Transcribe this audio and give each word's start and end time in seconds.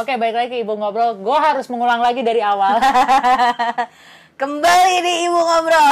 Oke, 0.00 0.16
baik 0.16 0.32
lagi 0.32 0.64
Ibu 0.64 0.80
Ngobrol. 0.80 1.20
Gue 1.20 1.36
harus 1.36 1.68
mengulang 1.68 2.00
lagi 2.00 2.24
dari 2.24 2.40
awal. 2.40 2.80
Kembali 4.40 4.96
di 5.04 5.28
Ibu 5.28 5.36
Ngobrol. 5.36 5.88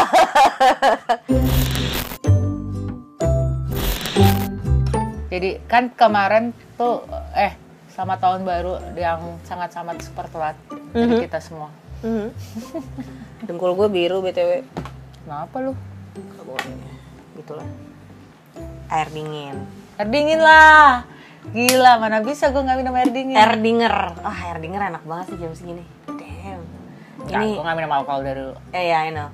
Jadi 5.28 5.60
kan 5.68 5.92
kemarin 5.92 6.56
tuh 6.74 7.04
eh 7.36 7.52
sama 7.92 8.16
tahun 8.16 8.48
baru 8.48 8.96
yang 8.96 9.36
sangat-sangat 9.44 10.00
super 10.02 10.24
telat 10.32 10.56
dari 10.96 11.20
Mhm. 11.20 11.28
kita 11.28 11.44
semua. 11.44 11.68
Dengkul 13.44 13.76
gue 13.76 13.88
biru 13.92 14.24
BTW. 14.24 14.64
Kenapa 15.20 15.60
lu? 15.60 15.76
Gak 16.16 16.44
boleh. 16.48 16.96
Gitulah. 17.36 17.68
Air 18.88 19.12
dingin. 19.12 19.68
Air 20.00 20.08
dingin 20.08 20.40
lah. 20.40 21.04
Gila, 21.40 21.96
mana 21.96 22.20
bisa 22.20 22.52
gue 22.52 22.60
nggak 22.60 22.78
minum 22.78 22.94
air 22.94 23.08
dingin. 23.08 23.36
Air 23.36 23.56
dinger. 23.56 23.94
Ah, 24.20 24.38
air 24.52 24.60
dinger 24.60 24.82
enak 24.92 25.02
banget 25.08 25.32
sih 25.32 25.36
jam 25.40 25.52
segini. 25.56 25.84
Damn. 26.04 26.62
Ini 27.24 27.48
gue 27.56 27.64
nggak 27.64 27.78
minum 27.80 27.92
alkohol 27.96 28.20
dari 28.20 28.40
dulu. 28.44 28.54
eh 28.76 28.84
ya, 28.92 29.08
I 29.08 29.10
know. 29.10 29.28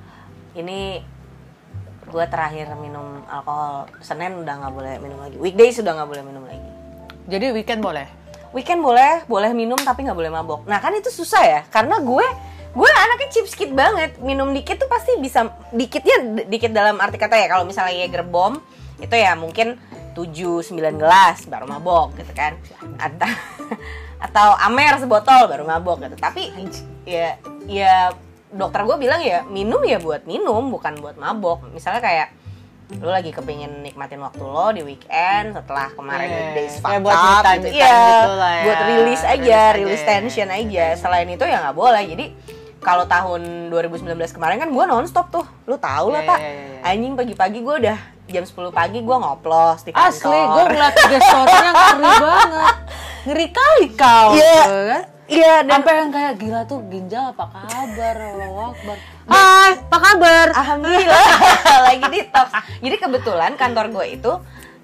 Ini 0.55 1.03
gue 2.07 2.25
terakhir 2.31 2.71
minum 2.79 3.27
alkohol 3.27 3.91
Senin 3.99 4.39
udah 4.39 4.55
nggak 4.63 4.73
boleh 4.73 4.95
minum 5.03 5.19
lagi. 5.19 5.37
Weekdays 5.37 5.83
sudah 5.83 5.93
nggak 5.99 6.09
boleh 6.09 6.23
minum 6.23 6.47
lagi. 6.47 6.63
Jadi 7.27 7.51
weekend 7.51 7.83
boleh? 7.83 8.07
Weekend 8.55 8.81
boleh, 8.81 9.27
boleh 9.27 9.51
minum 9.53 9.77
tapi 9.77 10.07
nggak 10.07 10.17
boleh 10.17 10.31
mabok. 10.31 10.65
Nah 10.71 10.79
kan 10.79 10.95
itu 10.95 11.11
susah 11.11 11.43
ya, 11.43 11.61
karena 11.69 11.99
gue 11.99 12.27
gue 12.77 12.91
anaknya 12.91 13.29
cheapskate 13.35 13.75
banget. 13.75 14.11
Minum 14.23 14.55
dikit 14.55 14.79
tuh 14.79 14.89
pasti 14.89 15.19
bisa 15.19 15.51
dikitnya 15.75 16.47
dikit 16.47 16.71
dalam 16.71 17.03
arti 17.03 17.19
kata 17.19 17.35
ya. 17.35 17.51
Kalau 17.51 17.67
misalnya 17.67 18.07
Jaeger 18.07 18.23
bomb 18.23 18.63
itu 18.97 19.13
ya 19.13 19.37
mungkin 19.37 19.77
7 20.17 20.65
9 20.65 20.73
gelas 20.97 21.45
baru 21.45 21.69
mabok 21.69 22.17
gitu 22.17 22.33
kan. 22.33 22.57
Atau 22.97 23.29
atau 24.27 24.49
Amer 24.57 24.97
sebotol 24.97 25.45
baru 25.47 25.69
mabok 25.69 26.01
gitu. 26.03 26.17
Tapi 26.17 26.49
ya 27.05 27.37
ya 27.69 27.95
dokter 28.49 28.81
gue 28.83 28.97
bilang 28.97 29.21
ya 29.21 29.45
minum 29.45 29.85
ya 29.85 30.01
buat 30.01 30.25
minum 30.25 30.73
bukan 30.73 30.97
buat 30.99 31.21
mabok. 31.21 31.69
Misalnya 31.69 32.01
kayak 32.01 32.29
lu 32.87 33.11
lagi 33.11 33.35
kepingin 33.35 33.83
nikmatin 33.83 34.23
waktu 34.23 34.39
lo 34.41 34.71
di 34.71 34.79
weekend 34.81 35.51
setelah 35.53 35.91
kemarin 35.91 36.31
Iya, 36.31 36.39
weekdays 36.39 36.75
kayak 36.79 36.83
fucked 36.87 37.03
buat 37.03 37.19
up 37.19 37.43
time, 37.43 37.61
gitu. 37.67 37.75
Iya, 37.75 37.99
gitu 37.99 38.33
lah 38.39 38.53
ya. 38.55 38.63
buat 38.63 38.81
rilis 38.87 39.23
aja, 39.23 39.35
Rilis 39.35 39.51
aja. 39.51 39.61
rilis 39.75 40.03
tension 40.07 40.49
aja. 40.49 40.87
Selain 40.95 41.27
itu 41.27 41.45
ya 41.45 41.57
nggak 41.67 41.77
boleh. 41.77 42.03
Jadi 42.07 42.27
kalau 42.87 43.03
tahun 43.05 43.43
2019 43.67 44.07
kemarin 44.31 44.57
kan 44.57 44.71
gue 44.71 44.85
nonstop 44.87 45.27
tuh, 45.29 45.43
lu 45.67 45.75
tau 45.75 46.07
lah 46.07 46.23
Iya, 46.23 46.31
pak. 46.31 46.39
iya, 46.39 46.51
iya. 46.55 46.79
Anjing 46.87 47.13
pagi-pagi 47.13 47.59
gue 47.59 47.75
udah 47.83 47.99
jam 48.27 48.43
10 48.43 48.55
pagi 48.71 48.99
gue 49.01 49.17
ngoplos 49.17 49.83
di 49.83 49.91
kantor. 49.91 50.07
Asli, 50.07 50.39
gue 50.39 50.63
ngeliat 50.65 50.95
gesturnya 50.95 51.71
ngeri 51.75 52.15
banget. 52.23 52.75
Ngeri 53.27 53.47
kali 53.51 53.87
kau. 53.93 54.29
Iya. 54.33 54.59
tuh, 54.63 54.85
kan? 54.87 55.03
Iya, 55.27 55.55
dan 55.61 55.83
Sampai 55.83 55.95
yang 55.99 56.11
kayak 56.15 56.35
gila 56.39 56.61
tuh 56.65 56.79
ginjal 56.87 57.35
apa 57.35 57.45
kabar? 57.51 58.15
Allah 58.15 58.71
Akbar. 58.71 58.97
Hai, 59.27 59.71
apa 59.75 59.97
kabar? 59.99 60.47
Alhamdulillah 60.55 61.25
lagi 61.91 62.05
detox. 62.07 62.49
Jadi 62.79 62.97
kebetulan 62.97 63.53
kantor 63.53 63.87
gue 63.91 64.07
itu 64.13 64.33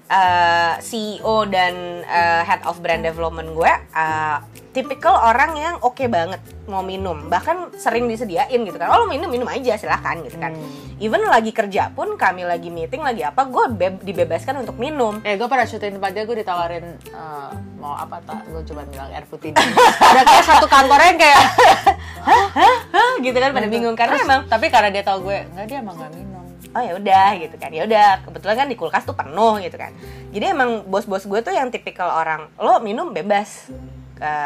eh, 0.07 0.73
CEO 0.79 1.47
dan 1.47 2.03
eh, 2.03 2.41
head 2.43 2.61
of 2.65 2.79
brand 2.79 3.03
development 3.03 3.55
gue 3.55 3.71
eh, 3.71 4.37
tipikal 4.73 5.13
orang 5.13 5.53
yang 5.53 5.75
oke 5.79 6.01
banget 6.09 6.41
mau 6.65 6.81
minum. 6.81 7.29
Bahkan 7.29 7.77
sering 7.77 8.09
disediain 8.09 8.57
gitu 8.65 8.73
kan. 8.75 8.89
Oh 8.89 9.03
lo 9.03 9.05
minum 9.05 9.29
minum 9.29 9.45
aja 9.45 9.77
silahkan 9.77 10.17
gitu 10.25 10.41
kan. 10.41 10.57
Even 10.97 11.21
lagi 11.29 11.53
kerja 11.53 11.93
pun 11.93 12.17
kami 12.17 12.41
lagi 12.41 12.73
meeting 12.73 13.05
lagi 13.05 13.21
apa 13.21 13.45
gue 13.45 13.65
be- 13.69 14.01
dibebaskan 14.01 14.65
untuk 14.65 14.81
minum. 14.81 15.21
Eh, 15.21 15.37
gue 15.37 15.45
pernah 15.45 15.67
syuting 15.69 16.01
tempat 16.01 16.11
dia, 16.17 16.23
gue 16.25 16.37
ditawarin 16.41 16.85
eh, 16.97 17.51
mau 17.77 17.93
apa 17.93 18.17
tak? 18.25 18.49
Gue 18.49 18.65
cuma 18.65 18.81
bilang 18.89 19.13
air 19.13 19.27
putih. 19.29 19.53
Udah 19.53 20.23
kayak 20.31 20.45
satu 20.47 20.65
kantornya 20.65 21.07
yang 21.13 21.19
kayak, 21.21 21.39
Hah, 22.23 23.11
gitu 23.19 23.37
kan 23.37 23.51
pada 23.51 23.67
bingung 23.67 23.93
karena 23.93 24.15
Terus, 24.15 24.25
emang 24.25 24.41
tapi 24.47 24.71
karena 24.71 24.89
dia 24.89 25.03
tahu 25.03 25.27
gue, 25.27 25.43
enggak 25.53 25.65
dia 25.69 25.77
emang 25.83 25.95
gak 25.99 26.11
minum. 26.15 26.32
Oh 26.73 26.81
ya 26.81 26.93
udah 26.97 27.29
gitu 27.39 27.55
kan. 27.61 27.69
Ya 27.69 27.85
udah 27.85 28.25
kebetulan 28.25 28.55
kan 28.65 28.67
di 28.67 28.77
kulkas 28.77 29.05
tuh 29.05 29.15
penuh 29.15 29.61
gitu 29.61 29.77
kan. 29.77 29.93
Jadi 30.33 30.45
emang 30.49 30.83
bos-bos 30.89 31.25
gue 31.25 31.39
tuh 31.45 31.53
yang 31.53 31.69
tipikal 31.69 32.09
orang 32.09 32.49
lo 32.57 32.81
minum 32.81 33.13
bebas 33.13 33.69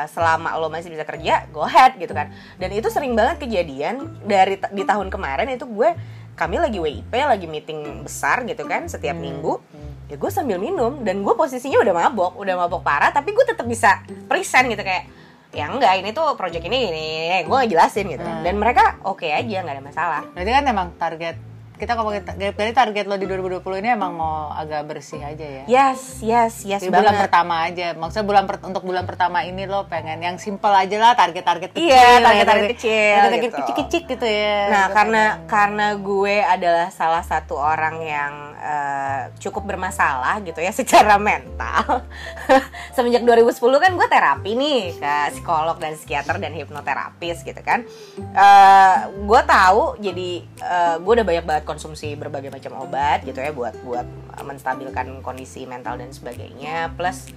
selama 0.09 0.57
lo 0.57 0.73
masih 0.73 0.89
bisa 0.89 1.05
kerja 1.05 1.45
go 1.53 1.61
ahead 1.61 1.95
gitu 2.01 2.11
kan. 2.11 2.33
Dan 2.57 2.73
itu 2.73 2.89
sering 2.89 3.13
banget 3.13 3.45
kejadian 3.45 4.19
dari 4.25 4.57
di 4.73 4.83
tahun 4.83 5.13
kemarin 5.13 5.47
itu 5.53 5.69
gue 5.69 5.93
kami 6.37 6.61
lagi 6.61 6.77
WIP 6.77 7.13
lagi 7.13 7.49
meeting 7.49 8.05
besar 8.05 8.45
gitu 8.45 8.65
kan 8.65 8.85
setiap 8.89 9.17
minggu. 9.17 9.61
Ya 10.07 10.15
gue 10.15 10.31
sambil 10.31 10.55
minum 10.57 11.03
dan 11.03 11.19
gue 11.19 11.33
posisinya 11.35 11.83
udah 11.83 11.93
mabok 11.93 12.39
udah 12.39 12.55
mabok 12.55 12.81
parah 12.81 13.11
tapi 13.11 13.35
gue 13.35 13.43
tetap 13.43 13.67
bisa 13.67 14.01
present 14.25 14.71
gitu 14.71 14.81
kayak 14.81 15.11
ya 15.55 15.67
enggak 15.71 16.03
ini 16.03 16.11
tuh 16.11 16.35
project 16.35 16.63
ini 16.67 16.91
ini, 16.91 17.03
ini. 17.27 17.37
gue 17.47 17.55
ngejelasin 17.55 18.05
gitu. 18.11 18.23
Kan. 18.23 18.43
dan 18.43 18.55
mereka 18.59 18.99
oke 19.03 19.27
aja 19.27 19.63
nggak 19.63 19.75
ada 19.77 19.83
masalah. 19.83 20.21
Berarti 20.35 20.51
kan 20.51 20.63
emang 20.67 20.87
target, 20.99 21.35
kita 21.77 21.93
ngomongin, 21.93 22.25
berarti 22.25 22.73
target 22.73 23.05
lo 23.05 23.15
di 23.15 23.23
2020 23.23 23.61
ini 23.77 23.89
emang 23.91 24.11
mau 24.11 24.49
agak 24.49 24.81
bersih 24.83 25.21
aja 25.21 25.45
ya? 25.45 25.63
yes 25.67 26.19
yes 26.19 26.65
yes 26.65 26.81
Di 26.81 26.89
bulan 26.89 27.05
banget 27.07 27.21
pertama 27.23 27.55
aja, 27.63 27.93
maksudnya 27.93 28.25
bulan 28.25 28.43
per- 28.43 28.65
untuk 28.65 28.81
bulan 28.81 29.05
pertama 29.05 29.41
ini 29.41 29.63
lo 29.63 29.85
pengen 29.85 30.17
yang 30.17 30.35
simple 30.35 30.69
aja 30.69 30.97
lah, 30.97 31.13
target-target 31.13 31.69
kecil. 31.71 31.85
Iya, 31.87 32.01
ya, 32.01 32.17
target-target 32.19 32.67
kecil 32.73 33.15
target-target 33.19 33.41
gitu. 33.43 33.57
kecil-kecil 33.61 34.01
gitu 34.09 34.25
ya. 34.25 34.57
Nah, 34.67 34.83
Lo 34.83 34.93
karena 34.93 35.23
pengen. 35.29 35.45
karena 35.47 35.87
gue 35.93 36.35
adalah 36.39 36.87
salah 36.89 37.21
satu 37.21 37.53
orang 37.53 37.95
yang 38.01 38.33
eh, 38.57 39.21
cukup 39.37 39.63
bermasalah 39.63 40.41
gitu 40.41 40.57
ya 40.57 40.73
secara 40.73 41.21
mental. 41.21 42.01
Semenjak 42.97 43.21
2010 43.21 43.53
kan 43.77 43.91
gue 43.93 44.07
terapi 44.07 44.51
nih 44.53 44.81
ke 44.97 45.13
psikolog 45.31 45.77
dan 45.77 45.93
psikiater 45.93 46.41
dan 46.41 46.51
hipnoterapis 46.51 47.43
gitu 47.43 47.61
kan. 47.61 47.85
Eh, 48.17 48.95
gue 49.19 49.41
tahu 49.43 50.01
jadi 50.01 50.29
eh, 50.43 50.95
gue 50.97 51.11
udah 51.13 51.25
banyak 51.25 51.45
banget 51.45 51.63
konsumsi 51.67 52.15
berbagai 52.15 52.47
macam 52.47 52.79
obat 52.79 53.27
gitu 53.27 53.43
ya 53.43 53.51
buat 53.51 53.75
buat 53.83 54.07
menstabilkan 54.39 55.19
kondisi 55.19 55.67
mental 55.67 55.99
dan 55.99 56.15
sebagainya. 56.15 56.95
Plus 56.95 57.29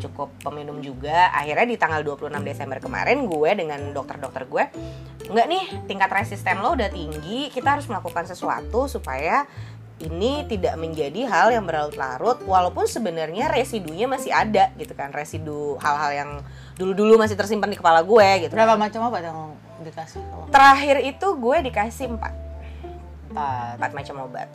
cukup 0.00 0.32
peminum 0.42 0.82
juga. 0.82 1.30
Akhirnya 1.30 1.68
di 1.68 1.76
tanggal 1.78 2.02
26 2.02 2.42
Desember 2.42 2.82
kemarin 2.82 3.28
gue 3.28 3.50
dengan 3.54 3.80
dokter-dokter 3.94 4.48
gue 4.48 4.64
enggak 5.24 5.46
nih 5.48 5.64
tingkat 5.88 6.10
resisten 6.12 6.60
lo 6.60 6.76
udah 6.76 6.92
tinggi 6.92 7.48
kita 7.48 7.78
harus 7.78 7.88
melakukan 7.88 8.28
sesuatu 8.28 8.84
supaya 8.90 9.48
ini 10.02 10.44
tidak 10.50 10.74
menjadi 10.76 11.24
hal 11.30 11.54
yang 11.54 11.64
berlarut-larut 11.64 12.42
walaupun 12.44 12.84
sebenarnya 12.84 13.46
residunya 13.48 14.10
masih 14.10 14.34
ada 14.34 14.74
gitu 14.74 14.92
kan. 14.98 15.14
Residu 15.14 15.78
hal-hal 15.78 16.10
yang 16.12 16.30
dulu-dulu 16.74 17.14
masih 17.14 17.38
tersimpan 17.38 17.70
di 17.70 17.78
kepala 17.78 18.02
gue 18.02 18.28
gitu. 18.44 18.52
Berapa 18.52 18.74
macam 18.74 19.06
obat 19.06 19.22
yang 19.22 19.54
dikasih? 19.86 20.20
Terakhir 20.50 20.96
itu 21.06 21.26
gue 21.38 21.56
dikasih 21.70 22.10
empat 22.10 22.43
Empat. 23.34 23.74
empat 23.76 23.92
macam 23.92 24.16
obat 24.24 24.48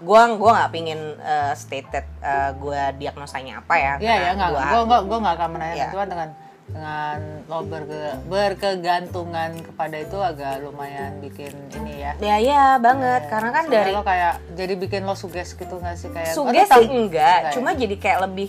gue 0.00 0.22
gua 0.34 0.50
nggak 0.54 0.70
pingin 0.70 1.00
uh, 1.18 1.52
stated 1.52 2.06
uh, 2.20 2.54
gue 2.54 2.80
diagnosanya 2.96 3.60
apa 3.60 3.74
ya 3.74 3.92
Iya 3.96 4.00
ya, 4.00 4.16
karena 4.16 4.32
enggak. 4.32 4.50
gua- 4.50 4.64
Gue 4.64 4.80
enggak 4.82 5.02
gue 5.02 5.18
enggak 5.18 5.34
akan 5.34 5.48
menanyakan 5.50 5.76
Iya. 5.76 5.88
cuma 5.90 6.04
dengan 6.06 6.28
dengan 6.70 7.18
lo 7.44 7.58
berke- 7.62 8.18
berkegantungan 8.24 9.50
kepada 9.60 9.96
itu 9.98 10.16
agak 10.16 10.62
lumayan 10.62 11.18
bikin 11.18 11.50
ini 11.74 11.98
ya. 11.98 12.12
ya 12.16 12.36
ya 12.38 12.64
banget 12.78 13.26
karena 13.26 13.50
kan 13.50 13.64
dari 13.66 13.90
lo 13.90 14.00
kayak 14.02 14.38
jadi 14.54 14.74
bikin 14.74 15.02
lo 15.02 15.12
suges 15.14 15.52
gitu 15.52 15.74
nggak 15.74 15.96
sih 15.96 16.08
kayak 16.08 16.30
suges 16.30 16.46
"Oh, 16.64 16.78
sih 16.78 16.86
tau- 16.86 16.94
enggak 16.96 17.36
ya? 17.42 17.50
cuma 17.52 17.70
jadi 17.72 17.96
kayak 17.96 18.18
lebih 18.24 18.48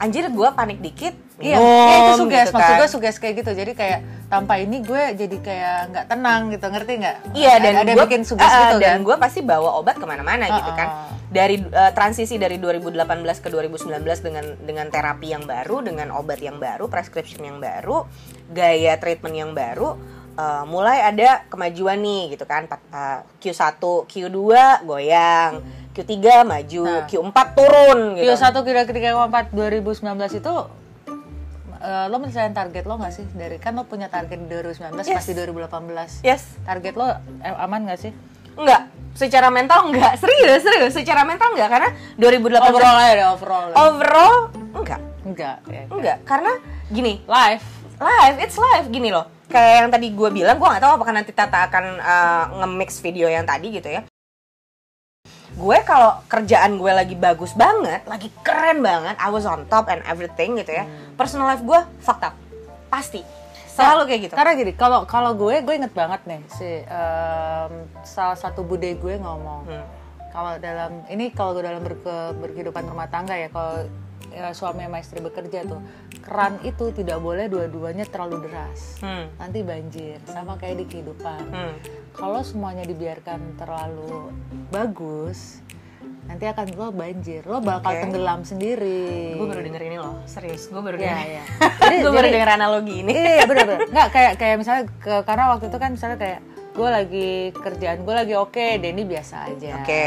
anjir 0.00 0.24
gue 0.26 0.48
panik 0.50 0.80
dikit 0.80 1.14
Iya, 1.40 1.56
minum, 1.56 1.64
iya, 1.64 1.96
itu 1.96 2.12
suges. 2.20 2.36
gitu 2.42 2.52
Maksud 2.52 2.68
kan. 2.68 2.76
gue 2.76 2.88
suges 2.92 3.16
kayak 3.16 3.34
gitu. 3.34 3.50
Jadi 3.54 3.72
kayak 3.72 3.98
tanpa 4.28 4.54
ini 4.56 4.84
gue 4.84 5.02
jadi 5.16 5.36
kayak 5.40 5.78
nggak 5.88 6.06
tenang 6.06 6.40
gitu, 6.50 6.66
ngerti 6.68 6.92
nggak? 7.00 7.16
Iya 7.32 7.52
dan 7.56 7.72
ada, 7.80 7.90
gue 7.90 8.04
bikin 8.04 8.22
suges 8.22 8.44
ah, 8.44 8.52
ah, 8.52 8.60
gitu 8.62 8.76
dan 8.78 8.92
kan. 8.92 9.06
gue 9.08 9.16
pasti 9.16 9.40
bawa 9.40 9.70
obat 9.74 9.96
ke 9.96 10.04
mana-mana 10.04 10.44
gitu 10.50 10.68
Ah, 10.68 10.76
kan. 10.76 10.88
ah. 10.90 10.96
Dari 11.26 11.56
eh, 11.56 11.92
transisi 11.94 12.36
dari 12.36 12.60
2018 12.60 12.92
ke 13.40 13.48
2019 13.48 13.88
dengan 14.20 14.44
dengan 14.58 14.86
terapi 14.88 15.32
yang 15.32 15.48
baru, 15.48 15.80
dengan 15.80 16.12
obat 16.12 16.40
yang 16.40 16.60
baru, 16.60 16.92
prescription 16.92 17.40
yang 17.40 17.56
baru, 17.56 18.04
gaya 18.46 19.00
treatment 19.00 19.32
yang 19.32 19.52
baru, 19.56 19.96
eh, 20.34 20.64
mulai 20.66 21.00
ada 21.00 21.48
kemajuan 21.48 21.96
nih 21.96 22.36
gitu 22.36 22.44
kan. 22.44 22.68
Eh, 22.68 23.18
Q1, 23.40 23.80
Q2 24.04 24.36
goyang, 24.84 25.64
Q3 25.90 26.16
maju, 26.42 26.82
Nah. 26.84 27.04
Q4 27.04 27.38
turun 27.52 27.98
gitu. 28.14 28.30
Q1 28.30 28.56
kira 28.62 28.80
kira 28.84 29.14
4 29.16 29.50
2019 29.50 30.00
itu 30.36 30.54
eh, 31.76 32.06
lo 32.06 32.16
mencari 32.16 32.50
target 32.50 32.84
lo 32.84 32.94
nggak 32.94 33.10
sih 33.10 33.24
dari 33.32 33.56
kan 33.56 33.72
lo 33.72 33.82
punya 33.82 34.06
target 34.06 34.36
di 34.36 34.46
2019 34.46 35.00
Yes. 35.00 35.16
pasti 35.16 35.32
2018 35.32 36.20
Yes. 36.22 36.42
target 36.62 36.94
lo 36.94 37.08
eh, 37.40 37.54
aman 37.56 37.80
nggak 37.84 38.00
sih 38.00 38.12
Enggak, 38.52 38.82
secara 39.14 39.48
mental 39.48 39.88
enggak. 39.88 40.18
Serius, 40.18 40.60
serius. 40.60 40.92
Secara 40.92 41.22
mental 41.22 41.54
enggak 41.54 41.70
karena 41.70 41.88
2018 42.18 42.60
overall 42.60 42.96
aja 42.98 43.12
deh 43.14 43.26
overall 43.30 43.68
overall 43.72 44.34
enggak. 44.74 45.00
enggak 45.22 45.56
ya, 45.64 45.84
Enggak, 45.86 46.18
karena 46.24 46.52
gini, 46.88 47.22
live 47.24 47.64
live, 47.96 48.36
it's 48.38 48.56
live 48.56 48.86
gini 48.88 49.08
loh. 49.08 49.24
Kayak 49.46 49.72
yang 49.76 49.88
tadi 49.88 50.06
gue 50.10 50.30
bilang, 50.30 50.56
gue 50.56 50.66
nggak 50.66 50.78
tahu 50.78 50.92
apakah 50.92 51.12
nanti 51.12 51.30
Tata 51.30 51.66
akan 51.66 51.84
uh, 51.98 52.44
nge-mix 52.60 52.98
video 52.98 53.26
yang 53.26 53.42
tadi 53.42 53.70
gitu 53.72 53.88
ya. 53.88 54.02
Gue 55.52 55.78
kalau 55.82 56.22
kerjaan 56.24 56.74
gue 56.74 56.88
lagi 56.88 57.14
bagus 57.14 57.52
banget, 57.52 58.02
lagi 58.04 58.30
keren 58.40 58.80
banget, 58.80 59.16
I 59.16 59.28
was 59.28 59.44
on 59.44 59.66
top 59.66 59.88
and 59.88 60.02
everything 60.04 60.56
gitu 60.56 60.72
ya. 60.72 60.84
Personal 61.14 61.46
life 61.46 61.60
gue 61.60 61.80
fucked 61.98 62.24
up. 62.24 62.34
pasti 62.88 63.22
selalu 63.70 64.02
kayak 64.04 64.20
gitu 64.20 64.34
Karena 64.34 64.52
gini, 64.52 64.72
kalau 64.72 65.06
kalau 65.06 65.30
gue, 65.32 65.60
gue 65.60 65.74
inget 65.76 65.92
banget 65.92 66.18
nih 66.24 66.42
si 66.48 66.66
em, 66.82 67.72
salah 68.02 68.34
satu 68.34 68.60
bude 68.60 68.90
gue 68.92 69.14
ngomong 69.16 69.62
Hmm. 69.62 69.86
kalau 70.28 70.58
dalam 70.58 71.06
ini 71.06 71.30
kalau 71.30 71.54
gue 71.54 71.62
dalam 71.62 71.78
berke- 71.80 72.34
berkehidupan 72.36 72.82
rumah 72.84 73.06
tangga 73.06 73.32
ya 73.32 73.46
kalau 73.46 73.86
ya, 74.30 74.50
suami 74.50 74.82
sama 74.82 74.98
istri 74.98 75.18
bekerja 75.18 75.66
tuh 75.66 75.80
keran 76.20 76.58
itu 76.62 76.90
tidak 76.90 77.18
boleh 77.18 77.46
dua-duanya 77.46 78.06
terlalu 78.06 78.46
deras. 78.46 78.98
Hmm. 79.00 79.26
Nanti 79.36 79.60
banjir 79.60 80.18
sama 80.24 80.54
kayak 80.56 80.80
di 80.80 80.86
kehidupan. 80.86 81.42
Hmm. 81.50 81.74
Kalau 82.12 82.40
semuanya 82.40 82.82
dibiarkan 82.82 83.56
terlalu 83.56 84.30
bagus, 84.70 85.58
nanti 86.26 86.46
akan 86.46 86.66
lo 86.74 86.88
banjir, 86.90 87.42
lo 87.42 87.58
bakal 87.58 87.90
Oke. 87.90 88.00
tenggelam 88.06 88.40
sendiri. 88.46 89.34
gue 89.34 89.46
baru 89.46 89.62
denger 89.66 89.82
ini 89.82 89.96
loh 89.98 90.22
serius 90.24 90.70
gue 90.70 90.78
baru 90.78 90.94
Iya, 90.94 91.06
denger 91.10 91.26
iya. 91.26 91.42
gue 92.06 92.12
baru 92.12 92.28
denger 92.30 92.50
analogi 92.54 92.94
ini 93.02 93.12
Iya 93.14 93.44
bener 93.50 93.64
bener. 93.66 93.80
Nggak 93.94 94.08
kayak 94.14 94.32
kayak 94.38 94.56
misalnya 94.62 94.84
ke, 95.02 95.14
karena 95.26 95.44
waktu 95.50 95.64
itu 95.66 95.78
kan 95.82 95.90
misalnya 95.90 96.18
kayak 96.22 96.40
gue 96.70 96.88
lagi 96.88 97.30
kerjaan 97.50 97.98
gue 98.06 98.14
lagi 98.14 98.34
oke, 98.38 98.66
Denny 98.78 99.02
biasa 99.02 99.50
aja. 99.50 99.82
oke 99.82 100.06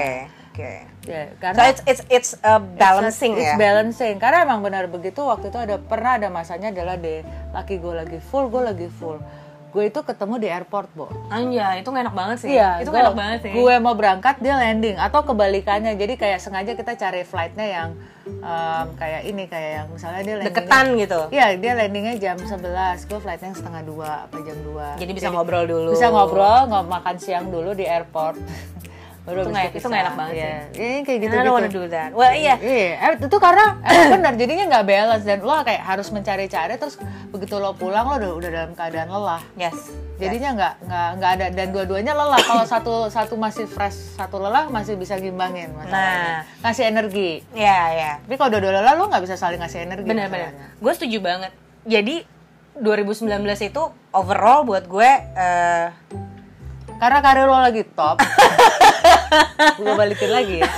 oke 0.54 0.74
Ya, 1.04 1.28
so 1.28 1.36
karena 1.42 1.64
it's 1.68 1.82
it's 1.84 2.04
it's 2.08 2.32
a 2.40 2.62
balancing 2.62 3.36
it's 3.36 3.44
ya 3.44 3.60
balancing. 3.60 4.16
Karena 4.16 4.48
emang 4.48 4.64
benar 4.64 4.88
begitu 4.88 5.20
waktu 5.20 5.52
itu 5.52 5.60
ada 5.60 5.76
pernah 5.76 6.16
ada 6.16 6.32
masanya 6.32 6.72
adalah 6.72 6.96
deh 6.96 7.20
laki 7.52 7.76
gue 7.76 7.92
lagi 7.92 8.20
full, 8.22 8.48
gue 8.48 8.64
lagi 8.64 8.88
full. 8.88 9.20
Gue 9.68 9.90
itu 9.90 10.00
ketemu 10.00 10.38
di 10.38 10.48
airport, 10.48 10.86
Bo. 10.94 11.10
Anja, 11.28 11.76
itu 11.76 11.90
enak 11.90 12.14
banget 12.14 12.38
sih. 12.40 12.54
Iya, 12.54 12.80
itu 12.80 12.94
gua- 12.94 13.10
enak 13.10 13.18
banget 13.18 13.40
sih. 13.42 13.52
Gue 13.52 13.74
mau 13.82 13.98
berangkat, 13.98 14.38
dia 14.38 14.54
landing 14.54 14.96
atau 14.96 15.26
kebalikannya. 15.26 15.98
Jadi 15.98 16.14
kayak 16.14 16.38
sengaja 16.38 16.72
kita 16.72 16.94
cari 16.94 17.26
flightnya 17.26 17.66
yang 17.68 17.90
em, 18.24 18.86
kayak 18.96 19.22
ini 19.26 19.44
kayak 19.50 19.72
yang 19.76 19.88
misalnya 19.90 20.22
dia 20.22 20.36
landingnya 20.38 20.56
deketan 20.56 20.86
gitu. 20.96 21.20
Iya, 21.34 21.48
dia 21.58 21.72
landingnya 21.74 22.16
jam 22.16 22.38
11, 22.38 22.54
gue 23.04 23.20
flightnya 23.20 23.52
setengah 23.52 23.82
dua 23.82 24.10
apa 24.24 24.38
jam 24.40 24.58
2 24.64 25.02
Jadi 25.02 25.12
bisa 25.12 25.28
ngobrol 25.28 25.66
dulu. 25.66 25.90
Bisa 25.92 26.08
ngobrol, 26.08 26.70
nggak 26.70 26.86
makan 26.88 27.16
siang 27.18 27.50
dulu 27.50 27.74
di 27.74 27.84
airport. 27.84 28.38
Baru 29.24 29.40
Itu 29.40 29.56
nggak- 29.56 29.72
itu 29.72 29.88
nggak 29.88 30.04
enak 30.04 30.16
banget 30.20 30.34
Iya. 30.36 30.54
Ini 30.76 30.98
kayak 31.02 31.20
gitu 31.24 31.32
I 31.32 31.40
don't 31.40 31.56
wanna 31.56 31.72
do 31.72 31.84
that. 31.88 32.10
Well, 32.12 32.34
iya. 32.36 32.56
Iya, 32.60 32.88
eh, 33.00 33.12
itu 33.24 33.38
karena 33.40 33.66
eh, 33.88 34.06
benar 34.12 34.34
jadinya 34.36 34.66
nggak 34.68 34.84
balance 34.84 35.24
dan 35.24 35.40
lo 35.40 35.56
kayak 35.64 35.80
harus 35.82 36.08
mencari-cari 36.12 36.76
terus 36.76 37.00
begitu 37.32 37.56
lo 37.56 37.72
pulang 37.72 38.04
lo 38.04 38.20
udah, 38.20 38.32
udah 38.36 38.50
dalam 38.52 38.72
keadaan 38.76 39.08
lelah. 39.08 39.40
Yes. 39.56 39.76
Jadinya 40.14 40.50
nggak 40.54 40.74
nggak 40.84 41.10
nggak 41.18 41.32
ada 41.34 41.46
dan 41.52 41.68
dua-duanya 41.72 42.14
lelah. 42.14 42.36
Kalau 42.38 42.64
satu 42.68 43.08
satu 43.08 43.34
masih 43.34 43.64
fresh, 43.64 44.20
satu 44.20 44.38
lelah 44.38 44.68
masih 44.68 45.00
bisa 45.00 45.16
gimbangin 45.16 45.72
masalahnya. 45.72 46.44
Ngasih 46.60 46.84
energi. 46.86 47.32
Iya, 47.56 47.80
iya. 47.92 48.12
Tapi 48.20 48.36
kalau 48.36 48.52
dua-dua 48.54 48.76
lelah 48.78 48.94
lo 48.94 49.08
nggak 49.08 49.24
bisa 49.24 49.40
saling 49.40 49.58
ngasih 49.58 49.88
energi. 49.88 50.04
Benar-benar. 50.04 50.52
Gue 50.78 50.92
setuju 50.92 51.24
banget. 51.24 51.52
Jadi 51.84 52.28
2019 52.76 53.30
itu 53.62 53.82
overall 54.10 54.66
buat 54.66 54.84
gue 54.84 55.10
eh, 55.32 55.88
Karena 56.94 57.20
karir 57.20 57.46
lo 57.46 57.56
lagi 57.56 57.84
top. 57.86 58.16
gue 59.78 59.94
balikin 59.94 60.32
lagi 60.32 60.56
ya. 60.62 60.70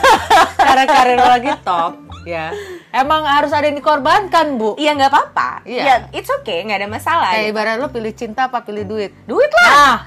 Karena 0.56 0.84
karir 0.86 1.19
lagi 1.19 1.52
top, 1.62 1.94
ya. 2.24 2.52
Emang 2.90 3.28
harus 3.28 3.52
ada 3.52 3.68
yang 3.68 3.75
dikorbankan, 3.75 4.56
Bu. 4.56 4.80
Iya 4.80 4.96
nggak 4.96 5.12
apa-apa. 5.12 5.50
Iya. 5.68 5.84
Ya, 5.84 5.96
it's 6.16 6.31
okay, 6.31 6.63
nggak 6.63 6.86
ada 6.86 6.90
masalah. 6.90 7.36
Kayak 7.36 7.44
gitu. 7.44 7.54
ibarat 7.54 7.75
lo 7.78 7.88
pilih 7.92 8.13
cinta 8.16 8.48
apa 8.48 8.63
pilih 8.63 8.88
duit. 8.88 9.12
Duit 9.28 9.52
lah. 9.52 9.68
Ah? 9.69 9.98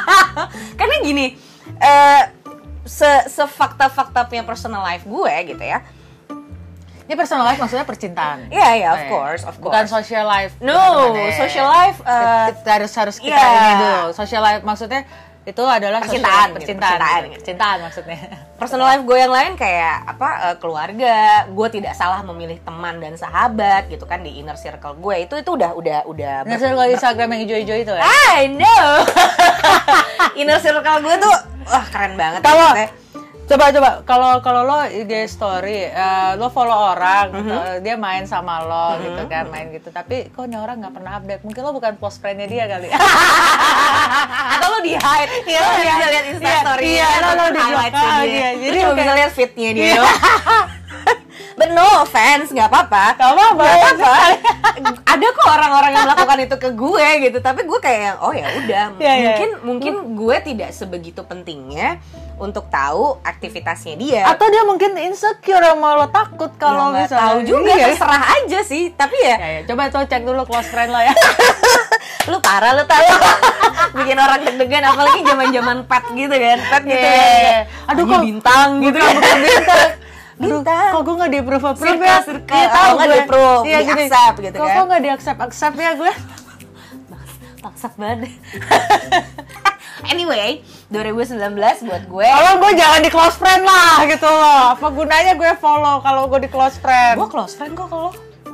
Karena 0.80 0.96
gini, 1.04 1.36
eh 1.76 2.22
se 2.82 3.10
sefakta-fakta 3.28 4.26
punya 4.26 4.42
personal 4.42 4.80
life 4.80 5.04
gue 5.04 5.34
gitu 5.52 5.60
ya. 5.60 5.84
Ini 7.04 7.18
personal 7.18 7.42
life 7.42 7.58
maksudnya 7.58 7.82
percintaan. 7.82 8.46
Iya, 8.54 8.68
iya, 8.78 8.88
of 8.94 9.02
Eh, 9.02 9.08
course, 9.10 9.42
of 9.42 9.58
Bukan 9.58 9.82
course. 9.82 9.90
social 9.90 10.22
life. 10.22 10.54
No, 10.62 11.10
social 11.34 11.66
life 11.66 11.98
eh, 12.06 12.54
kita 12.54 12.70
harus 12.70 12.92
harus 12.94 13.16
kita 13.18 13.34
iya. 13.34 13.50
ini 13.50 13.72
dulu. 13.82 14.02
Social 14.14 14.38
life 14.38 14.62
maksudnya 14.62 15.02
itu 15.40 15.62
adalah 15.62 16.04
social- 16.04 16.20
Percintaan 16.20 16.46
gitu, 16.46 16.56
percintaan, 16.56 16.90
percintaan 16.92 17.20
gitu. 17.24 17.34
percintaan 17.34 17.76
maksudnya. 17.80 18.18
personal 18.60 18.86
life 18.86 19.04
gue 19.04 19.16
yang 19.16 19.32
lain 19.32 19.52
kayak 19.56 19.96
apa 20.06 20.28
eh, 20.44 20.56
keluarga 20.56 21.16
gue 21.48 21.68
tidak 21.70 21.96
salah 21.96 22.20
memilih 22.20 22.60
teman 22.60 23.00
dan 23.00 23.16
sahabat 23.16 23.88
gitu 23.88 24.04
kan 24.04 24.20
di 24.20 24.36
inner 24.36 24.52
circle 24.54 24.94
gue 24.94 25.24
itu 25.24 25.34
itu 25.34 25.50
udah 25.50 25.72
udah 25.72 25.98
udah 26.04 26.34
Nggak 26.44 26.60
kalau 26.60 26.84
Instagram 26.86 27.28
yang 27.30 27.40
hijau-hijau 27.48 27.76
itu 27.78 27.92
ya. 27.94 28.04
I 28.30 28.52
know 28.52 28.84
inner 30.40 30.58
circle 30.58 31.00
gue 31.00 31.16
tuh 31.18 31.34
wah 31.64 31.84
keren 31.88 32.14
banget 32.14 32.40
Kalau 32.40 32.60
maksudnya. 32.68 32.88
Coba 33.50 33.64
coba 33.68 33.90
kalau 34.04 34.38
kalau 34.38 34.62
lo 34.62 34.78
IG 34.84 35.10
story 35.26 35.84
eh, 35.84 36.30
lo 36.34 36.46
follow 36.48 36.94
orang 36.94 37.34
gitu, 37.34 37.50
Mhm. 37.50 37.82
dia 37.82 37.96
main 37.96 38.22
sama 38.24 38.62
lo 38.62 38.94
gitu 38.96 39.26
kan 39.26 39.50
main 39.50 39.68
gitu 39.68 39.90
tapi 39.90 40.30
kok 40.30 40.46
ini 40.46 40.54
orang 40.54 40.78
nggak 40.78 40.94
pernah 40.94 41.18
update 41.18 41.42
mungkin 41.42 41.60
lo 41.60 41.70
bukan 41.72 41.98
close 41.98 42.16
friendnya 42.16 42.46
dia 42.46 42.64
kali 42.64 42.86
atau 44.54 44.68
lo 44.68 44.78
di 44.80 44.94
hide 44.94 45.32
Iya, 45.42 45.60
lo 45.60 45.70
iya. 45.74 45.92
bisa 45.92 46.06
lihat 46.08 46.26
instastory 46.28 46.84
Iya, 46.92 47.08
lo- 47.18 47.34
lo 47.34 47.44
di 47.48 47.58
highlightsnya 47.58 47.90
belakang, 47.90 48.22
dia 48.22 48.30
iya. 48.30 48.48
jadi 48.56 48.78
lo 48.80 48.92
bisa 48.94 49.12
lihat 49.14 49.32
fitnya 49.32 49.70
dia. 49.72 50.02
But 51.52 51.70
no 51.70 51.84
offense, 52.00 52.48
nggak 52.48 52.72
apa-apa. 52.72 53.04
Gak 53.14 53.30
apa-apa. 53.30 53.64
Apa-apa. 53.68 54.12
Ada 55.12 55.26
kok 55.28 55.44
orang-orang 55.46 55.90
yang 55.92 56.04
melakukan 56.06 56.38
itu 56.40 56.56
ke 56.56 56.70
gue 56.72 57.08
gitu, 57.20 57.38
tapi 57.38 57.60
gue 57.62 57.76
kayak 57.78 58.16
oh 58.16 58.32
ya 58.32 58.48
udah. 58.56 58.84
Iya, 58.96 59.12
iya. 59.12 59.28
mungkin 59.28 59.50
mungkin 59.62 59.94
gue 60.16 60.36
tidak 60.42 60.70
sebegitu 60.72 61.20
pentingnya 61.22 62.00
untuk 62.40 62.66
tahu 62.66 63.20
aktivitasnya 63.20 63.94
dia. 63.94 64.24
atau 64.26 64.48
dia 64.48 64.64
mungkin 64.64 64.96
insecure 64.96 65.60
sama 65.60 65.94
lo 65.94 66.08
takut 66.08 66.48
kalau 66.56 66.90
Ya, 66.90 67.04
misalnya 67.04 67.20
tahu 67.22 67.38
juga 67.44 67.70
Iya. 67.70 67.86
terserah 67.86 68.22
aja 68.34 68.60
sih. 68.62 68.88
Tapi 68.90 69.16
ya 69.18 69.36
Ya, 69.36 69.48
ya, 69.52 69.60
coba 69.64 69.82
tuh 69.86 70.02
cek 70.02 70.22
dulu 70.22 70.42
close 70.42 70.66
friend 70.66 70.88
lo 70.88 70.98
ya. 70.98 71.12
lu 72.30 72.36
parah 72.38 72.72
lu 72.72 72.84
tahu 72.84 73.04
bikin 73.96 74.16
orang 74.16 74.40
deg-degan 74.42 74.84
apalagi 74.84 75.20
zaman-zaman 75.22 75.76
pet 75.84 76.04
gitu 76.10 76.34
kan 76.34 76.58
pet 76.62 76.82
gitu 76.84 76.96
Iya, 76.96 77.04
kan 77.06 77.16
iya, 77.16 77.38
iya. 77.38 77.60
aduh 77.86 78.04
kok 78.06 78.20
bintang 78.22 78.68
gitu 78.80 78.96
kan 78.96 79.12
bukan 79.14 79.38
bintang. 79.38 79.88
Bintang. 80.40 80.88
kok 80.90 81.02
gue 81.02 81.14
gak 81.18 81.30
di 81.30 81.38
approve 81.38 81.66
approve 81.66 82.00
ya? 82.00 82.16
circle. 82.22 82.48
Iya, 82.50 82.66
tahu 82.66 82.80
Kalau 82.80 82.94
nggak 82.94 83.04
gue. 83.04 83.12
di 83.12 83.20
approve, 83.20 83.60
di 83.62 83.72
accept 83.76 84.36
gitu 84.40 84.56
kok, 84.56 84.64
kan. 84.64 84.74
Kok 84.74 84.84
gak 84.86 85.00
di 85.00 85.10
accept 85.10 85.40
accept 85.42 85.76
ya 85.76 85.92
gue? 85.94 86.12
maksat 87.60 87.92
banget 87.94 88.32
anyway 90.06 90.64
2019 90.90 91.54
buat 91.86 92.04
gue 92.04 92.26
Kalau 92.26 92.52
gue 92.58 92.72
jangan 92.74 93.00
di 93.00 93.10
close 93.10 93.38
friend 93.38 93.62
lah 93.62 94.02
gitu 94.04 94.26
loh. 94.26 94.74
Apa 94.74 94.90
gunanya 94.90 95.38
gue 95.38 95.50
follow 95.56 96.02
kalau 96.02 96.26
gue 96.26 96.42
di 96.42 96.50
close 96.50 96.76
friend? 96.76 97.14
gue 97.14 97.28
close 97.30 97.54
friend 97.54 97.78
kok 97.78 97.86
kalau 97.86 98.10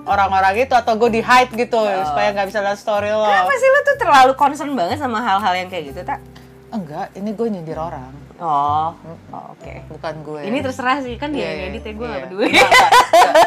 Orang-orang 0.07 0.63
gitu 0.63 0.71
atau 0.71 0.95
gue 0.95 1.19
di 1.19 1.23
hide 1.25 1.51
gitu 1.51 1.83
supaya 1.83 2.31
nggak 2.31 2.47
bisa 2.47 2.63
lihat 2.63 2.79
story 2.79 3.11
lo. 3.11 3.27
kenapa 3.27 3.53
sih 3.59 3.67
lu 3.67 3.81
tuh 3.83 3.97
terlalu 3.99 4.33
concern 4.39 4.71
banget 4.79 5.03
sama 5.03 5.19
hal-hal 5.19 5.51
yang 5.59 5.67
kayak 5.67 5.91
gitu 5.91 6.07
tak 6.07 6.23
Enggak, 6.71 7.11
ini 7.15 7.31
gue 7.35 7.47
nyindir 7.47 7.79
orang, 7.79 8.11
oh, 8.39 8.91
oh 9.35 9.45
oke 9.55 9.75
bukan 9.91 10.15
gue. 10.23 10.41
ini 10.47 10.59
terserah 10.63 10.99
sih 11.03 11.15
kan 11.15 11.31
dia 11.35 11.43
Iya, 11.43 11.47
yang 11.47 11.59
iya, 11.59 11.67
edit 11.73 11.83
ya 11.83 11.93
gue 11.95 12.07
iya. 12.07 12.11
gak 12.13 12.23
peduli 12.27 12.47
enggak, 12.47 12.71
enggak. 12.71 12.91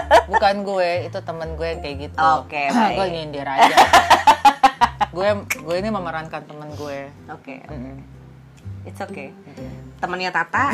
Bukan 0.32 0.56
gue, 0.64 0.90
itu 1.08 1.20
temen 1.20 1.50
gue 1.56 1.68
yang 1.68 1.80
kayak 1.84 1.98
gitu. 2.10 2.18
Oke, 2.18 2.62
baik. 2.72 2.96
gue 2.96 3.08
nyindir 3.12 3.48
aja. 3.48 3.76
gue 5.16 5.30
gue 5.64 5.76
ini 5.80 5.90
memerankan 5.92 6.42
temen 6.44 6.70
gue. 6.76 7.00
oke 7.28 7.56
Mm-mm. 7.72 8.19
It's 8.84 9.00
okay 9.00 9.32
temennya 10.00 10.32
Tata 10.32 10.72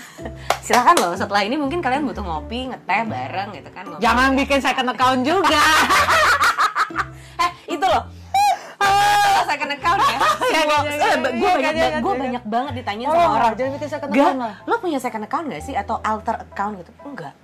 silakan 0.66 0.96
loh 0.98 1.12
setelah 1.16 1.40
ini 1.40 1.56
mungkin 1.56 1.80
kalian 1.80 2.04
butuh 2.04 2.20
ngopi 2.20 2.68
ngeteh 2.68 3.08
bareng 3.08 3.48
gitu 3.56 3.68
kan 3.72 3.88
ngopi. 3.88 4.02
Jangan 4.04 4.28
bikin 4.36 4.58
second 4.60 4.88
account 4.92 5.20
juga. 5.24 5.62
eh 7.44 7.50
itu 7.66 7.80
loh 7.80 8.04
Oh, 8.78 9.40
second 9.42 9.74
account 9.74 9.98
ya? 9.98 10.18
Gue 11.34 11.50
banyak, 11.50 11.74
gue 11.98 12.14
banyak 12.14 12.44
banget 12.46 12.72
ditanyain 12.78 13.08
Oh, 13.08 13.16
sama 13.16 13.34
orang. 13.34 13.52
jangan 13.56 13.72
bikin 13.74 13.88
second 13.90 14.10
account 14.12 14.38
lah. 14.38 14.54
lo 14.64 14.74
punya 14.78 14.98
second 15.02 15.24
account 15.24 15.44
gak 15.48 15.62
sih 15.64 15.74
atau 15.74 15.96
alter 15.98 16.36
account 16.38 16.78
gitu? 16.78 16.92
Enggak. 17.02 17.34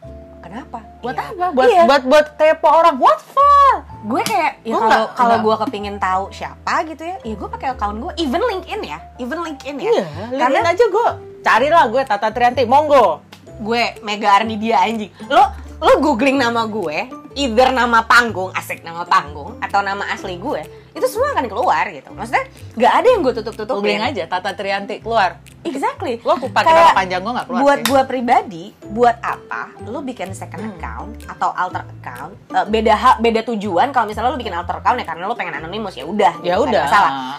Kenapa? 0.44 0.78
Buat 1.00 1.16
Iya. 1.16 1.24
apa? 1.26 1.46
Buat 1.50 1.66
Iya. 1.66 1.82
buat 1.88 2.02
buat 2.04 2.26
kepo 2.36 2.68
orang. 2.68 2.96
What 3.00 3.20
for? 3.24 3.72
gue 4.04 4.20
kayak 4.20 4.60
ya 4.60 4.76
kalau 4.76 5.04
kalau 5.16 5.36
gue 5.40 5.54
kepingin 5.64 5.96
tahu 5.96 6.28
siapa 6.28 6.84
gitu 6.84 7.00
ya, 7.00 7.16
ya 7.24 7.32
gue 7.32 7.48
pakai 7.48 7.72
account 7.72 7.96
gue, 7.96 8.12
even 8.20 8.44
LinkedIn 8.44 8.80
ya, 8.84 9.00
even 9.16 9.40
LinkedIn 9.40 9.80
ya. 9.80 9.88
Iya, 9.88 10.04
Karena 10.36 10.60
LinkedIn 10.60 10.72
aja 10.76 10.84
gue 10.86 11.06
carilah 11.40 11.84
gue 11.88 12.02
Tata 12.04 12.28
Trianti, 12.28 12.68
monggo. 12.68 13.24
gue 13.56 13.82
Mega 14.02 14.36
Arnidia 14.36 14.82
anjing. 14.82 15.08
Lo 15.26 15.40
lo 15.80 15.92
googling 15.98 16.36
nama 16.36 16.66
gue, 16.66 17.08
either 17.32 17.70
nama 17.70 18.02
panggung, 18.02 18.52
asik 18.52 18.82
nama 18.82 19.06
panggung 19.06 19.56
atau 19.58 19.80
nama 19.80 20.04
asli 20.10 20.36
gue, 20.36 20.60
itu 20.94 21.06
semua 21.06 21.34
akan 21.34 21.46
keluar 21.46 21.84
gitu. 21.90 22.08
Maksudnya 22.08 22.44
nggak 22.72 22.92
ada 22.94 23.06
yang 23.06 23.20
gue 23.20 23.34
tutup-tutupin. 23.34 23.76
Googling 23.76 24.02
aja 24.04 24.22
Tata 24.24 24.54
Trianti 24.54 24.98
keluar. 24.98 25.42
Exactly. 25.60 26.20
Lo 26.20 26.38
pakai 26.38 26.54
Kayak 26.62 26.78
nama 26.78 26.94
panjang 26.94 27.20
gue 27.20 27.32
nggak 27.32 27.46
keluar 27.46 27.60
Buat 27.60 27.78
sih. 27.78 27.86
gua 27.86 28.02
pribadi, 28.04 28.64
buat 28.86 29.16
apa 29.18 29.62
lo 29.82 30.00
bikin 30.00 30.30
second 30.30 30.60
Hmm. 30.60 30.72
account 30.72 31.10
atau 31.26 31.50
alter 31.50 31.82
account? 31.90 32.32
Eh, 32.48 32.66
beda 32.68 32.94
hak, 32.94 33.16
beda 33.18 33.40
tujuan. 33.44 33.90
Kalau 33.90 34.06
misalnya 34.06 34.30
lo 34.30 34.38
bikin 34.38 34.52
alter 34.52 34.76
account 34.76 34.96
ya 34.96 35.06
karena 35.06 35.24
lo 35.24 35.34
pengen 35.34 35.54
anonimus 35.56 35.92
ya 35.92 36.04
udah. 36.04 36.32
Ya 36.40 36.54
gitu, 36.54 36.68
ada 36.68 36.70
udah. 36.70 36.86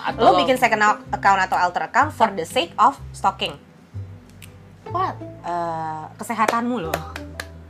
Atau- 0.05 0.21
Lo 0.21 0.35
bikin 0.35 0.55
second 0.55 0.81
account 1.09 1.39
atau 1.41 1.55
alter 1.55 1.83
account 1.85 2.12
for 2.12 2.27
the 2.29 2.43
sake 2.43 2.75
of 2.75 3.00
stalking. 3.12 3.55
What? 4.85 5.15
Eh, 5.45 6.03
kesehatanmu 6.15 6.75
loh. 6.81 6.97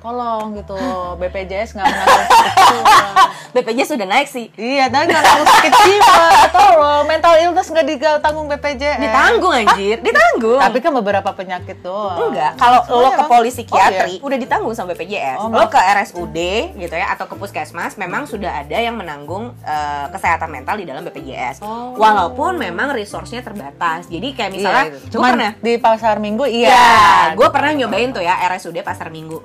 Tolong 0.05 0.53
gitu 0.53 0.77
BPJS 1.17 1.69
nggak 1.73 1.85
menanggung 1.89 2.25
sakit 2.29 2.53
jiwa 2.69 3.09
BPJS 3.55 3.89
sudah 3.95 4.07
naik 4.07 4.27
sih. 4.29 4.45
iya 4.53 4.85
tapi 4.91 5.09
nggak 5.09 5.21
menanggung 5.25 5.49
sakit 5.49 5.73
jiwa 5.81 6.27
tolong 6.53 7.03
mental 7.09 7.33
illness 7.41 7.67
nggak 7.73 7.85
ditanggung 7.89 8.45
BPJS 8.53 8.97
Ditanggung 9.01 9.53
anjir, 9.55 9.97
ditanggung. 10.05 10.59
tapi 10.61 10.77
kan 10.83 10.91
beberapa 10.93 11.29
penyakit 11.33 11.77
doang 11.81 12.29
Enggak, 12.29 12.53
kalau 12.61 12.81
lo 12.85 13.09
iya. 13.09 13.17
ke 13.17 13.23
poli 13.25 13.49
psikiatri 13.49 14.15
Oh, 14.21 14.27
udah 14.29 14.37
ditanggung 14.39 14.73
sama 14.75 14.93
BPJS. 14.93 15.37
Oh, 15.41 15.49
lo 15.49 15.65
ke 15.71 15.79
RSUD 15.79 16.37
gitu 16.77 16.95
ya 16.95 17.13
atau 17.13 17.25
ke 17.25 17.35
puskesmas 17.37 17.97
memang 17.97 18.25
sudah 18.29 18.63
ada 18.63 18.77
yang 18.77 18.95
menanggung 18.97 19.53
eh, 19.63 20.05
kesehatan 20.11 20.49
mental 20.51 20.75
di 20.77 20.85
dalam 20.85 21.01
BPJS. 21.05 21.61
Oh. 21.61 21.95
Walaupun 21.97 22.57
memang 22.57 22.93
resource-nya 22.93 23.41
terbatas. 23.41 24.07
Jadi 24.09 24.33
kayak 24.35 24.51
iya. 24.51 24.57
misalnya 24.57 24.85
Iya, 24.85 24.97
gue 24.97 25.11
cuman 25.13 25.31
pernah 25.33 25.51
di 25.61 25.73
pasar 25.79 26.15
minggu 26.21 26.45
iya 26.45 26.69
Ya, 26.69 26.91
gue 27.33 27.47
pernah 27.49 27.71
nyobain 27.73 28.09
tuh 28.11 28.23
ya 28.23 28.35
RSUD 28.51 28.77
Pasar 28.85 29.09
Minggu. 29.09 29.39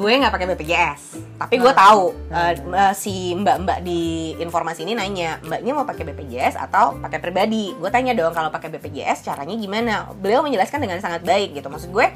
Gue 0.00 0.16
nggak 0.16 0.32
pakai 0.32 0.48
BPJS, 0.48 1.02
tapi 1.36 1.60
gue 1.60 1.72
tahu 1.76 2.16
eh, 2.32 2.56
eh, 2.56 2.94
si 2.96 3.36
mbak-mbak 3.36 3.84
di 3.84 4.32
informasi 4.40 4.88
ini 4.88 4.96
nanya, 4.96 5.36
mbaknya 5.44 5.76
mau 5.76 5.84
pakai 5.84 6.08
BPJS 6.08 6.56
atau 6.56 6.96
pakai 6.96 7.20
pribadi? 7.20 7.76
Gue 7.76 7.92
tanya 7.92 8.16
dong 8.16 8.32
kalau 8.32 8.48
pakai 8.48 8.72
BPJS 8.72 9.28
caranya 9.28 9.52
gimana? 9.60 10.08
Beliau 10.16 10.40
menjelaskan 10.40 10.80
dengan 10.80 11.04
sangat 11.04 11.20
baik 11.20 11.52
gitu. 11.52 11.68
Maksud 11.68 11.92
gue 11.92 12.08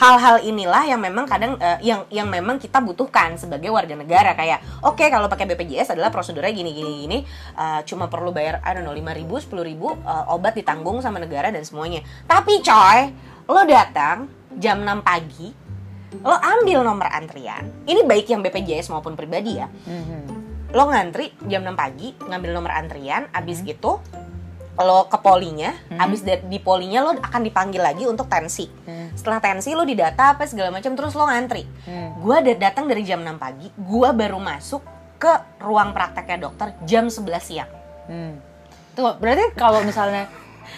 hal-hal 0.00 0.40
inilah 0.40 0.88
yang 0.88 1.00
memang 1.00 1.28
kadang 1.28 1.60
eh, 1.60 1.76
yang 1.84 2.08
yang 2.08 2.24
memang 2.24 2.56
kita 2.56 2.80
butuhkan 2.80 3.36
sebagai 3.36 3.68
warga 3.68 3.92
negara 3.92 4.32
kayak 4.32 4.80
oke 4.80 5.04
kalau 5.12 5.28
pakai 5.28 5.44
BPJS 5.44 5.92
adalah 5.92 6.08
prosedurnya 6.08 6.52
gini 6.56 6.72
gini 6.72 6.92
gini 7.04 7.18
eh, 7.56 7.80
cuma 7.84 8.08
perlu 8.08 8.32
bayar 8.32 8.64
I 8.64 8.80
don't 8.80 8.88
know 8.88 8.96
5 8.96 9.20
ribu 9.20 9.36
10 9.36 9.52
ribu 9.60 9.92
eh, 10.00 10.32
obat 10.32 10.56
ditanggung 10.56 11.04
sama 11.04 11.20
negara 11.20 11.52
dan 11.52 11.60
semuanya 11.68 12.00
tapi 12.24 12.64
coy 12.64 13.12
lo 13.44 13.60
datang 13.68 14.24
jam 14.56 14.80
6 14.80 15.04
pagi 15.04 15.59
lo 16.12 16.34
ambil 16.34 16.82
nomor 16.82 17.06
antrian 17.06 17.70
ini 17.84 18.02
baik 18.02 18.26
yang 18.26 18.40
BPJS 18.40 18.88
maupun 18.88 19.14
pribadi 19.14 19.56
ya 19.56 19.66
Mhm. 19.66 20.20
lo 20.70 20.84
ngantri 20.86 21.34
jam 21.44 21.62
6 21.62 21.74
pagi 21.74 22.14
ngambil 22.20 22.50
nomor 22.52 22.72
antrian 22.72 23.26
abis 23.30 23.62
gitu 23.62 23.98
lo 24.76 25.06
ke 25.06 25.18
polinya 25.18 25.76
abis 25.92 26.22
dari- 26.22 26.40
di 26.42 26.56
polinya 26.56 27.02
lo 27.02 27.12
akan 27.12 27.42
dipanggil 27.42 27.78
lagi 27.80 28.04
untuk 28.04 28.26
tensi 28.26 28.64
Hmm. 28.80 29.12
setelah 29.12 29.36
tensi 29.38 29.70
lo 29.70 29.84
didata 29.84 30.32
apa 30.32 30.46
segala 30.46 30.70
macam 30.70 30.94
terus 30.94 31.12
lo 31.12 31.26
ngantri 31.26 31.68
Hmm. 31.84 32.16
gua 32.18 32.40
da- 32.40 32.56
datang 32.56 32.86
dari 32.86 33.02
jam 33.02 33.20
6 33.20 33.36
pagi 33.36 33.68
gua 33.76 34.10
baru 34.10 34.38
masuk 34.38 34.80
ke 35.16 35.30
ruang 35.58 35.92
prakteknya 35.92 36.38
dokter 36.40 36.72
jam 36.82 37.06
11 37.06 37.44
siang 37.44 37.68
Hmm. 38.06 38.40
Tuh, 38.90 39.14
berarti 39.14 39.54
kalau 39.54 39.80
misalnya 39.80 40.26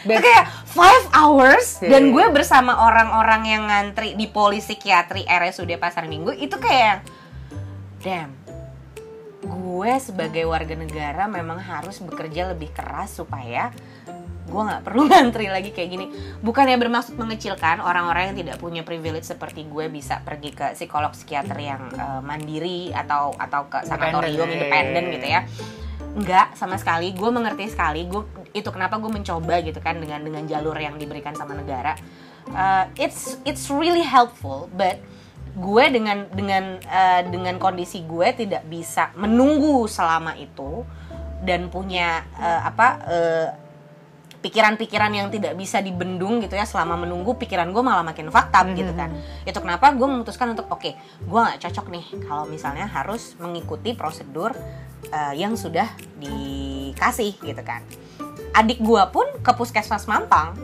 itu 0.03 0.21
kayak 0.21 0.45
five 0.67 1.05
hours 1.15 1.79
Iya. 1.83 1.99
dan 1.99 2.03
gue 2.11 2.25
bersama 2.35 2.87
orang-orang 2.87 3.43
yang 3.47 3.63
ngantri 3.69 4.19
di 4.19 4.27
poli 4.27 4.59
psikiatri 4.59 5.27
RSUD 5.27 5.71
Pasar 5.79 6.09
Minggu 6.11 6.35
itu 6.35 6.57
kayak 6.59 7.07
damn 8.03 8.35
gue 9.43 9.93
sebagai 9.99 10.47
warga 10.47 10.79
negara 10.79 11.27
memang 11.27 11.59
harus 11.59 11.99
bekerja 11.99 12.55
lebih 12.55 12.71
keras 12.71 13.19
supaya 13.19 13.75
gue 14.47 14.63
nggak 14.63 14.83
perlu 14.85 15.07
ngantri 15.11 15.47
lagi 15.49 15.71
kayak 15.75 15.91
gini 15.91 16.07
bukannya 16.45 16.77
bermaksud 16.79 17.15
mengecilkan 17.17 17.83
orang-orang 17.83 18.31
yang 18.33 18.37
tidak 18.47 18.57
punya 18.59 18.83
privilege 18.85 19.27
seperti 19.27 19.67
gue 19.67 19.89
bisa 19.91 20.21
pergi 20.23 20.51
ke 20.55 20.67
psikolog 20.79 21.11
psikiater 21.15 21.59
yang 21.59 21.83
eh, 21.91 22.21
mandiri 22.23 22.93
atau 22.93 23.35
atau 23.35 23.67
ke 23.67 23.83
sanatorium 23.87 24.47
Independen, 24.47 24.63
independen 24.63 25.03
iya. 25.03 25.15
gitu 25.15 25.27
ya 25.27 25.41
Enggak 26.13 26.57
sama 26.61 26.77
sekali. 26.77 27.17
Gue 27.17 27.31
mengerti 27.33 27.73
sekali. 27.73 28.05
Gue 28.05 28.25
itu 28.53 28.69
kenapa 28.69 29.01
gue 29.01 29.09
mencoba 29.09 29.65
gitu 29.65 29.81
kan 29.81 29.97
dengan 29.97 30.21
dengan 30.21 30.45
jalur 30.45 30.77
yang 30.77 31.01
diberikan 31.01 31.33
sama 31.33 31.57
negara. 31.57 31.97
Uh, 32.53 32.85
it's 32.99 33.39
it's 33.47 33.71
really 33.71 34.03
helpful 34.03 34.67
but 34.75 34.99
gue 35.53 35.85
dengan 35.93 36.27
dengan 36.33 36.81
uh, 36.81 37.23
dengan 37.29 37.55
kondisi 37.61 38.03
gue 38.03 38.29
tidak 38.35 38.67
bisa 38.67 39.13
menunggu 39.15 39.85
selama 39.87 40.35
itu 40.35 40.83
dan 41.45 41.71
punya 41.71 42.25
uh, 42.35 42.61
apa 42.67 42.89
uh, 43.05 43.49
pikiran-pikiran 44.43 45.13
yang 45.15 45.29
tidak 45.31 45.55
bisa 45.55 45.79
dibendung 45.79 46.43
gitu 46.43 46.59
ya 46.59 46.67
selama 46.67 47.07
menunggu 47.07 47.39
pikiran 47.39 47.71
gue 47.71 47.79
malah 47.79 48.03
makin 48.03 48.27
fakta 48.29 48.67
gitu 48.75 48.91
kan. 48.91 49.15
Itu 49.47 49.63
kenapa 49.63 49.95
gue 49.95 50.09
memutuskan 50.09 50.51
untuk 50.53 50.67
oke 50.67 50.91
gue 51.25 51.41
nggak 51.41 51.63
cocok 51.63 51.87
nih 51.95 52.05
kalau 52.27 52.45
misalnya 52.51 52.91
harus 52.91 53.39
mengikuti 53.39 53.95
prosedur 53.95 54.51
uh, 55.11 55.35
yang 55.35 55.59
sudah 55.59 55.91
dikasih 56.17 57.35
gitu 57.41 57.63
kan 57.65 57.83
adik 58.53 58.79
gue 58.79 59.03
pun 59.11 59.27
ke 59.41 59.51
puskesmas 59.57 60.07
Mampang 60.07 60.55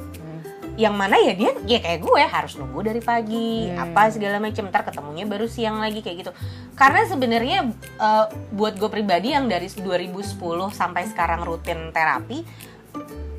yang 0.79 0.95
mana 0.95 1.19
ya 1.19 1.35
dia 1.35 1.51
ya 1.67 1.83
kayak 1.83 2.07
gue 2.07 2.23
harus 2.23 2.55
nunggu 2.55 2.87
dari 2.87 3.03
pagi 3.03 3.67
Hmm. 3.67 3.83
apa 3.91 4.15
segala 4.15 4.39
macam 4.39 4.71
ntar 4.71 4.87
ketemunya 4.87 5.27
baru 5.27 5.51
siang 5.51 5.83
lagi 5.83 6.07
kayak 6.07 6.23
gitu 6.23 6.33
karena 6.79 7.03
sebenarnya 7.03 7.59
uh, 7.99 8.31
buat 8.55 8.79
gue 8.79 8.87
pribadi 8.87 9.35
yang 9.35 9.51
dari 9.51 9.67
2010 9.67 10.39
sampai 10.71 11.11
sekarang 11.11 11.43
rutin 11.43 11.91
terapi 11.91 12.47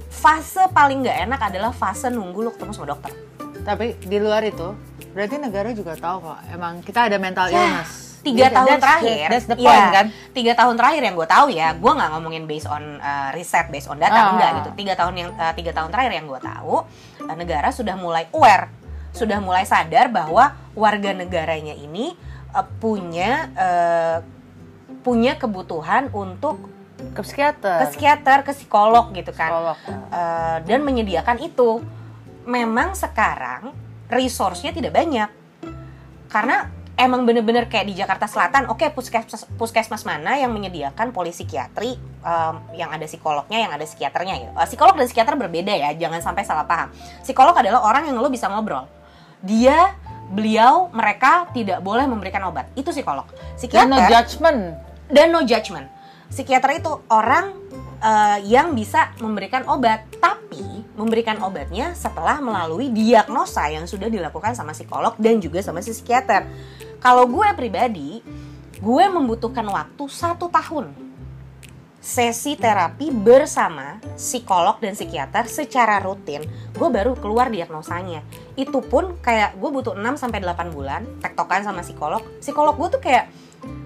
fase 0.10 0.68
paling 0.76 1.00
nggak 1.00 1.32
enak 1.32 1.42
adalah 1.48 1.72
fase 1.72 2.12
nunggu 2.12 2.44
lo 2.44 2.52
ketemu 2.52 2.72
sama 2.76 2.88
dokter 2.92 3.14
Tapi 3.60 3.96
di 4.02 4.18
luar 4.18 4.42
itu, 4.44 4.72
berarti 5.12 5.36
negara 5.36 5.70
juga 5.76 5.94
tahu 5.94 6.32
kok. 6.32 6.40
Emang 6.50 6.80
kita 6.80 7.12
ada 7.12 7.20
mental 7.20 7.52
Ya, 7.52 7.60
illness. 7.60 8.09
Tiga 8.20 8.46
Jadi 8.46 8.56
tahun 8.56 8.68
that's 8.68 8.76
the- 8.76 8.84
terakhir 8.84 9.28
That's 9.28 9.48
the 9.48 9.56
ya, 9.56 9.64
point 9.64 9.88
kan. 9.90 10.06
tiga 10.32 10.52
tahun 10.54 10.76
terakhir 10.76 11.02
yang 11.02 11.16
gue 11.16 11.28
tahu 11.28 11.46
ya 11.50 11.68
gue 11.72 11.92
nggak 11.92 12.10
ngomongin 12.12 12.44
based 12.44 12.68
on 12.68 12.84
uh, 12.98 13.30
riset 13.32 13.68
based 13.68 13.88
on 13.88 13.96
data 13.96 14.14
Ah. 14.14 14.32
enggak 14.34 14.50
gitu 14.58 14.70
tiga 14.76 14.94
tahun 14.94 15.14
yang 15.16 15.30
uh, 15.34 15.54
tiga 15.54 15.72
tahun 15.72 15.90
terakhir 15.90 16.12
yang 16.14 16.26
gue 16.26 16.40
tahu 16.40 16.76
uh, 17.22 17.36
negara 17.36 17.70
sudah 17.70 17.96
mulai 17.96 18.28
aware 18.30 18.68
sudah 19.10 19.40
mulai 19.40 19.64
sadar 19.64 20.08
bahwa 20.08 20.52
warga 20.74 21.12
negaranya 21.12 21.74
ini 21.74 22.14
uh, 22.52 22.66
punya 22.78 23.32
uh, 23.54 24.18
punya 25.00 25.34
kebutuhan 25.34 26.12
untuk 26.12 26.60
Ke 27.16 27.24
psikiater. 27.24 27.80
ke 27.80 27.86
psikiater 27.90 28.40
ke 28.44 28.52
psikolog 28.52 29.16
gitu 29.16 29.32
kan 29.32 29.48
Psikolog. 29.48 29.78
Eh, 30.12 30.58
dan 30.68 30.84
menyediakan 30.84 31.40
itu. 31.40 31.80
Memang 32.44 32.92
sekarang 32.92 33.72
resource-nya 34.10 34.76
tidak 34.76 34.92
banyak. 34.92 35.32
Karena 36.28 36.68
emang 37.00 37.24
bener-bener 37.24 37.72
kayak 37.72 37.88
di 37.88 37.96
Jakarta 37.96 38.28
Selatan, 38.28 38.68
oke 38.68 38.84
puskesmas, 38.92 39.48
puskesmas 39.56 40.04
mana 40.04 40.36
yang 40.36 40.52
menyediakan 40.52 41.16
poli 41.16 41.32
psikiatri 41.32 41.96
em, 41.98 42.56
yang 42.76 42.92
ada 42.92 43.08
psikolognya, 43.08 43.56
yang 43.64 43.72
ada 43.72 43.88
psikiaternya 43.88 44.36
gitu. 44.44 44.52
Psikolog 44.68 45.00
dan 45.00 45.08
psikiater 45.08 45.40
berbeda 45.40 45.72
ya, 45.72 45.96
jangan 45.96 46.20
sampai 46.20 46.44
salah 46.44 46.68
paham. 46.68 46.92
Psikolog 47.24 47.56
adalah 47.56 47.88
orang 47.88 48.12
yang 48.12 48.20
lo 48.20 48.28
bisa 48.28 48.52
ngobrol. 48.52 48.84
Dia, 49.40 49.96
beliau, 50.36 50.92
mereka 50.92 51.48
tidak 51.56 51.80
boleh 51.80 52.04
memberikan 52.04 52.44
obat. 52.52 52.68
Itu 52.76 52.92
psikolog. 52.92 53.26
Dan 53.32 53.56
Psikiater 53.56 53.88
no 53.88 53.98
judgment. 54.12 54.62
dan 55.08 55.28
no 55.32 55.40
judgment. 55.48 55.88
Psikiater 56.28 56.84
itu 56.84 56.92
orang 57.08 57.56
eh, 58.04 58.38
yang 58.52 58.76
bisa 58.76 59.16
memberikan 59.24 59.64
obat, 59.72 60.04
tapi 60.20 60.79
memberikan 61.00 61.40
obatnya 61.40 61.96
setelah 61.96 62.44
melalui 62.44 62.92
diagnosa 62.92 63.72
yang 63.72 63.88
sudah 63.88 64.12
dilakukan 64.12 64.52
sama 64.52 64.76
psikolog 64.76 65.16
dan 65.16 65.40
juga 65.40 65.64
sama 65.64 65.80
si 65.80 65.96
psikiater. 65.96 66.44
Kalau 67.00 67.24
gue 67.32 67.48
pribadi, 67.56 68.20
gue 68.84 69.06
membutuhkan 69.08 69.64
waktu 69.72 70.04
satu 70.12 70.52
tahun 70.52 70.92
sesi 72.00 72.56
terapi 72.56 73.12
bersama 73.12 74.00
psikolog 74.16 74.80
dan 74.80 74.96
psikiater 74.96 75.48
secara 75.52 76.00
rutin, 76.00 76.44
gue 76.76 76.90
baru 76.92 77.16
keluar 77.16 77.52
diagnosanya. 77.52 78.24
Itu 78.56 78.84
pun 78.84 79.20
kayak 79.20 79.56
gue 79.60 79.70
butuh 79.72 79.96
6 79.96 80.04
sampai 80.20 80.40
8 80.44 80.76
bulan 80.76 81.04
tektokan 81.24 81.64
sama 81.64 81.84
psikolog. 81.84 82.24
Psikolog 82.44 82.76
gue 82.76 83.00
tuh 83.00 83.02
kayak 83.04 83.32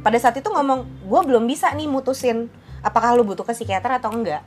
pada 0.01 0.17
saat 0.21 0.37
itu 0.37 0.49
ngomong, 0.49 0.85
gue 1.05 1.21
belum 1.25 1.45
bisa 1.49 1.73
nih 1.73 1.89
mutusin 1.89 2.49
apakah 2.85 3.17
lu 3.17 3.25
butuh 3.25 3.41
ke 3.41 3.53
psikiater 3.57 3.97
atau 3.97 4.13
enggak. 4.13 4.45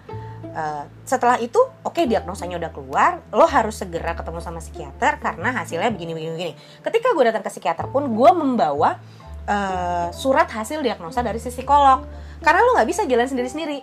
Eh, 0.57 0.85
setelah 1.05 1.37
itu, 1.37 1.61
oke 1.85 2.09
diagnosanya 2.09 2.57
udah 2.57 2.73
keluar, 2.73 3.21
lo 3.29 3.45
harus 3.45 3.77
segera 3.77 4.17
ketemu 4.17 4.41
sama 4.41 4.65
psikiater 4.65 5.21
karena 5.21 5.53
hasilnya 5.53 5.93
begini 5.93 6.17
begini 6.17 6.33
begini. 6.33 6.53
Ketika 6.81 7.13
gue 7.13 7.25
datang 7.29 7.45
ke 7.45 7.53
psikiater 7.53 7.93
pun, 7.93 8.09
gue 8.09 8.31
membawa 8.33 8.97
eh, 9.45 10.09
surat 10.17 10.49
hasil 10.49 10.81
diagnosa 10.81 11.21
dari 11.21 11.37
si 11.37 11.53
psikolog. 11.53 12.09
Karena 12.41 12.65
lo 12.65 12.73
nggak 12.73 12.89
bisa 12.89 13.05
jalan 13.05 13.29
sendiri 13.29 13.49
sendiri 13.53 13.79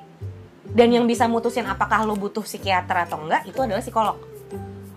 dan 0.73 0.89
yang 0.89 1.05
bisa 1.05 1.29
mutusin 1.29 1.69
apakah 1.69 2.09
lo 2.09 2.17
butuh 2.17 2.41
psikiater 2.41 3.05
atau 3.05 3.21
enggak 3.21 3.45
itu 3.45 3.59
adalah 3.61 3.85
psikolog. 3.85 4.17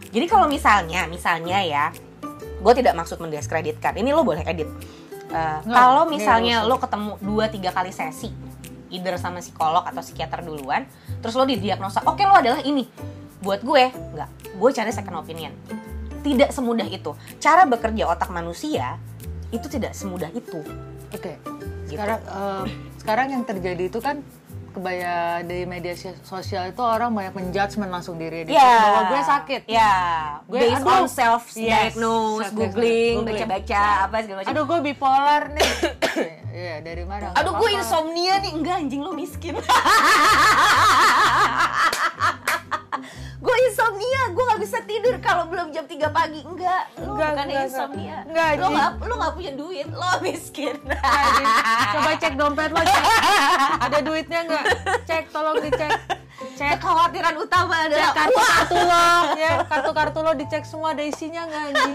Jadi 0.08 0.26
kalau 0.32 0.48
misalnya 0.48 1.04
misalnya 1.12 1.60
ya 1.60 1.84
gue 2.40 2.72
tidak 2.72 2.96
maksud 2.96 3.20
mendiskreditkan 3.20 3.92
ini 4.00 4.16
lo 4.16 4.24
boleh 4.24 4.48
edit. 4.48 4.68
Nggak, 5.28 5.68
kalau 5.68 6.08
misalnya 6.08 6.64
lo 6.64 6.80
ketemu 6.80 7.20
dua 7.20 7.52
tiga 7.52 7.68
kali 7.68 7.92
sesi 7.92 8.45
either 8.88 9.16
sama 9.16 9.38
psikolog 9.38 9.82
atau 9.82 9.98
psikiater 9.98 10.40
duluan 10.40 10.86
terus 11.18 11.32
lo 11.32 11.42
didiagnosa 11.42 12.02
oke 12.02 12.20
lo 12.20 12.34
adalah 12.34 12.60
ini 12.60 12.86
buat 13.38 13.60
gue 13.60 13.84
nggak 13.88 14.28
gue 14.52 14.70
cari 14.72 14.90
second 14.90 15.16
opinion 15.16 15.52
tidak 16.20 16.50
semudah 16.50 16.84
itu 16.84 17.10
cara 17.36 17.62
bekerja 17.62 18.06
otak 18.06 18.28
manusia 18.28 18.98
itu 19.48 19.66
tidak 19.66 19.92
semudah 19.92 20.28
itu 20.30 20.60
Oke. 21.08 21.38
Gitu. 21.86 21.94
Sekarang 21.94 22.18
eh, 22.20 22.64
sekarang 22.98 23.26
yang 23.30 23.42
terjadi 23.42 23.86
itu 23.86 24.02
kan 24.02 24.18
kebaya 24.68 25.40
di 25.40 25.64
media 25.64 25.94
si- 25.94 26.12
sosial 26.20 26.68
itu 26.68 26.82
orang 26.82 27.08
banyak 27.08 27.32
menjudgment 27.32 27.88
langsung 27.88 28.18
diri 28.18 28.42
dia 28.42 28.52
Iya. 28.52 28.74
bahwa 28.76 29.00
gue 29.06 29.22
sakit. 29.24 29.60
Ya, 29.64 29.92
Gue- 30.44 30.60
based 30.60 30.82
aduh. 30.82 30.92
on 30.92 31.06
self 31.08 31.42
Yes, 31.48 31.56
diagnose, 31.94 32.42
self-diagnose. 32.42 32.52
googling, 32.52 33.14
Googling. 33.16 33.38
baca-baca 33.38 33.82
apa 34.02 34.16
segala 34.20 34.38
macam. 34.42 34.50
Aduh 34.50 34.64
gue 34.66 34.78
bipolar 34.84 35.42
nih. 35.48 35.70
Iya 36.56 36.80
dari 36.80 37.04
mana? 37.04 37.36
Aduh, 37.36 37.52
gue 37.60 37.70
insomnia 37.76 38.40
nih. 38.40 38.56
Enggak, 38.56 38.80
anjing 38.80 39.04
lo 39.04 39.12
miskin. 39.12 39.60
gue 43.36 43.56
insomnia, 43.68 44.20
gue 44.32 44.40
nggak 44.40 44.60
bisa 44.64 44.78
tidur 44.88 45.20
kalau 45.20 45.52
belum 45.52 45.68
jam 45.68 45.84
3 45.84 46.08
pagi. 46.08 46.40
Enggak, 46.48 46.96
lo 46.96 47.12
Enggak, 47.12 47.30
bukan 47.36 47.44
enggak, 47.44 47.68
insomnia. 47.68 48.16
enggak. 48.24 48.56
lo 48.56 48.72
Enggak, 48.72 48.90
nggak 48.96 49.04
lo 49.04 49.14
nggak 49.20 49.34
punya 49.36 49.52
duit, 49.52 49.88
lo 49.92 50.10
miskin. 50.24 50.76
Coba 51.92 52.10
cek 52.16 52.34
dompet 52.40 52.72
lo 52.72 52.80
cek. 52.80 53.04
Ada 53.84 53.98
duitnya 54.00 54.40
nggak? 54.48 54.64
Cek 55.04 55.24
tolong 55.28 55.60
dicek. 55.60 55.92
Cek 56.56 56.80
Kekhawatiran 56.80 57.36
utama 57.36 57.84
adalah 57.84 58.16
kartu-kartu 58.16 58.76
lo 58.80 59.08
ya 59.36 59.60
kartu-kartu 59.68 60.18
lo 60.24 60.32
dicek 60.32 60.64
semua 60.64 60.96
ada 60.96 61.04
isinya 61.04 61.44
nggak 61.44 61.62
anjing? 61.68 61.94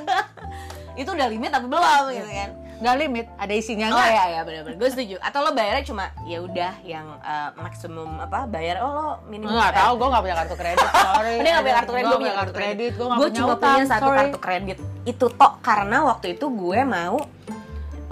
itu 1.01 1.10
udah 1.10 1.27
limit 1.34 1.50
tapi 1.50 1.65
belum 1.65 1.82
gitu 2.13 2.30
kan. 2.30 2.61
Nggak 2.81 2.95
limit, 2.97 3.25
ada 3.38 3.53
isinya 3.53 3.88
Oh 3.88 3.95
nggak? 3.95 4.09
iya 4.09 4.23
iya 4.25 4.41
benar-benar 4.41 4.77
gue 4.81 4.89
setuju. 4.89 5.15
Atau 5.21 5.39
lo 5.45 5.51
bayarnya 5.53 5.83
cuma 5.85 6.05
ya 6.25 6.38
udah 6.41 6.73
yang 6.81 7.07
eh, 7.21 7.50
maksimum 7.61 8.09
apa 8.17 8.50
bayar 8.50 8.81
oh 8.81 8.91
lo 8.91 9.09
minimum. 9.29 9.53
Nggak 9.53 9.71
eh, 9.71 9.77
tahu, 9.77 9.91
gue 10.01 10.07
nggak 10.09 10.23
punya 10.25 10.35
kartu 10.41 10.55
kredit. 10.57 10.88
Sorry. 11.05 11.33
Dia 11.38 11.51
nggak 11.53 11.63
punya 11.63 11.77
kartu 11.77 11.91
kredit, 11.93 12.09
Gue 12.09 12.19
punya 12.19 12.35
kartu 12.35 12.53
kredit, 12.53 12.91
gue 12.97 13.29
cuma 13.38 13.53
punya 13.55 13.83
satu 13.85 14.09
kartu 14.09 14.39
kredit. 14.41 14.77
Itu 15.05 15.25
tok 15.29 15.53
karena 15.61 15.97
waktu 16.09 16.25
itu 16.33 16.45
gue 16.50 16.79
mau 16.81 17.17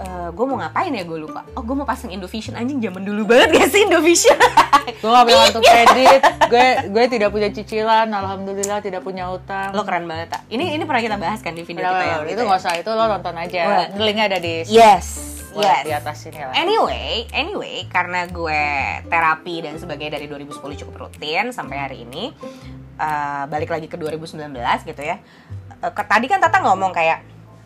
eh, 0.00 0.28
gue 0.30 0.44
mau 0.44 0.56
ngapain 0.56 0.90
ya 0.90 1.02
gue 1.02 1.18
lupa. 1.18 1.44
Oh 1.52 1.60
gue 1.60 1.72
mau 1.72 1.84
pasang 1.84 2.08
Indovision 2.08 2.54
anjing 2.54 2.80
zaman 2.80 3.02
dulu 3.02 3.24
banget 3.26 3.48
gak 3.54 3.68
sih 3.68 3.84
Indovision? 3.84 4.38
Gue 4.96 5.06
gak 5.06 5.24
punya 5.24 5.38
kartu 5.44 5.60
kredit, 5.60 6.20
gue 6.46 6.66
gue 6.88 7.04
tidak 7.06 7.28
punya 7.30 7.48
cicilan, 7.48 8.08
alhamdulillah 8.10 8.80
tidak 8.80 9.00
punya 9.00 9.28
utang. 9.28 9.70
lo 9.70 9.84
keren 9.84 10.04
banget 10.04 10.28
tak. 10.30 10.42
Ini 10.48 10.74
ini 10.74 10.82
pernah 10.82 11.00
kita 11.00 11.16
bahas 11.16 11.38
kan 11.38 11.52
di 11.52 11.62
video 11.62 11.84
Udah, 11.84 11.92
kita 11.92 12.00
udah, 12.02 12.16
itu 12.18 12.30
itu 12.30 12.40
ya? 12.40 12.46
nggak 12.48 12.60
usah, 12.60 12.72
itu 12.74 12.90
lo 12.90 13.04
nonton 13.06 13.34
aja. 13.34 13.60
Wah. 13.62 13.86
Linknya 13.96 14.24
ada 14.26 14.38
di 14.38 14.54
Yes. 14.66 15.06
Yes. 15.50 15.82
di 15.82 15.90
atas 15.90 16.16
sini 16.20 16.38
lah. 16.38 16.54
Anyway, 16.54 17.26
anyway, 17.30 17.82
karena 17.86 18.22
gue 18.24 18.62
terapi 19.04 19.56
dan 19.60 19.74
sebagainya 19.76 20.16
dari 20.16 20.26
2010 20.26 20.56
cukup 20.76 20.94
rutin 20.96 21.50
sampai 21.50 21.76
hari 21.76 21.96
ini, 22.04 22.30
eh, 22.96 23.42
balik 23.46 23.68
lagi 23.68 23.86
ke 23.86 23.96
2019 23.96 24.46
gitu 24.84 25.02
ya. 25.02 25.18
Eh, 25.76 25.90
ke- 25.90 26.06
tadi 26.06 26.26
kan 26.26 26.38
Tata 26.38 26.62
ngomong 26.62 26.90
kayak 26.90 27.18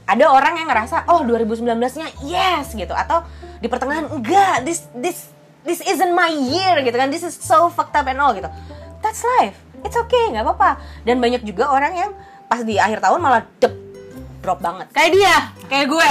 ada 0.04 0.24
orang 0.28 0.60
yang 0.60 0.68
ngerasa 0.68 1.08
oh 1.08 1.24
2019-nya 1.24 2.08
yes 2.28 2.76
gitu 2.76 2.92
atau 2.92 3.24
di 3.60 3.66
pertengahan 3.72 4.12
enggak 4.12 4.64
this 4.68 4.84
this 4.92 5.32
this 5.64 5.80
isn't 5.88 6.12
my 6.12 6.28
year 6.28 6.84
gitu 6.84 6.92
kan 6.92 7.08
this 7.08 7.24
is 7.24 7.32
so 7.32 7.72
fucked 7.72 7.96
up 7.96 8.04
and 8.04 8.20
all 8.20 8.36
gitu. 8.36 8.48
That's 9.00 9.24
life. 9.40 9.56
It's 9.84 9.96
okay, 9.96 10.32
nggak 10.32 10.44
apa-apa. 10.48 10.80
Dan 11.04 11.20
banyak 11.20 11.44
juga 11.44 11.68
orang 11.68 11.92
yang 11.92 12.10
pas 12.48 12.64
di 12.64 12.80
akhir 12.80 13.04
tahun 13.04 13.20
malah 13.20 13.44
dep, 13.60 13.72
drop 14.40 14.64
banget. 14.64 14.88
Kayak 14.96 15.10
dia. 15.12 15.36
Kayak 15.68 15.86
gue. 15.92 16.10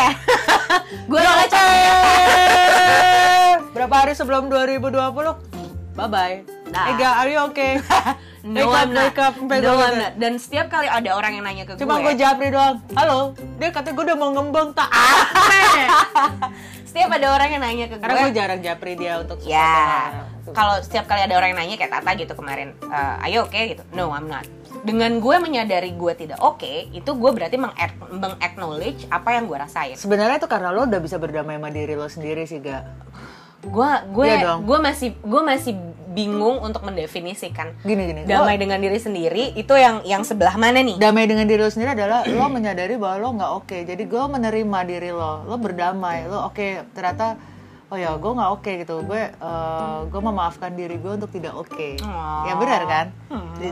gue 1.09 1.19
orangnya 1.21 1.65
Berapa 3.73 3.95
hari 4.05 4.13
sebelum 4.13 4.53
2020? 4.53 5.97
Bye 5.97 6.09
bye. 6.09 6.52
Nah. 6.74 6.89
Ega, 6.89 7.10
are 7.15 7.30
you 7.30 7.42
okay? 7.48 7.77
No, 8.44 8.60
wake 8.60 8.68
up, 8.68 8.75
I'm 8.75 8.92
not. 8.92 9.03
wake 9.08 9.22
up, 9.22 9.34
sampai 9.38 9.58
No, 9.58 9.72
gue 9.72 9.72
I'm 9.72 9.88
gitu. 9.88 10.01
not. 10.01 10.13
Dan 10.20 10.34
setiap 10.36 10.68
kali 10.68 10.84
ada 10.84 11.10
orang 11.13 11.32
yang 11.32 11.46
nanya 11.46 11.63
ke 11.63 11.80
Cuma 11.80 11.96
gue, 11.96 12.12
gue 12.12 12.13
japri 12.20 12.51
doang. 12.51 12.75
Halo, 12.92 13.32
dia 13.56 13.72
katanya 13.72 13.96
gue 13.96 14.03
udah 14.03 14.18
mau 14.20 14.30
ngembang 14.32 14.70
tak 14.74 14.89
setiap 16.84 17.10
ada 17.10 17.27
orang 17.32 17.50
yang 17.50 17.62
nanya 17.63 17.86
ke 17.88 17.96
Karena 17.98 18.13
gue, 18.20 18.25
gue 18.27 18.36
jarang 18.36 18.60
japri 18.60 18.94
dia 18.94 19.18
untuk 19.18 19.39
ya, 19.42 19.63
hal. 19.63 20.51
kalau 20.51 20.75
setiap 20.77 21.08
kali 21.08 21.24
ada 21.24 21.34
orang 21.34 21.56
yang 21.56 21.60
nanya 21.62 21.75
kayak 21.75 21.89
Tata 21.89 22.12
gitu 22.13 22.34
kemarin, 22.34 22.75
"Eh, 22.77 23.25
ayo 23.25 23.48
oke 23.48 23.56
gitu. 23.58 23.82
No, 23.92 24.12
I'm 24.12 24.27
not. 24.27 24.44
Dengan 24.84 25.18
gue 25.18 25.36
menyadari 25.39 25.89
gue 25.89 26.13
tidak 26.13 26.38
oke, 26.38 26.62
itu 26.92 27.10
gue 27.10 27.32
berarti 27.32 27.56
meng- 27.56 27.74
meng-acknowledge 28.12 29.08
apa 29.08 29.30
yang 29.32 29.48
gue 29.48 29.56
rasain. 29.56 29.96
Sebenarnya 29.96 30.38
itu 30.38 30.46
karena 30.46 30.70
lo 30.70 30.84
udah 30.84 31.00
bisa 31.00 31.15
berdamai 31.15 31.56
sama 31.56 31.72
diri 31.72 31.96
lo 31.96 32.06
sendiri 32.06 32.44
sih, 32.44 32.60
Ga. 32.60 32.84
Gue 33.63 33.88
gue 34.12 34.27
Iya 34.27 34.38
dong. 34.44 34.68
gue 34.68 34.77
masih 34.77 35.15
gue 35.15 35.42
masih 35.42 35.74
bingung 36.13 36.58
untuk 36.60 36.82
mendefinisikan 36.82 37.74
Gini 37.82 38.03
gini. 38.05 38.22
damai 38.24 38.55
lo- 38.55 38.62
dengan 38.62 38.77
diri 38.77 38.96
sendiri 38.96 39.44
itu 39.51 39.74
yang 39.74 40.00
yang 40.03 40.22
sebelah 40.22 40.53
mana 40.55 40.79
nih? 40.79 40.96
damai 40.96 41.25
dengan 41.25 41.44
diri 41.44 41.57
lo 41.57 41.68
sendiri 41.68 41.94
adalah 41.94 42.22
lo 42.24 42.46
menyadari 42.48 42.94
bahwa 42.96 43.16
lo 43.18 43.29
nggak 43.33 43.51
oke. 43.55 43.77
Jadi 43.83 44.03
gue 44.03 44.24
menerima 44.24 44.79
diri 44.83 45.09
lo, 45.09 45.44
lo 45.44 45.55
berdamai, 45.55 46.25
lo 46.25 46.46
oke 46.46 46.66
ternyata 46.92 47.35
oh 47.90 47.96
ya 47.96 48.09
gue 48.11 48.31
nggak 48.31 48.51
oke 48.51 48.72
gitu. 48.79 48.96
Gue 49.01 49.22
eh, 49.27 49.98
gue 50.03 50.22
memaafkan 50.24 50.72
diri 50.72 50.96
gue 50.96 51.11
untuk 51.14 51.29
tidak 51.29 51.53
oke. 51.53 51.90
Oh. 52.00 52.42
Ya 52.44 52.53
benar 52.55 52.81
kan? 52.83 53.05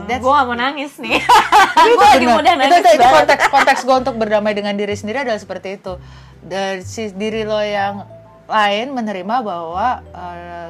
That's- 0.02 0.20
gue 0.20 0.32
gak 0.32 0.44
mau 0.44 0.54
nangis 0.54 0.94
nih. 0.96 1.18
Itu 1.78 1.90
gue 1.92 2.08
lagi 2.08 2.22
Itu- 2.22 2.42
nangis 2.42 2.70
itu, 2.72 2.88
itu 2.88 2.98
banget. 2.98 3.16
konteks 3.18 3.44
konteks 3.48 3.80
gue 3.82 3.96
untuk 3.96 4.14
berdamai 4.16 4.52
dengan 4.52 4.72
diri 4.72 4.92
sendiri 4.92 5.22
adalah 5.22 5.36
seperti 5.36 5.76
itu. 5.76 5.94
Dari 6.40 6.82
si 6.82 7.10
diri 7.10 7.42
lo 7.42 7.58
yang 7.58 8.02
lain 8.44 8.90
menerima 8.90 9.36
bahwa 9.40 10.02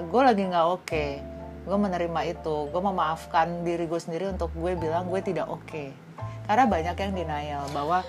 gue 0.02 0.22
lagi 0.22 0.42
nggak 0.44 0.66
oke. 0.70 1.06
Gue 1.62 1.76
menerima 1.76 2.20
itu. 2.26 2.56
Gue 2.68 2.82
memaafkan 2.82 3.62
diri 3.62 3.86
gue 3.86 3.98
sendiri 3.98 4.26
untuk 4.28 4.50
gue 4.52 4.72
bilang 4.74 5.06
gue 5.06 5.20
tidak 5.20 5.46
oke. 5.46 5.94
Karena 6.42 6.64
banyak 6.66 6.94
yang 6.94 7.12
denial 7.12 7.64
bahwa 7.70 8.02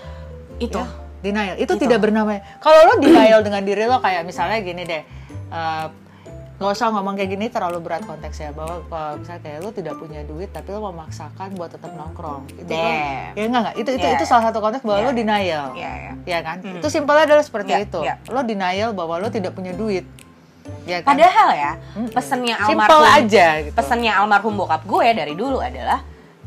Itu. 0.57 0.77
ya, 0.77 0.85
denial 1.19 1.55
itu, 1.55 1.73
tidak 1.75 2.01
bernama. 2.01 2.37
Kalau 2.57 2.79
lo 2.89 2.93
denial 2.97 3.41
dengan 3.41 3.61
diri 3.61 3.85
lo 3.85 3.97
kayak 3.97 4.21
misalnya 4.23 4.57
gini 4.59 4.83
deh. 4.83 5.03
eh, 5.49 5.87
nggak 6.53 6.69
usah 6.69 6.93
ngomong 6.93 7.17
kayak 7.17 7.33
gini 7.33 7.45
terlalu 7.49 7.81
berat 7.81 8.05
konteksnya 8.05 8.53
bahwa 8.53 8.79
kalau 8.87 9.19
misalnya 9.19 9.41
kayak 9.41 9.57
lo 9.59 9.69
tidak 9.69 9.95
punya 9.97 10.21
duit 10.23 10.47
tapi 10.47 10.69
lo 10.71 10.85
memaksakan 10.85 11.57
buat 11.57 11.73
tetap 11.73 11.91
nongkrong 11.91 12.45
itu 12.55 12.71
kan 12.71 12.93
ya 13.35 13.43
enggak 13.43 13.61
enggak 13.67 13.75
itu 13.75 13.89
itu 13.91 14.05
Yeah. 14.05 14.15
itu 14.15 14.23
salah 14.23 14.43
satu 14.47 14.61
konteks 14.61 14.85
bahwa 14.85 14.99
Yeah. 15.01 15.09
lo 15.09 15.11
denial 15.11 15.65
Iya, 15.73 15.91
iya. 15.91 16.11
ya 16.23 16.39
kan 16.39 16.57
itu 16.61 16.87
simpelnya 16.87 17.25
adalah 17.27 17.43
seperti 17.43 17.71
Yeah, 17.73 17.83
itu 17.83 17.99
yeah. 18.05 18.17
lo 18.29 18.41
denial 18.41 18.89
bahwa 18.93 19.17
lo 19.17 19.27
tidak 19.27 19.51
punya 19.51 19.73
duit 19.73 20.05
ya 20.83 20.99
kan 21.03 21.15
Padahal 21.15 21.49
ya, 21.55 21.71
pesennya 22.11 22.55
Simple 22.63 22.87
almarhum 22.87 23.03
aja 23.03 23.47
gitu. 23.63 23.75
Pesennya 23.75 24.11
almarhum 24.19 24.53
bokap 24.55 24.83
gue 24.83 25.07
dari 25.15 25.33
dulu 25.35 25.59
adalah 25.59 25.99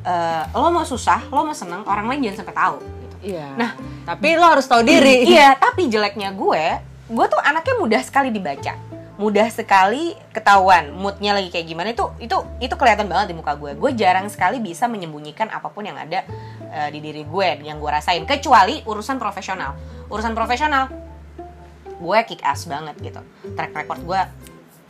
eh, 0.05 0.42
lo 0.55 0.68
mau 0.72 0.85
susah, 0.85 1.26
lo 1.29 1.44
mau 1.44 1.57
seneng, 1.57 1.83
orang 1.85 2.07
lain 2.09 2.31
jangan 2.31 2.38
sampai 2.44 2.57
tahu. 2.57 2.76
Gitu. 2.81 3.16
iya 3.35 3.48
Nah, 3.57 3.70
tapi 4.05 4.37
lo 4.37 4.46
harus 4.46 4.66
tahu 4.68 4.85
diri 4.85 5.24
iya, 5.35 5.57
tapi 5.57 5.88
jeleknya 5.88 6.33
gue, 6.33 6.64
gue 7.11 7.26
tuh 7.26 7.40
anaknya 7.42 7.74
mudah 7.81 8.02
sekali 8.05 8.29
dibaca, 8.29 8.76
mudah 9.16 9.48
sekali 9.48 10.12
ketahuan 10.31 10.92
moodnya 10.92 11.33
lagi 11.33 11.48
kayak 11.48 11.66
gimana 11.66 11.88
itu 11.96 12.05
itu 12.20 12.37
itu 12.61 12.74
kelihatan 12.76 13.09
banget 13.09 13.33
di 13.33 13.37
muka 13.37 13.57
gue. 13.57 13.72
Gue 13.76 13.96
jarang 13.96 14.29
sekali 14.29 14.61
bisa 14.61 14.85
menyembunyikan 14.87 15.48
apa 15.48 15.72
pun 15.72 15.88
yang 15.88 15.96
ada 15.96 16.22
eh, 16.70 16.88
di 16.92 17.00
diri 17.00 17.24
gue 17.24 17.64
yang 17.64 17.81
gue 17.81 17.90
rasain, 17.90 18.22
kecuali 18.29 18.85
urusan 18.85 19.16
profesional. 19.16 19.76
Urusan 20.07 20.38
profesional, 20.38 20.87
gue 21.97 22.19
kick 22.29 22.43
ass 22.45 22.69
banget 22.69 22.97
gitu. 23.01 23.21
Track 23.57 23.73
record 23.73 24.01
gue 24.05 24.21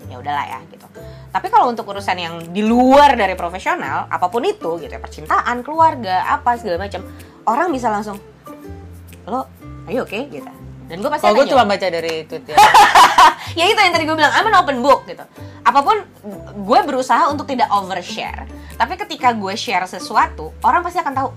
ya 0.07 0.17
udahlah 0.21 0.45
ya 0.47 0.59
gitu. 0.71 0.87
Tapi 1.33 1.47
kalau 1.51 1.73
untuk 1.73 1.89
urusan 1.89 2.17
yang 2.17 2.35
di 2.53 2.63
luar 2.63 3.19
dari 3.19 3.35
profesional, 3.35 4.07
apa 4.07 4.27
pun 4.31 4.45
itu 4.47 4.79
gitu 4.79 4.93
ya, 4.93 5.01
percintaan, 5.01 5.65
keluarga, 5.67 6.29
apa 6.31 6.57
segala 6.61 6.87
macam, 6.87 7.03
orang 7.49 7.69
bisa 7.75 7.91
langsung 7.91 8.17
lo, 9.27 9.51
ayo 9.91 10.07
oke 10.07 10.19
gitu. 10.31 10.51
Dan 10.87 11.03
gue 11.03 11.11
pasti 11.11 11.27
kalau 11.27 11.43
gue 11.43 11.47
cuma 11.51 11.67
baca 11.67 11.87
dari 11.91 12.23
tweet 12.31 12.47
ya 12.47 12.57
ya 13.59 13.65
itu 13.67 13.81
yang 13.81 13.95
tadi 13.95 14.07
gue 14.07 14.17
bilang, 14.17 14.31
I'm 14.31 14.47
an 14.47 14.55
open 14.55 14.79
book 14.85 15.03
gitu. 15.11 15.25
Apa 15.67 15.83
pun 15.83 15.99
gue 16.63 16.81
berusaha 16.87 17.27
untuk 17.27 17.51
tidak 17.51 17.67
overshare. 17.75 18.47
Tapi 18.79 18.95
ketika 18.95 19.35
gue 19.35 19.55
share 19.59 19.83
sesuatu, 19.91 20.55
orang 20.63 20.87
pasti 20.87 21.03
akan 21.03 21.15
tahu. 21.17 21.31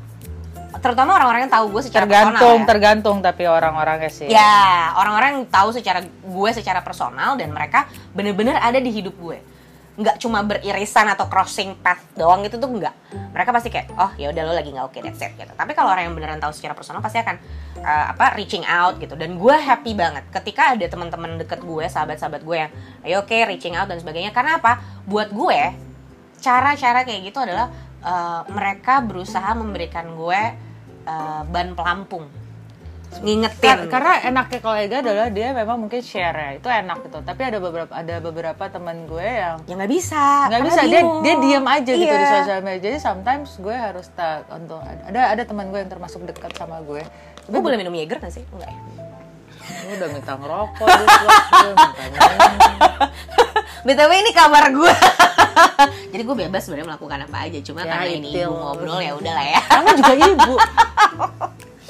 Terutama 0.79 1.19
orang-orang 1.19 1.47
yang 1.47 1.53
tahu 1.53 1.65
gue 1.75 1.83
secara 1.85 2.07
tergantung 2.07 2.35
personal 2.39 2.63
ya. 2.63 2.67
tergantung 2.67 3.17
tapi 3.19 3.43
orang-orangnya 3.45 4.11
sih 4.11 4.27
Ya, 4.31 4.95
orang-orang 4.95 5.29
yang 5.35 5.45
tahu 5.51 5.69
secara 5.75 5.99
gue 6.07 6.49
secara 6.55 6.79
personal 6.81 7.35
dan 7.35 7.51
mereka 7.51 7.85
bener-bener 8.15 8.55
ada 8.57 8.79
di 8.79 8.89
hidup 8.89 9.15
gue. 9.19 9.39
Nggak 9.99 10.15
cuma 10.23 10.39
beririsan 10.47 11.11
atau 11.11 11.27
crossing 11.27 11.75
path 11.83 11.99
doang 12.15 12.39
gitu 12.47 12.55
tuh 12.55 12.71
enggak. 12.71 12.95
Mereka 13.35 13.51
pasti 13.51 13.67
kayak, 13.67 13.91
oh 13.99 14.11
ya 14.15 14.31
udah 14.31 14.43
lo 14.47 14.53
lagi 14.55 14.71
nggak 14.71 14.87
oke 14.87 14.99
that's 15.03 15.19
it 15.19 15.35
gitu. 15.35 15.51
Tapi 15.51 15.75
kalau 15.75 15.91
orang 15.91 16.07
yang 16.07 16.15
beneran 16.15 16.39
tahu 16.39 16.55
secara 16.55 16.71
personal 16.71 17.03
pasti 17.03 17.19
akan 17.19 17.35
uh, 17.83 18.15
apa 18.15 18.39
reaching 18.39 18.63
out 18.63 18.95
gitu. 19.03 19.19
Dan 19.19 19.35
gue 19.35 19.55
happy 19.59 19.91
banget 19.99 20.23
ketika 20.31 20.71
ada 20.71 20.87
teman-teman 20.87 21.35
deket 21.43 21.59
gue, 21.59 21.85
sahabat-sahabat 21.91 22.41
gue 22.47 22.57
yang, 22.63 22.71
ayo 23.03 23.27
oke 23.27 23.35
reaching 23.51 23.75
out 23.75 23.91
dan 23.91 23.99
sebagainya. 23.99 24.31
Karena 24.31 24.55
apa? 24.55 24.79
Buat 25.03 25.35
gue 25.35 25.59
cara-cara 26.39 27.03
kayak 27.03 27.19
gitu 27.27 27.43
adalah 27.43 27.67
uh, 28.03 28.47
mereka 28.47 29.03
berusaha 29.03 29.51
memberikan 29.51 30.07
gue 30.15 30.68
uh, 31.03 31.43
ban 31.45 31.71
pelampung. 31.73 32.25
Ngingetin. 33.09 33.65
Kar- 33.65 33.89
karena 33.89 34.13
enaknya 34.21 34.59
kolega 34.61 34.95
adalah 35.01 35.27
dia 35.33 35.49
memang 35.49 35.81
mungkin 35.81 35.97
share 35.97 36.29
ya 36.29 36.49
itu 36.55 36.69
enak 36.69 37.09
gitu. 37.09 37.17
Tapi 37.25 37.41
ada 37.41 37.57
beberapa 37.57 37.89
ada 37.89 38.15
beberapa 38.21 38.63
teman 38.69 39.09
gue 39.09 39.25
yang 39.25 39.57
ya 39.65 39.73
nggak 39.73 39.89
bisa. 39.89 40.45
Nggak 40.45 40.63
bisa. 40.63 40.79
Dia 40.85 41.01
bingung. 41.01 41.21
dia 41.25 41.35
diam 41.41 41.65
aja 41.65 41.89
gitu 41.89 42.05
di 42.05 42.21
Iya. 42.21 42.33
sosial 42.37 42.61
media. 42.61 42.81
Jadi 42.85 42.97
sometimes 43.01 43.57
gue 43.57 43.73
harus 43.73 44.05
tak 44.13 44.45
untuk 44.53 44.77
ada 44.85 45.33
ada 45.33 45.41
teman 45.41 45.73
gue 45.73 45.81
yang 45.81 45.89
termasuk 45.89 46.21
dekat 46.21 46.53
sama 46.53 46.85
gue. 46.85 47.01
Gue 47.49 47.61
boleh 47.65 47.81
minum 47.81 47.97
Jaeger 47.97 48.21
nggak 48.21 48.29
sih? 48.29 48.45
Enggak 48.45 48.69
ya? 48.69 48.77
Lu 49.89 49.93
udah 49.97 50.09
minta 50.13 50.33
ngerokok 50.37 50.85
gue 50.85 51.73
minta 51.73 52.25
minum. 52.29 52.57
btw 53.81 54.11
ini 54.13 54.31
kamar 54.31 54.69
gue 54.69 54.93
jadi 56.11 56.21
gue 56.21 56.35
bebas 56.39 56.61
sebenarnya 56.61 56.87
melakukan 56.89 57.19
apa 57.23 57.37
aja 57.45 57.59
cuma 57.61 57.81
Ya, 57.81 57.91
karena 57.93 58.05
ini 58.11 58.29
ibu 58.33 58.51
ngobrol 58.51 58.99
ya 58.99 59.13
udahlah 59.13 59.45
ya 59.45 59.61
Kamu 59.61 59.87
juga 59.95 60.13
ibu. 60.29 60.53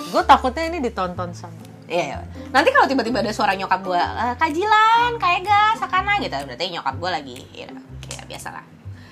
gue 0.09 0.23
takutnya 0.23 0.63
ini 0.65 0.77
ditonton 0.79 1.29
sama. 1.31 1.53
Iya, 1.85 2.03
iya. 2.07 2.17
nanti 2.49 2.69
kalau 2.69 2.85
tiba-tiba 2.85 3.19
ada 3.19 3.29
suara 3.29 3.53
nyokap 3.53 3.81
gue 3.81 3.97
"Eh, 3.97 4.33
kajilan 4.37 5.11
kayak 5.17 5.41
gas 5.43 5.77
sakana 5.79 6.17
gitu 6.17 6.37
berarti 6.39 6.65
nyokap 6.69 6.95
gue 6.95 7.09
lagi 7.09 7.37
ya, 7.51 7.65
ya 8.07 8.21
biasa 8.23 8.49
lah 8.51 8.65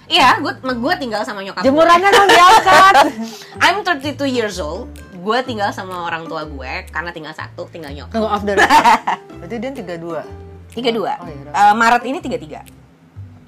iya 0.06 0.38
gue 0.38 0.54
gue 0.56 0.94
tinggal 0.96 1.22
sama 1.22 1.42
nyokap 1.42 1.60
gue. 1.60 1.68
Jemurannya 1.68 2.10
dong 2.10 2.30
diangkat. 2.30 2.96
I'm 3.66 3.82
32 3.82 4.14
years 4.28 4.58
old 4.58 4.88
gue 5.12 5.38
tinggal 5.44 5.70
sama 5.70 6.06
orang 6.06 6.24
tua 6.24 6.46
gue 6.46 6.72
karena 6.88 7.10
tinggal 7.10 7.34
satu 7.34 7.66
tinggal 7.68 7.92
nyokap 7.92 8.14
Tunggu 8.14 8.30
off 8.30 8.42
the 8.42 8.54
record. 8.54 9.20
Berarti 9.36 9.56
dia 9.58 9.72
tiga 9.74 9.96
dua. 9.98 10.22
Tiga 10.78 10.94
dua 10.94 11.13
Oh, 11.18 11.26
iya. 11.26 11.50
Eh, 11.50 11.74
Maret 11.74 12.04
ini 12.06 12.22
tiga 12.22 12.38
tiga 12.38 12.62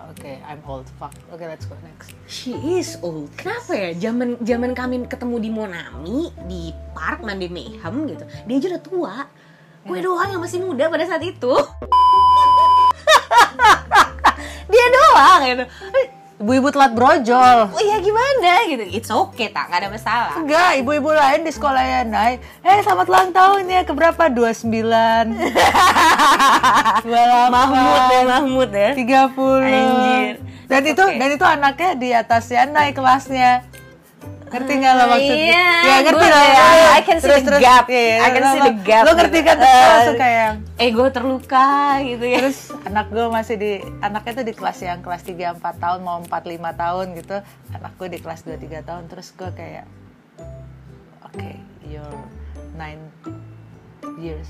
Oke, 0.10 0.36
I'm 0.42 0.60
old. 0.68 0.84
Fuck. 1.00 1.16
Oke, 1.32 1.48
let's 1.48 1.64
go 1.64 1.78
next. 1.80 2.12
She 2.28 2.52
is 2.52 3.00
old. 3.00 3.32
Kenapa 3.40 3.72
ya? 3.72 3.90
Zaman 3.96 4.42
zaman 4.44 4.76
kami 4.76 5.08
ketemu 5.08 5.36
di 5.40 5.50
Monami 5.54 6.34
di 6.44 6.76
park 6.92 7.24
mandi 7.24 7.48
mayhem 7.48 8.10
gitu. 8.10 8.26
Dia 8.44 8.56
aja 8.60 8.68
udah 8.74 8.84
tua. 8.84 9.16
Gue 9.88 10.04
doang 10.04 10.28
yang 10.28 10.44
masih 10.44 10.60
muda 10.60 10.92
pada 10.92 11.08
saat 11.08 11.24
itu. 11.24 11.54
Dia 14.74 14.86
doang 14.92 15.40
gitu. 15.46 15.66
Ibu-ibu 16.40 16.72
telat 16.72 16.96
brojol. 16.96 17.68
Oh 17.68 17.82
iya 17.84 18.00
gimana 18.00 18.64
gitu. 18.72 18.80
It's 18.96 19.12
okay 19.12 19.52
tak, 19.52 19.68
nggak 19.68 19.80
ada 19.84 19.90
masalah. 19.92 20.40
Enggak, 20.40 20.72
ibu-ibu 20.80 21.12
lain 21.12 21.44
di 21.44 21.52
sekolah 21.52 21.84
ya, 21.84 22.08
Nay. 22.08 22.40
Eh, 22.64 22.80
selamat 22.80 23.12
ulang 23.12 23.30
tahun 23.36 23.68
ya. 23.68 23.84
Keberapa? 23.84 24.32
29. 24.32 25.36
28. 27.04 27.04
Mahmud 27.60 28.04
ya, 28.08 28.22
Mahmud 28.24 28.70
ya. 28.72 28.96
30. 28.96 29.68
Anjir. 29.68 30.36
Dan 30.70 30.82
It's 30.86 30.94
itu 30.96 31.04
okay. 31.04 31.18
dan 31.18 31.30
itu 31.34 31.44
anaknya 31.44 31.92
di 31.98 32.10
atasnya 32.16 32.72
naik 32.72 32.96
kelasnya. 32.96 33.68
Ngerti 34.50 34.74
nggak 34.76 34.92
lo 34.92 35.00
Ah, 35.00 35.08
maksudnya? 35.08 35.46
iya, 35.46 35.66
ya 35.80 35.96
ngerti 36.02 36.28
lah 36.28 36.44
ya. 36.44 36.66
I 36.90 37.02
can 37.02 37.18
see 37.18 37.30
the 37.40 37.58
gap. 37.58 37.86
I 37.86 38.30
can 38.30 38.44
see 38.44 38.60
the 38.60 38.74
lo- 38.74 38.82
gap 38.82 39.04
Lo 39.04 39.12
ngerti 39.14 39.40
kan 39.40 39.56
terus 39.56 39.86
langsung 39.86 40.18
kayak 40.18 40.38
yang 40.40 40.56
Ego 40.76 41.06
terluka 41.08 41.70
gitu 42.02 42.26
ya. 42.26 42.38
terus 42.40 42.60
anak 42.82 43.06
gue 43.08 43.26
masih 43.28 43.56
di 43.56 43.72
anaknya 44.00 44.32
tuh 44.34 44.46
di 44.46 44.54
kelas 44.54 44.78
yang 44.80 45.00
kelas 45.00 45.22
3 45.22 45.54
4 45.56 45.78
tahun 45.78 46.00
mau 46.00 46.18
4 46.20 46.28
5 46.28 46.50
tahun 46.76 47.06
gitu. 47.16 47.38
Anak 47.72 47.94
gue 47.96 48.08
di 48.08 48.18
kelas 48.18 48.42
2 48.42 48.58
3 48.58 48.82
tahun 48.82 49.04
terus 49.06 49.32
gue 49.32 49.50
kayak 49.52 49.86
oke, 51.22 51.50
you're 51.84 52.20
9 52.74 52.98
years 54.18 54.50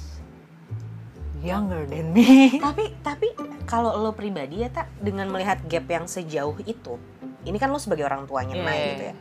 younger 1.39 1.83
than 1.85 2.11
me. 2.11 2.51
tapi 2.61 2.95
tapi 2.99 3.27
kalau 3.63 3.95
lo 3.97 4.11
pribadi 4.11 4.59
ya 4.59 4.69
tak 4.69 4.87
dengan 4.97 5.27
melihat 5.27 5.59
gap 5.65 5.87
yang 5.87 6.03
sejauh 6.03 6.55
itu 6.61 6.99
ini 7.41 7.55
kan 7.55 7.67
lo 7.67 7.77
sebagai 7.77 8.03
orang 8.03 8.25
tuanya 8.25 8.53
Iya, 8.53 8.61
Mai 8.61 8.75
iya, 8.75 8.87
gitu 8.89 9.03
ya 9.03 9.15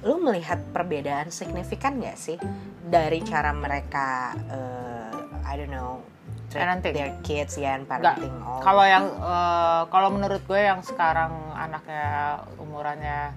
lo 0.00 0.16
melihat 0.16 0.58
perbedaan 0.70 1.28
signifikan 1.28 2.00
nggak 2.00 2.16
sih 2.16 2.38
dari 2.82 3.20
cara 3.20 3.52
mereka 3.52 4.32
eh, 4.48 5.14
I 5.44 5.54
don't 5.54 5.68
know 5.68 6.00
treat 6.48 6.64
Parenting. 6.64 6.92
their 6.92 7.12
kids 7.20 7.54
ya 7.54 7.76
Enggak. 7.76 8.16
parenting 8.16 8.34
all 8.40 8.60
Kalau 8.60 8.84
yang 8.84 9.04
eh, 9.06 9.82
kalau 9.86 10.08
menurut 10.10 10.42
gue 10.42 10.60
yang 10.60 10.80
sekarang 10.80 11.30
anaknya 11.52 12.06
umurannya 12.56 13.36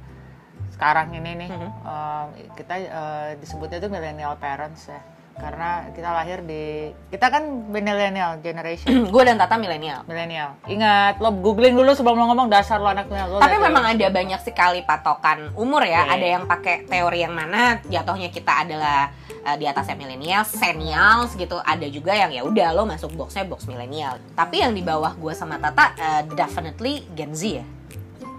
sekarang 0.72 1.14
ini 1.14 1.32
nih 1.38 1.50
Mhm. 1.52 1.70
eh, 1.84 2.26
kita 2.56 2.74
eh, 2.80 3.30
disebutnya 3.38 3.78
itu 3.78 3.88
millennial 3.88 4.34
parents 4.36 4.88
ya. 4.88 5.02
Karena 5.34 5.90
kita 5.90 6.10
lahir 6.14 6.46
di 6.46 6.94
kita 7.10 7.34
kan 7.34 7.44
millennial 7.74 8.38
generation. 8.40 8.90
gue 9.14 9.24
dan 9.26 9.36
Tata 9.36 9.58
milenial 9.58 10.06
milenial. 10.06 10.56
Ingat, 10.70 11.18
lo 11.18 11.34
googling 11.34 11.74
dulu 11.74 11.92
sebelum 11.98 12.16
lo 12.22 12.26
ngomong 12.32 12.50
dasar 12.54 12.78
lo 12.78 12.90
anak 12.90 13.10
milenial. 13.10 13.38
Lo 13.38 13.40
tapi 13.42 13.58
memang 13.58 13.84
ada 13.84 14.08
banyak 14.14 14.42
sekali 14.46 14.86
patokan 14.86 15.50
umur 15.58 15.82
ya. 15.84 16.06
Iya. 16.06 16.14
Ada 16.18 16.28
yang 16.38 16.44
pakai 16.46 16.76
teori 16.86 17.20
yang 17.26 17.34
mana 17.34 17.82
jatuhnya 17.90 18.30
kita 18.30 18.66
adalah 18.66 19.10
eh, 19.26 19.56
di 19.58 19.66
atasnya 19.66 19.98
milenial, 19.98 20.46
senials 20.46 21.34
gitu. 21.34 21.58
Ada 21.60 21.90
juga 21.90 22.14
yang 22.14 22.30
ya 22.30 22.42
udah 22.46 22.70
lo 22.78 22.86
masuk 22.86 23.18
boxnya 23.18 23.44
box 23.50 23.66
milenial. 23.66 24.22
Tapi 24.38 24.62
yang 24.62 24.72
di 24.72 24.86
bawah 24.86 25.18
gue 25.18 25.34
sama 25.34 25.58
Tata 25.58 25.98
eh, 25.98 26.22
definitely 26.38 27.10
Gen 27.18 27.34
Z 27.34 27.42
ya. 27.62 27.66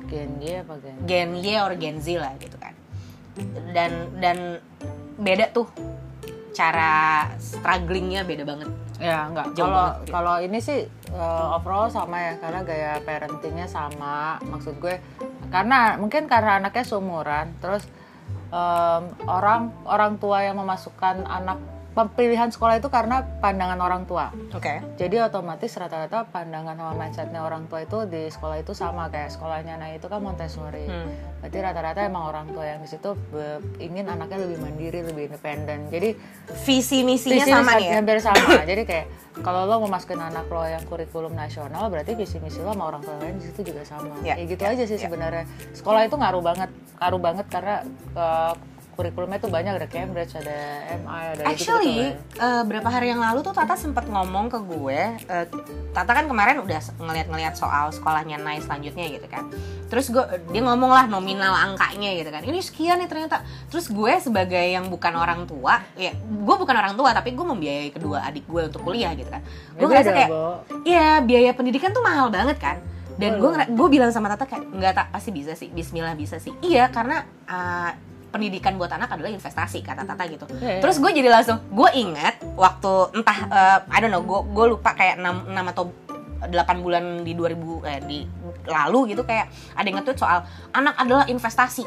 Gen 0.07 0.31
Y 0.39 0.63
apa 0.63 0.75
Gen? 0.79 0.97
Gen 1.11 1.31
Y 1.43 1.59
or 1.59 1.75
Gen 1.75 1.99
Z 1.99 2.07
lah 2.23 2.33
gitu 2.39 2.55
kan. 2.61 2.71
Dan 3.75 4.15
dan 4.23 4.63
beda 5.19 5.51
tuh 5.51 5.67
cara 6.55 7.29
strugglingnya 7.43 8.23
beda 8.23 8.47
banget. 8.47 8.71
Ya 9.03 9.27
enggak. 9.27 9.53
Jauh 9.59 9.67
Kalau 9.67 9.87
kalau 10.07 10.37
ini 10.39 10.63
sih 10.63 10.87
uh, 11.11 11.59
overall 11.59 11.91
sama 11.91 12.17
ya 12.23 12.35
karena 12.39 12.61
gaya 12.63 12.93
parentingnya 13.03 13.67
sama. 13.67 14.39
Maksud 14.47 14.79
gue 14.79 15.03
karena 15.51 15.99
mungkin 15.99 16.31
karena 16.31 16.63
anaknya 16.63 16.87
seumuran, 16.87 17.59
terus 17.59 17.85
um, 18.55 19.11
orang 19.27 19.75
orang 19.85 20.17
tua 20.23 20.47
yang 20.47 20.57
memasukkan 20.63 21.27
anak 21.27 21.59
pilihan 21.95 22.51
sekolah 22.51 22.83
itu 22.83 22.91
karena 22.91 23.23
pandangan 23.39 23.79
orang 23.79 24.03
tua. 24.03 24.35
Oke. 24.51 24.83
Jadi 24.99 25.23
otomatis 25.23 25.71
rata-rata 25.79 26.27
pandangan 26.27 26.75
sama 26.75 26.93
mindsetnya 26.99 27.39
orang 27.39 27.71
tua 27.71 27.87
itu 27.87 28.03
di 28.05 28.27
sekolah 28.27 28.59
itu 28.59 28.75
sama 28.75 29.07
kayak 29.07 29.31
sekolahnya 29.31 29.79
nah 29.79 29.95
itu 29.95 30.11
kan 30.11 30.19
Montessori. 30.19 30.91
Hmm. 30.91 31.07
Berarti 31.39 31.59
rata-rata 31.63 32.01
emang 32.03 32.35
orang 32.35 32.47
tua 32.51 32.67
yang 32.67 32.83
di 32.83 32.91
situ 32.91 33.15
ingin 33.79 34.11
anaknya 34.11 34.43
lebih 34.43 34.59
mandiri, 34.59 35.07
lebih 35.07 35.31
independen. 35.31 35.87
Jadi 35.89 36.19
Visi 36.67 37.07
misinya 37.07 37.47
visi 37.47 37.55
sama 37.55 37.79
nih 37.79 37.87
ya. 37.87 37.93
hampir 38.03 38.19
sama. 38.19 38.43
Jadi 38.71 38.83
kayak 38.83 39.07
kalau 39.47 39.67
lo 39.67 39.83
mau 39.83 39.91
masukin 39.95 40.19
anak 40.19 40.51
lo 40.51 40.63
yang 40.63 40.83
kurikulum 40.85 41.31
nasional, 41.31 41.87
berarti 41.91 42.15
visi 42.15 42.39
misi 42.39 42.59
lo 42.59 42.75
sama 42.75 42.91
orang 42.91 43.03
tua 43.03 43.19
lain 43.19 43.39
di 43.39 43.47
situ 43.47 43.71
juga 43.71 43.87
sama. 43.87 44.15
Ya, 44.23 44.35
Kayak 44.35 44.47
gitu 44.51 44.63
ya, 44.63 44.71
aja 44.75 44.85
sih 44.87 44.97
ya. 44.99 45.03
sebenarnya. 45.07 45.45
Sekolah 45.75 46.07
itu 46.07 46.15
ngaruh 46.19 46.43
banget, 46.43 46.71
ngaruh 46.99 47.21
banget 47.21 47.47
karena 47.51 47.77
eh, 48.15 48.53
kurikulumnya 48.95 49.43
tuh 49.43 49.51
banyak 49.51 49.75
ada 49.75 49.89
Cambridge, 49.91 50.39
ada 50.39 50.59
MI, 51.03 51.23
ada 51.35 51.43
Actually, 51.51 52.15
gitu-gitu 52.15 52.43
eh, 52.43 52.63
berapa 52.65 52.89
hari 52.89 53.11
yang 53.11 53.21
lalu 53.21 53.43
tuh 53.43 53.53
Tata 53.53 53.75
sempat 53.75 54.07
ngomong 54.07 54.47
ke 54.49 54.59
gue. 54.63 55.01
eh, 55.19 55.47
Tata 55.91 56.11
kan 56.15 56.27
kemarin 56.27 56.63
udah 56.63 56.81
ngeliat-ngeliat 57.03 57.55
soal 57.59 57.91
sekolahnya 57.91 58.39
Nai 58.41 58.63
selanjutnya 58.63 59.11
gitu 59.11 59.27
kan. 59.27 59.51
Terus 59.91 60.11
gue 60.11 60.25
dia 60.51 60.63
ngomong 60.63 60.91
lah 60.91 61.05
nominal 61.11 61.55
angkanya 61.55 62.15
gitu 62.19 62.31
kan. 62.31 62.43
Ini 62.47 62.59
sekian 62.63 62.99
nih 63.03 63.11
ternyata. 63.11 63.43
Terus 63.69 63.91
gue 63.91 64.13
sebagai 64.23 64.65
yang 64.65 64.89
bukan 64.89 65.13
orang 65.15 65.45
tua, 65.45 65.83
ya 65.95 66.15
gue 66.19 66.55
bukan 66.57 66.75
orang 66.75 66.95
tua 66.95 67.11
tapi 67.11 67.35
gue 67.35 67.47
membiayai 67.47 67.91
kedua 67.91 68.27
adik 68.27 68.47
gue 68.47 68.71
untuk 68.71 68.83
kuliah 68.87 69.13
gitu 69.19 69.29
kan. 69.29 69.43
Gue 69.75 69.87
ngerasa 69.91 70.11
kayak. 70.11 70.31
Iya 70.87 71.23
biaya 71.23 71.51
pendidikan 71.53 71.91
tuh 71.91 72.03
mahal 72.03 72.31
banget 72.31 72.59
kan 72.59 72.79
dan 73.15 73.39
gue 73.39 73.51
gue 73.79 73.89
bilang 73.91 74.11
sama 74.11 74.27
Tata 74.27 74.47
kayak 74.47 74.75
nggak 74.75 74.93
tak 74.95 75.07
pasti 75.15 75.31
bisa 75.31 75.55
sih 75.55 75.71
Bismillah 75.71 76.19
bisa 76.19 76.43
sih 76.43 76.51
iya 76.67 76.91
karena 76.91 77.23
uh, 77.47 78.14
pendidikan 78.35 78.75
buat 78.75 78.91
anak 78.91 79.07
adalah 79.09 79.31
investasi 79.31 79.81
kata 79.81 80.03
Tata 80.03 80.27
gitu. 80.27 80.45
Iya, 80.53 80.67
iya. 80.69 80.81
terus 80.83 80.99
gue 80.99 81.07
jadi 81.09 81.31
langsung 81.31 81.63
gue 81.65 81.91
ingat 81.95 82.43
waktu 82.55 82.93
entah 83.15 83.39
uh, 83.47 83.79
I 83.87 83.99
don't 83.99 84.11
know 84.11 84.21
gue 84.21 84.41
gue 84.45 84.67
lupa 84.75 84.91
kayak 84.93 85.17
6, 85.17 85.55
6 85.55 85.71
atau 85.71 85.85
8 86.45 86.51
bulan 86.81 87.23
di 87.23 87.33
2000 87.33 87.55
eh, 87.87 88.01
di 88.03 88.19
lalu 88.67 89.15
gitu 89.15 89.23
kayak 89.23 89.47
ada 89.73 89.87
yang 89.87 89.97
nge-tweet 89.97 90.19
soal 90.19 90.43
anak 90.71 90.99
adalah 90.99 91.25
investasi. 91.25 91.87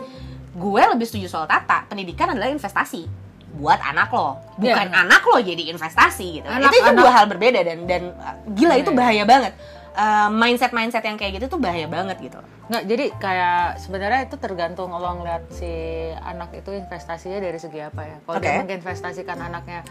Gue 0.54 0.82
lebih 0.82 1.04
setuju 1.04 1.28
soal 1.28 1.46
Tata 1.46 1.84
pendidikan 1.86 2.32
adalah 2.32 2.48
investasi 2.48 3.28
buat 3.54 3.78
anak 3.80 4.10
lo. 4.10 4.38
Bukan 4.56 4.88
Iya. 4.88 5.04
anak 5.04 5.22
lo 5.24 5.38
jadi 5.38 5.70
investasi 5.70 6.42
gitu. 6.42 6.48
Anak- 6.48 6.70
itu 6.70 6.76
itu 6.76 6.90
anak- 6.90 7.02
dua 7.02 7.12
hal 7.12 7.26
berbeda 7.26 7.60
dan 7.62 7.86
dan 7.86 8.02
uh, 8.16 8.34
gila 8.50 8.76
itu 8.76 8.90
Iya. 8.90 8.98
bahaya 8.98 9.24
banget 9.26 9.54
mindset 10.30 10.72
mindset 10.78 11.04
yang 11.04 11.18
kayak 11.18 11.42
gitu 11.42 11.58
tuh 11.58 11.60
bahaya 11.60 11.90
banget 11.90 12.22
gitu 12.22 12.38
Nggak, 12.68 12.84
jadi 12.84 13.06
kayak 13.16 13.80
sebenarnya 13.80 14.22
itu 14.28 14.36
tergantung 14.36 14.92
lo 14.92 15.12
ngeliat 15.24 15.48
si 15.56 15.72
anak 16.20 16.52
itu 16.52 16.76
investasinya 16.76 17.40
dari 17.40 17.56
segi 17.56 17.80
apa 17.80 18.04
ya. 18.04 18.18
Kalau 18.28 18.38
Oke. 18.38 18.44
dia 18.44 18.60
menginvestasikan 18.60 19.40
anaknya 19.40 19.88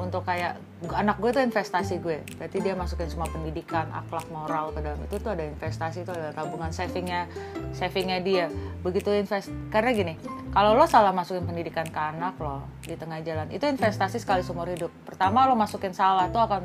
untuk 0.00 0.24
kayak 0.24 0.56
anak 0.96 1.20
gue 1.20 1.28
itu 1.28 1.44
investasi 1.44 2.00
gue, 2.00 2.24
berarti 2.40 2.56
dia 2.64 2.72
masukin 2.72 3.04
semua 3.12 3.28
pendidikan, 3.28 3.84
akhlak, 3.92 4.24
moral 4.32 4.72
ke 4.72 4.80
dalam 4.80 4.96
itu 5.04 5.20
tuh 5.20 5.36
ada 5.36 5.44
investasi 5.44 6.08
itu 6.08 6.12
ada 6.16 6.32
tabungan 6.32 6.72
savingnya, 6.72 7.28
savingnya 7.76 8.24
dia. 8.24 8.46
Begitu 8.80 9.12
invest, 9.12 9.52
karena 9.68 9.92
gini, 9.92 10.16
kalau 10.56 10.72
lo 10.72 10.88
salah 10.88 11.12
masukin 11.12 11.44
pendidikan 11.44 11.84
ke 11.84 12.00
anak 12.00 12.40
lo 12.40 12.64
di 12.80 12.96
tengah 12.96 13.20
jalan, 13.20 13.52
itu 13.52 13.68
investasi 13.68 14.16
sekali 14.16 14.40
seumur 14.40 14.72
hidup. 14.72 14.88
Pertama 15.04 15.44
lo 15.44 15.52
masukin 15.52 15.92
salah 15.92 16.32
tuh 16.32 16.40
akan 16.40 16.64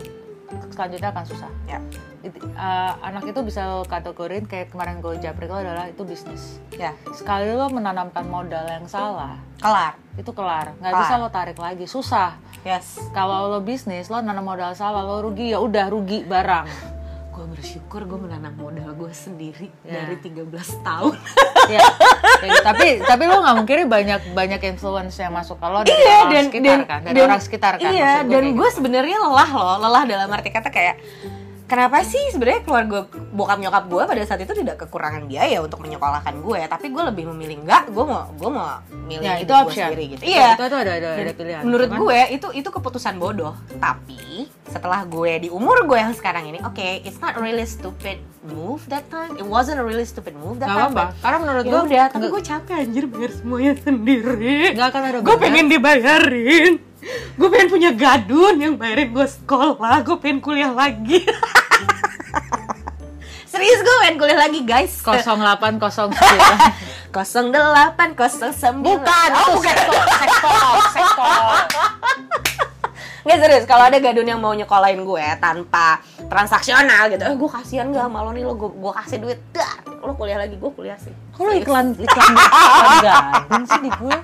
selanjutnya 0.69 1.09
akan 1.11 1.25
susah. 1.25 1.51
Ya. 1.65 1.79
It- 2.19 2.35
uh, 2.35 2.93
anak 2.99 3.23
itu 3.25 3.39
bisa 3.41 3.63
kategorin 3.87 4.43
kayak 4.43 4.69
kemarin 4.69 4.99
gue 4.99 5.15
japri 5.17 5.47
lo 5.47 5.55
adalah 5.55 5.87
itu 5.87 6.03
bisnis. 6.03 6.59
Ya. 6.75 6.91
Sekali 7.11 7.51
lo 7.51 7.69
menanamkan 7.69 8.27
modal 8.27 8.67
yang 8.67 8.85
salah 8.85 9.39
kelar. 9.59 9.95
itu 10.15 10.31
kelar. 10.35 10.75
Nggak 10.77 10.91
Kelar. 10.91 11.01
bisa 11.07 11.13
lo 11.15 11.27
tarik 11.31 11.57
lagi 11.57 11.85
susah. 11.87 12.35
Yes. 12.61 12.99
Kalau 13.15 13.47
lo 13.47 13.63
bisnis 13.63 14.11
lo 14.11 14.19
nanam 14.19 14.43
modal 14.43 14.75
salah 14.75 15.01
lo 15.01 15.23
rugi 15.23 15.55
ya 15.55 15.63
udah 15.63 15.87
rugi 15.87 16.27
barang 16.27 16.67
gue 17.39 17.47
bersyukur 17.49 18.03
gue 18.03 18.19
menanam 18.19 18.51
modal 18.53 18.91
gue 18.93 19.07
sendiri 19.09 19.71
Ya. 19.79 20.03
dari 20.03 20.19
13 20.19 20.43
tahun 20.83 21.15
ya, 21.73 21.79
ya, 22.41 22.51
tapi 22.61 22.99
tapi 22.99 23.23
lo 23.23 23.39
nggak 23.39 23.55
mungkin 23.55 23.77
banyak 23.87 24.21
banyak 24.35 24.61
influence 24.67 25.15
yang 25.15 25.31
masuk 25.31 25.55
kalau 25.55 25.79
dari 25.81 25.95
iya 25.95 26.19
orang 26.19 26.29
dan 26.29 26.43
sekitar 26.45 26.67
dan 26.67 26.79
kan 26.83 26.99
dari 27.01 27.15
dan- 27.15 27.25
orang 27.25 27.39
sekitar 27.39 27.73
kan 27.79 27.91
iya 27.91 28.13
dan 28.21 28.43
gue 28.43 28.59
gitu. 28.59 28.75
sebenarnya 28.75 29.17
lelah 29.17 29.49
loh 29.49 29.75
lelah 29.79 30.03
dalam 30.03 30.27
arti 30.29 30.51
kata 30.51 30.67
kayak 30.67 30.99
kenapa 31.69 32.01
sih 32.01 32.33
sebenarnya 32.33 32.65
keluarga 32.65 33.05
bokap 33.29 33.57
nyokap 33.61 33.83
gue 33.85 34.03
pada 34.03 34.23
saat 34.25 34.41
itu 34.41 34.53
tidak 34.57 34.81
kekurangan 34.81 35.29
biaya 35.29 35.61
untuk 35.61 35.79
menyekolahkan 35.79 36.41
gue? 36.41 36.59
Tapi 36.65 36.89
gue 36.89 37.03
lebih 37.13 37.23
memilih 37.29 37.61
enggak 37.61 37.93
gue 37.93 38.03
mau 38.03 38.25
gue 38.33 38.49
mau 38.49 38.81
milih 39.05 39.23
ya 39.23 39.37
itu 39.37 39.47
gue 39.47 39.71
sendiri 39.71 40.03
gitu. 40.17 40.21
Itu- 40.25 40.33
iya. 40.33 40.57
itu, 40.57 40.63
itu 40.65 40.77
ada 40.81 40.91
ada, 40.97 41.09
ada 41.13 41.33
pilihan. 41.37 41.61
menurut 41.61 41.87
Cuman- 41.87 42.01
gue 42.01 42.19
itu 42.33 42.47
itu 42.57 42.69
keputusan 42.73 43.13
bodoh. 43.15 43.53
Tapi 43.77 44.49
setelah 44.65 45.05
gue 45.05 45.31
di 45.45 45.49
umur 45.49 45.85
gue 45.85 45.97
yang 45.97 46.13
sekarang 46.13 46.45
ini 46.45 46.57
oke 46.61 47.05
it's 47.05 47.21
not 47.21 47.37
really 47.37 47.63
stupid 47.63 48.17
move 48.49 48.81
that 48.89 49.05
time. 49.07 49.37
It 49.37 49.45
wasn't 49.45 49.77
a 49.77 49.85
really 49.85 50.05
stupid 50.05 50.33
move 50.33 50.57
that 50.59 50.73
nggak 50.73 50.89
time 50.89 50.97
apa 50.97 51.05
karena 51.21 51.37
menurut 51.37 51.63
ya 51.63 51.69
gue 51.69 51.81
udah 51.85 52.05
tapi 52.09 52.25
gue 52.27 52.41
capek 52.41 52.75
anjir 52.81 53.03
bayar 53.05 53.31
semuanya 53.37 53.73
sendiri. 53.77 54.73
Nggak 54.73 54.87
akan 54.89 55.01
ada 55.05 55.17
gue 55.21 55.35
pengen 55.37 55.65
dibayarin 55.69 56.73
gue 57.39 57.47
pengen 57.47 57.69
punya 57.71 57.91
gadun 57.95 58.59
yang 58.59 58.75
bayarin 58.75 59.15
gue 59.15 59.27
sekolah 59.27 60.03
gue 60.03 60.17
pengen 60.19 60.43
kuliah 60.43 60.71
lagi. 60.71 61.23
Serius 63.51 63.79
gue 63.81 63.95
pengen 64.03 64.17
kuliah 64.19 64.39
lagi 64.39 64.59
guys. 64.63 64.99
0809 65.01 65.79
08 67.09 68.13
09 68.13 68.85
bukan 68.85 69.29
oh, 69.33 69.57
bukan. 69.57 69.73
sektor 69.73 70.05
sektor 70.21 70.77
sektor. 70.93 71.57
Nggak 73.19 73.39
serius, 73.45 73.65
kalau 73.67 73.83
ada 73.85 73.99
gadun 73.99 74.23
yang 74.23 74.39
mau 74.39 74.55
nyekolahin 74.55 75.03
gue 75.03 75.25
tanpa 75.43 75.99
transaksional 76.31 77.11
gitu 77.11 77.27
Eh 77.27 77.35
gue 77.35 77.49
kasihan 77.51 77.91
gak 77.91 78.07
sama 78.07 78.23
lo 78.23 78.31
nih, 78.31 78.47
lo 78.47 78.55
gue, 78.55 78.71
gue 78.71 78.91
kasih 78.95 79.19
duit. 79.19 79.39
Dar, 79.51 79.83
lo 80.01 80.15
kuliah 80.15 80.39
lagi, 80.39 80.55
gue 80.55 80.71
kuliah 80.71 80.95
sih. 80.95 81.11
Kalau 81.35 81.51
iklan 81.51 81.99
iklan 81.99 82.33
iklan 82.33 82.95
gadun 83.05 83.63
sih 83.67 83.79
di 83.83 83.91
gue 83.91 84.17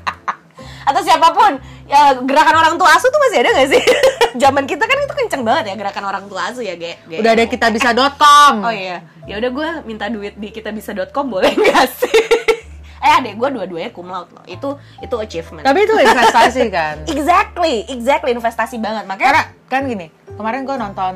Atau 0.85 1.01
siapa 1.01 1.33
pun, 1.33 1.57
ya 1.89 2.13
gerakan 2.21 2.55
orang 2.61 2.75
tua 2.77 2.93
asuh 2.93 3.09
tuh 3.09 3.17
masih 3.17 3.41
ada 3.41 3.49
gak 3.57 3.69
sih? 3.73 3.83
Zaman 4.45 4.63
kita 4.69 4.85
kan 4.85 4.97
itu 5.01 5.13
kenceng 5.17 5.41
banget 5.41 5.73
ya 5.73 5.75
gerakan 5.75 6.05
orang 6.05 6.25
tua 6.29 6.53
asuh 6.53 6.61
ya, 6.61 6.77
Ge. 6.77 7.01
Ge. 7.09 7.25
udah 7.25 7.31
ada 7.33 7.45
kita 7.49 7.73
bisa.com 7.73 8.53
Oh 8.61 8.73
iya, 8.73 9.01
ya 9.25 9.41
udah 9.41 9.49
gue 9.49 9.69
minta 9.89 10.05
duit 10.07 10.37
di 10.37 10.53
kitabisa.com 10.53 11.25
boleh 11.25 11.51
gak 11.51 11.89
sih? 11.89 12.21
eh 13.05 13.13
adek 13.21 13.37
gue 13.37 13.49
dua-duanya 13.53 13.89
cum 13.93 14.09
laude 14.09 14.33
loh, 14.33 14.45
itu 14.49 14.69
itu 15.01 15.15
achievement. 15.17 15.61
Tapi 15.61 15.79
itu 15.85 15.93
investasi 15.93 16.61
kan? 16.73 16.95
Exactly, 17.13 17.85
exactly. 17.85 18.33
Investasi 18.33 18.81
banget. 18.81 19.05
Makanya 19.05 19.25
karena 19.29 19.43
kan 19.69 19.81
gini 19.85 20.07
kemarin 20.35 20.65
gue 20.65 20.75
nonton 20.77 21.13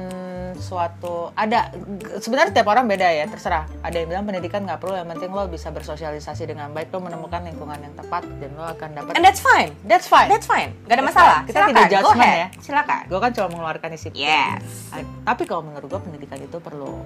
suatu 0.58 1.30
ada 1.38 1.70
sebenarnya 2.18 2.56
tiap 2.56 2.68
orang 2.72 2.90
beda 2.90 3.06
ya 3.06 3.26
terserah 3.30 3.70
ada 3.86 3.94
yang 3.94 4.08
bilang 4.10 4.26
pendidikan 4.26 4.66
nggak 4.66 4.80
perlu 4.82 4.98
yang 4.98 5.10
penting 5.12 5.30
lo 5.30 5.46
bisa 5.46 5.70
bersosialisasi 5.70 6.50
dengan 6.50 6.74
baik 6.74 6.90
lo 6.90 7.04
menemukan 7.04 7.46
lingkungan 7.46 7.78
yang 7.78 7.94
tepat 7.94 8.26
dan 8.42 8.50
lo 8.58 8.66
akan 8.66 8.90
dapat 8.98 9.12
And 9.14 9.22
that's 9.22 9.44
fine 9.44 9.76
that's 9.86 10.10
fine 10.10 10.30
That's 10.30 10.46
fine, 10.46 10.72
gak 10.86 10.98
ada 10.98 11.04
That's 11.04 11.10
masalah. 11.14 11.38
fine. 11.42 11.48
Kita 11.50 11.58
Silakan, 11.60 11.76
tidak 11.76 12.02
ahead. 12.16 12.38
ya. 12.38 12.48
Silakan. 12.62 13.02
gue 13.10 13.20
kan 13.20 13.32
cuma 13.36 13.48
mengeluarkan 13.50 13.90
isi 13.94 14.10
Yes. 14.16 14.90
Tapi 15.26 15.44
kalau 15.46 15.62
menurut 15.66 15.88
gue 15.90 16.02
pendidikan 16.02 16.40
itu 16.42 16.58
perlu 16.58 17.04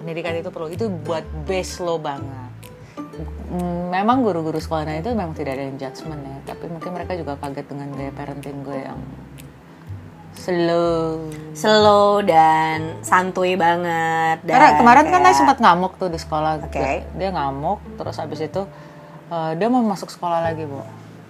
pendidikan 0.00 0.34
itu 0.34 0.50
perlu 0.50 0.68
itu 0.68 0.90
buat 0.90 1.22
base 1.46 1.78
lo 1.80 1.96
banget 1.96 2.50
memang 3.92 4.24
guru-guru 4.24 4.56
sekolahnya 4.56 5.04
itu 5.04 5.12
memang 5.12 5.36
tidak 5.36 5.60
ada 5.60 5.64
yang 5.68 5.76
judgement 5.76 6.22
ya 6.24 6.36
tapi 6.48 6.64
mungkin 6.72 6.90
mereka 6.96 7.12
juga 7.12 7.36
kaget 7.36 7.66
dengan 7.68 7.88
gaya 7.92 8.12
parenting 8.16 8.64
gue 8.64 8.78
yang 8.88 8.98
slow 10.34 11.18
Slow 11.52 12.24
dan 12.24 12.96
santuy 13.04 13.54
banget. 13.54 14.40
Dan 14.42 14.52
Karena 14.56 14.68
kemarin 14.80 15.04
kan 15.04 15.12
kayak- 15.12 15.24
dia 15.26 15.34
sempat 15.36 15.58
ngamuk 15.60 15.92
tuh 16.00 16.08
di 16.08 16.16
sekolah. 16.16 16.64
Oke. 16.64 17.04
Dia 17.12 17.28
ngamuk, 17.30 17.78
terus 17.96 18.16
habis 18.16 18.40
itu 18.40 18.62
eh, 19.28 19.52
dia 19.56 19.68
mau 19.68 19.80
masuk 19.80 20.08
sekolah 20.08 20.44
lagi, 20.44 20.64
Bu. 20.64 20.80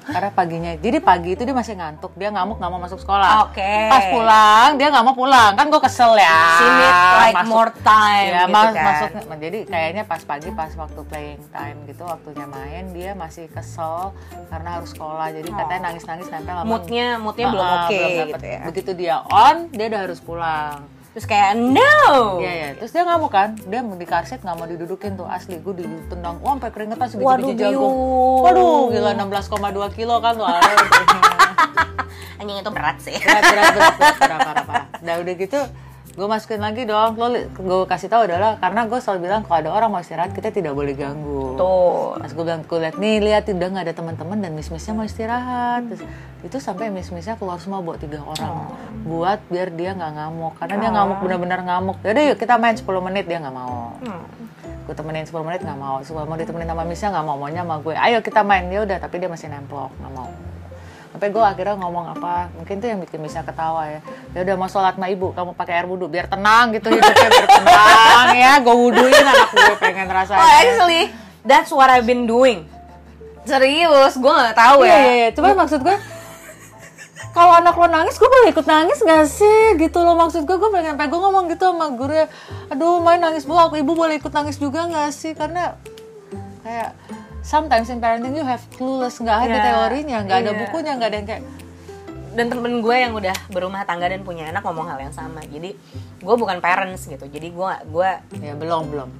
Karena 0.05 0.31
paginya, 0.31 0.73
jadi 0.75 0.99
pagi 0.99 1.33
itu 1.33 1.43
dia 1.43 1.53
masih 1.53 1.75
ngantuk, 1.75 2.12
dia 2.15 2.29
ngamuk 2.29 2.57
nggak 2.57 2.69
mau 2.69 2.81
masuk 2.81 2.99
sekolah. 2.99 3.47
Oke. 3.47 3.73
Pas 3.87 4.05
pulang, 4.09 4.69
dia 4.75 4.88
nggak 4.88 5.05
mau 5.05 5.12
pulang, 5.12 5.53
kan 5.53 5.67
gue 5.67 5.81
kesel 5.81 6.12
ya. 6.15 6.43
Need 6.59 6.97
like 7.21 7.37
Masuk- 7.37 7.49
more 7.49 7.73
time 7.79 8.29
Ya, 8.29 8.43
gitu 8.43 8.53
mas- 8.53 8.73
kan. 8.73 8.85
masuk, 8.85 9.11
jadi 9.38 9.59
kayaknya 9.65 10.03
pas 10.03 10.23
pagi, 10.23 10.49
pas 10.51 10.73
waktu 10.73 11.01
playing 11.05 11.43
time 11.49 11.79
gitu, 11.85 12.03
waktunya 12.03 12.47
main, 12.47 12.85
dia 12.91 13.11
masih 13.12 13.47
kesel 13.47 14.11
karena 14.49 14.69
harus 14.77 14.91
sekolah. 14.91 15.31
Jadi 15.31 15.49
katanya 15.49 15.81
nangis-nangis 15.88 16.27
nempel 16.29 16.55
sama 16.55 16.67
Moodnya, 16.67 17.07
moodnya 17.17 17.47
belum 17.49 17.62
oke 17.65 17.95
dapet. 17.95 18.27
gitu 18.29 18.47
ya. 18.49 18.61
Begitu 18.65 18.91
dia 18.93 19.15
on, 19.25 19.57
dia 19.69 19.87
udah 19.87 20.01
harus 20.03 20.19
pulang. 20.19 20.79
Terus 21.12 21.29
kayak 21.29 21.61
no. 21.61 22.40
Iya 22.40 22.53
ya, 22.53 22.68
terus 22.81 22.90
dia 22.96 23.05
ngamuk 23.05 23.29
kan, 23.29 23.53
dia 23.68 23.85
di 23.85 24.07
karset 24.09 24.40
nggak 24.40 24.57
mau 24.57 24.64
didudukin 24.64 25.12
tuh 25.12 25.29
asli, 25.29 25.61
gue 25.61 25.85
ditendang, 25.85 26.40
wah 26.40 26.57
sampai 26.57 26.72
keringetan 26.72 27.09
Waduh, 27.20 27.53
biji 27.53 27.61
jagung. 27.61 27.96
Waduh, 28.48 28.88
gila 28.88 29.12
16,2 29.20 29.92
kilo 29.92 30.16
kan 30.25 30.33
tuh. 30.40 30.48
Anjing 32.40 32.59
itu 32.64 32.70
berat 32.72 32.96
sih. 33.05 33.16
berat, 33.20 33.44
berat, 33.44 33.72
berat, 33.77 33.94
berat, 34.01 34.16
parah, 34.16 34.38
parah, 34.40 34.64
parah. 34.64 34.87
Nah 35.05 35.20
udah 35.20 35.35
gitu, 35.37 35.61
gue 36.12 36.27
masukin 36.29 36.61
lagi 36.61 36.85
dong, 36.85 37.16
lo 37.16 37.33
gue 37.33 37.88
kasih 37.88 38.12
tahu 38.12 38.29
adalah 38.29 38.61
karena 38.61 38.85
gue 38.85 39.01
selalu 39.01 39.18
bilang 39.25 39.42
kalau 39.48 39.64
ada 39.64 39.70
orang 39.72 39.88
mau 39.96 40.01
istirahat 40.05 40.37
kita 40.37 40.53
tidak 40.53 40.77
boleh 40.77 40.92
ganggu. 40.92 41.57
Tuh. 41.57 42.20
Pas 42.20 42.29
gue 42.29 42.44
bilang, 42.44 42.61
gue 42.68 42.79
lihat 42.85 42.96
nih, 43.01 43.16
lihat 43.25 43.48
udah 43.48 43.68
nggak 43.72 43.85
ada 43.88 43.94
teman-teman 43.96 44.37
dan 44.44 44.53
miss-missnya 44.53 44.92
mau 44.92 45.09
istirahat. 45.09 45.88
Terus, 45.88 46.05
itu 46.44 46.57
sampai 46.61 46.92
miss-missnya 46.92 47.40
keluar 47.40 47.57
semua 47.64 47.81
buat 47.81 47.96
tiga 47.96 48.20
orang, 48.20 48.77
buat 49.09 49.40
biar 49.48 49.72
dia 49.72 49.96
nggak 49.96 50.12
ngamuk. 50.12 50.53
Karena 50.61 50.75
dia 50.77 50.90
ngamuk 50.92 51.18
benar-benar 51.25 51.61
ngamuk. 51.64 51.96
Yaudah 52.05 52.22
yuk 52.29 52.37
kita 52.37 52.61
main 52.61 52.77
10 52.77 52.85
menit 53.01 53.25
dia 53.25 53.40
nggak 53.40 53.57
mau. 53.57 53.96
Hmm. 54.05 54.25
Gue 54.85 54.92
temenin 54.92 55.25
10 55.25 55.33
menit 55.48 55.64
nggak 55.64 55.81
mau. 55.81 55.96
Semua 56.05 56.29
mau 56.29 56.37
ditemenin 56.37 56.68
sama 56.68 56.85
missnya 56.85 57.09
nggak 57.09 57.25
mau, 57.25 57.37
maunya 57.40 57.64
sama 57.64 57.81
gue. 57.81 57.94
Ayo 57.96 58.20
kita 58.20 58.44
main 58.44 58.68
dia 58.68 58.85
udah, 58.85 59.01
tapi 59.01 59.16
dia 59.16 59.33
masih 59.33 59.48
nemplok 59.48 59.88
nggak 59.96 60.12
mau. 60.12 60.29
Sampai 61.23 61.39
gue 61.39 61.47
akhirnya 61.55 61.79
ngomong 61.79 62.19
apa, 62.19 62.51
mungkin 62.51 62.83
tuh 62.83 62.91
yang 62.91 62.99
bikin 62.99 63.23
missnya 63.23 63.47
ketawa 63.47 63.87
ya. 63.87 64.03
Ya 64.35 64.43
udah 64.43 64.55
mau 64.59 64.67
sholat 64.67 64.99
sama 64.99 65.07
ibu, 65.07 65.31
kamu 65.31 65.55
pakai 65.55 65.79
air 65.79 65.87
wudhu 65.87 66.11
biar 66.11 66.27
tenang 66.27 66.75
gitu 66.75 66.91
hidupnya 66.91 67.29
biar 67.31 67.51
tenang 67.63 68.27
ya. 68.35 68.53
Gue 68.59 68.75
wudhuin 68.75 69.23
anak 69.23 69.55
gue 69.55 69.77
pengen 69.79 70.11
rasanya. 70.11 70.43
Oh 70.43 70.51
actually, 70.51 71.15
that's 71.47 71.71
what 71.71 71.87
I've 71.95 72.11
been 72.11 72.27
doing. 72.27 72.67
Serius, 73.47 74.19
gue 74.19 74.33
nggak 74.35 74.51
tahu 74.59 74.83
ya. 74.83 74.91
iya, 74.91 74.99
iya. 75.15 75.29
Cuma 75.31 75.55
maksud 75.55 75.87
gue, 75.87 75.95
kalau 77.31 77.55
anak 77.55 77.79
lo 77.79 77.87
nangis, 77.87 78.19
gue 78.19 78.27
boleh 78.27 78.51
ikut 78.51 78.67
nangis 78.67 78.99
gak 79.07 79.23
sih? 79.31 79.79
Gitu 79.79 79.99
loh 80.03 80.19
maksud 80.19 80.43
gue, 80.43 80.57
gue 80.59 80.71
pengen, 80.75 80.99
gue 80.99 81.21
ngomong 81.23 81.47
gitu 81.55 81.71
sama 81.71 81.87
guru 81.95 82.19
ya. 82.19 82.27
Aduh, 82.67 82.99
main 82.99 83.23
nangis 83.23 83.47
bu, 83.47 83.55
aku 83.55 83.79
ibu 83.79 83.95
boleh 83.95 84.19
ikut 84.19 84.35
nangis 84.35 84.59
juga 84.59 84.91
gak 84.91 85.15
sih? 85.15 85.39
Karena 85.39 85.79
kayak 86.67 86.99
sometimes 87.43 87.91
in 87.91 87.99
parenting 87.99 88.33
you 88.33 88.43
have 88.43 88.63
clueless, 88.73 89.19
nggak 89.19 89.39
ada 89.43 89.53
Iya, 89.53 89.63
teorinya, 89.65 90.19
nggak 90.23 90.39
ada 90.39 90.51
iya. 90.51 90.61
bukunya, 90.63 90.93
nggak 90.97 91.11
ada 91.11 91.19
yang 91.19 91.29
kayak 91.29 91.43
dan 92.33 92.49
temen 92.49 92.81
gue 92.81 92.97
yang 92.97 93.13
udah 93.13 93.37
berumah 93.53 93.85
tangga 93.85 94.09
dan 94.09 94.25
punya 94.25 94.49
anak 94.49 94.65
ngomong 94.65 94.89
hal 94.89 94.97
yang 94.97 95.13
sama 95.13 95.45
jadi 95.45 95.77
gue 96.17 96.35
bukan 96.41 96.65
parents 96.65 97.05
gitu 97.05 97.29
jadi 97.29 97.53
gue 97.53 97.71
gue 97.93 98.11
ya 98.41 98.57
belum 98.57 98.89
belum. 98.89 99.11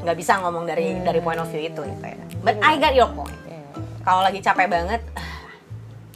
nggak 0.00 0.16
bisa 0.16 0.40
ngomong 0.40 0.64
dari 0.64 0.96
Hmm. 0.96 1.04
dari 1.04 1.20
point 1.20 1.36
of 1.36 1.48
view 1.48 1.60
itu 1.60 1.76
gitu 1.76 2.04
ya 2.04 2.16
but 2.40 2.56
I 2.64 2.80
got 2.80 2.96
your 2.96 3.12
point 3.12 3.36
kalau 4.00 4.24
lagi 4.24 4.40
capek 4.40 4.64
banget 4.64 5.04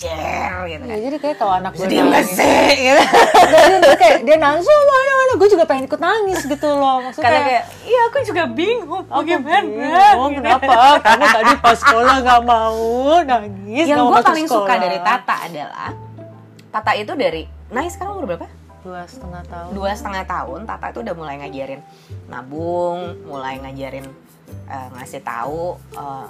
jer 0.03 0.51
gitu 0.67 0.83
Ya, 0.83 0.91
kan 0.91 0.99
jadi 0.99 1.17
kayak 1.17 1.37
kalau 1.39 1.53
anak 1.55 1.73
gue 1.73 1.87
gak 1.87 1.95
nangis, 1.95 2.29
sih 2.35 2.69
gitu 2.77 3.03
dia, 3.87 3.95
kayak 3.95 4.19
dia 4.23 4.37
nangis, 4.37 4.67
oh 4.67 4.83
mana 4.83 5.13
mana, 5.15 5.33
gue 5.39 5.49
juga 5.49 5.65
pengen 5.65 5.85
ikut 5.87 6.01
nangis 6.01 6.41
gitu 6.43 6.69
loh. 6.69 6.99
Maksudnya 7.01 7.25
karena 7.25 7.41
kayak 7.47 7.65
iya 7.83 8.01
aku 8.05 8.17
juga 8.23 8.43
bingung 8.49 9.03
Aku 9.07 9.23
bagaimana 9.23 9.63
bingung, 9.63 10.31
gitu. 10.35 10.43
kenapa? 10.43 10.75
Kamu 10.99 11.25
tadi 11.25 11.53
pas 11.57 11.77
sekolah 11.79 12.15
nggak 12.21 12.41
mau 12.43 12.83
nangis, 13.23 13.85
yang 13.87 13.99
gue 14.03 14.21
paling 14.21 14.47
suka 14.47 14.59
sekolah. 14.67 14.83
dari 14.83 14.99
Tata 14.99 15.37
adalah 15.47 15.91
Tata 16.69 16.93
itu 16.93 17.13
dari 17.15 17.43
nah 17.69 17.81
sekarang 17.85 18.13
umur 18.17 18.27
berapa 18.29 18.47
dua 18.83 19.07
setengah 19.07 19.43
tahun. 19.47 19.71
dua 19.73 19.91
setengah 19.95 20.25
tahun 20.27 20.61
Tata 20.67 20.87
itu 20.91 20.99
udah 21.01 21.15
mulai 21.15 21.35
ngajarin 21.39 21.81
nabung 22.27 22.99
mulai 23.25 23.57
ngajarin 23.59 24.05
eh, 24.67 24.89
ngasih 24.93 25.23
tahu 25.23 25.79
eh, 25.93 26.27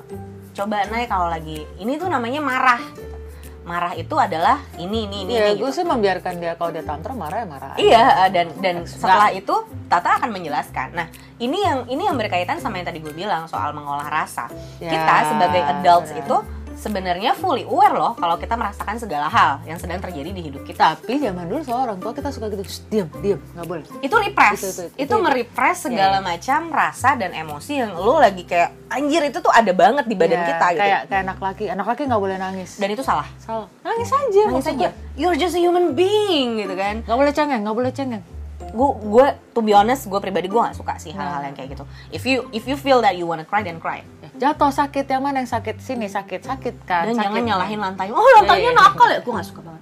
coba 0.53 0.85
naik 0.87 1.09
kalau 1.09 1.27
lagi 1.27 1.65
ini 1.79 1.97
tuh 1.97 2.07
namanya 2.07 2.39
marah 2.39 2.83
gitu. 2.93 3.17
Marah 3.63 3.95
itu 3.95 4.15
adalah 4.15 4.59
ini 4.75 5.07
ini 5.07 5.17
ini, 5.23 5.33
Iya, 5.33 5.47
ini 5.51 5.61
gue 5.61 5.71
gitu. 5.71 5.79
sih 5.79 5.85
membiarkan 5.85 6.35
dia 6.37 6.53
kalau 6.55 6.71
dia 6.71 6.83
tantrum 6.83 7.15
marah 7.15 7.39
ya 7.41 7.47
marah. 7.47 7.71
aja. 7.73 7.79
Iya 7.79 8.05
eh, 8.19 8.31
dan 8.31 8.47
dan 8.59 8.75
Nggak. 8.81 8.91
setelah 8.91 9.31
itu 9.31 9.55
Tata 9.87 10.19
akan 10.19 10.31
menjelaskan. 10.33 10.89
Nah 10.93 11.07
ini 11.37 11.59
yang 11.61 11.85
ini 11.87 12.03
yang 12.03 12.17
berkaitan 12.17 12.57
sama 12.59 12.81
yang 12.81 12.87
tadi 12.87 12.99
gue 12.99 13.13
bilang 13.13 13.45
soal 13.45 13.71
mengolah 13.71 14.09
rasa. 14.09 14.49
Ya, 14.81 14.89
Kita 14.89 15.15
sebagai 15.29 15.63
adults 15.63 16.11
benar. 16.11 16.23
itu 16.25 16.37
sebenarnya 16.75 17.33
fully 17.33 17.63
aware 17.63 17.93
loh 17.93 18.13
kalau 18.15 18.37
kita 18.37 18.55
merasakan 18.55 18.97
segala 18.97 19.27
hal 19.27 19.61
yang 19.63 19.77
sedang 19.77 19.99
terjadi 19.99 20.31
di 20.31 20.43
hidup 20.43 20.63
kita. 20.63 20.95
Tapi 20.95 21.19
zaman 21.19 21.45
dulu 21.45 21.61
soal 21.63 21.85
orang 21.85 21.99
tua 21.99 22.11
kita 22.11 22.29
suka 22.29 22.49
gitu, 22.49 22.63
"Shh, 22.63 22.81
diam, 22.87 23.09
diam, 23.19 23.41
nggak 23.53 23.67
boleh. 23.67 23.85
Itu 24.01 24.15
repress. 24.15 24.59
Itu- 24.59 24.67
Itu, 24.67 24.83
itu- 24.83 24.91
itu- 24.95 25.03
itu. 25.03 25.15
merepress 25.19 25.79
segala 25.83 26.19
macam 26.19 26.61
rasa 26.69 27.15
dan 27.15 27.31
emosi 27.33 27.73
yang 27.77 27.93
lo 27.93 28.17
lagi 28.17 28.43
kayak 28.43 28.71
anjir 28.89 29.23
itu 29.25 29.39
tuh 29.39 29.51
ada 29.51 29.71
banget 29.71 30.05
di 30.05 30.15
badan 30.15 30.39
Ya, 30.39 30.47
kita 30.49 30.67
gitu. 30.69 30.81
Kayak 30.81 31.01
kayak 31.07 31.23
anak 31.23 31.39
laki, 31.39 31.65
anak 31.69 31.87
laki 31.87 32.03
nggak 32.05 32.23
boleh 32.23 32.37
nangis. 32.37 32.71
Dan 32.77 32.89
itu 32.91 33.03
salah. 33.03 33.29
Salah. 33.39 33.69
Nangis 33.83 34.09
aja. 34.09 34.43
Nangis 34.47 34.69
aja. 34.69 34.89
You're 35.13 35.37
just 35.37 35.53
a 35.53 35.61
human 35.61 35.93
being 35.93 36.57
gitu 36.59 36.73
kan. 36.73 37.01
Nggak 37.03 37.19
boleh 37.19 37.33
cengeng, 37.33 37.61
nggak 37.63 37.77
boleh 37.77 37.91
cengeng. 37.91 38.25
gue 38.63 38.89
gue 39.05 39.27
to 39.53 39.61
be 39.61 39.77
honest 39.77 40.09
gue 40.09 40.17
pribadi 40.17 40.49
gue 40.49 40.57
nggak 40.57 40.73
suka 40.73 40.97
sih 40.97 41.13
hal-hal 41.13 41.45
yang 41.45 41.53
kayak 41.53 41.77
gitu 41.77 41.85
if 42.09 42.25
you 42.25 42.49
if 42.53 42.65
you 42.65 42.73
feel 42.73 43.05
that 43.05 43.13
you 43.13 43.29
wanna 43.29 43.45
cry 43.45 43.61
then 43.61 43.77
cry 43.77 44.01
jatuh 44.43 44.73
sakit 44.73 45.07
yang 45.07 45.23
mana? 45.23 45.39
Yang 45.39 45.55
sakit 45.55 45.77
sini 45.79 46.07
sakit 46.07 46.43
sakit 46.43 46.75
kan? 46.83 47.07
Dan 47.07 47.15
sakit. 47.15 47.25
jangan 47.25 47.43
nyalahin 47.45 47.79
lantai. 47.79 48.11
Oh 48.11 48.27
lantainya 48.35 48.59
Iya, 48.61 48.73
iya. 48.73 48.81
nakal 48.83 49.09
ya. 49.09 49.19
Gue 49.21 49.33
nggak 49.33 49.47
suka 49.47 49.61
banget. 49.63 49.81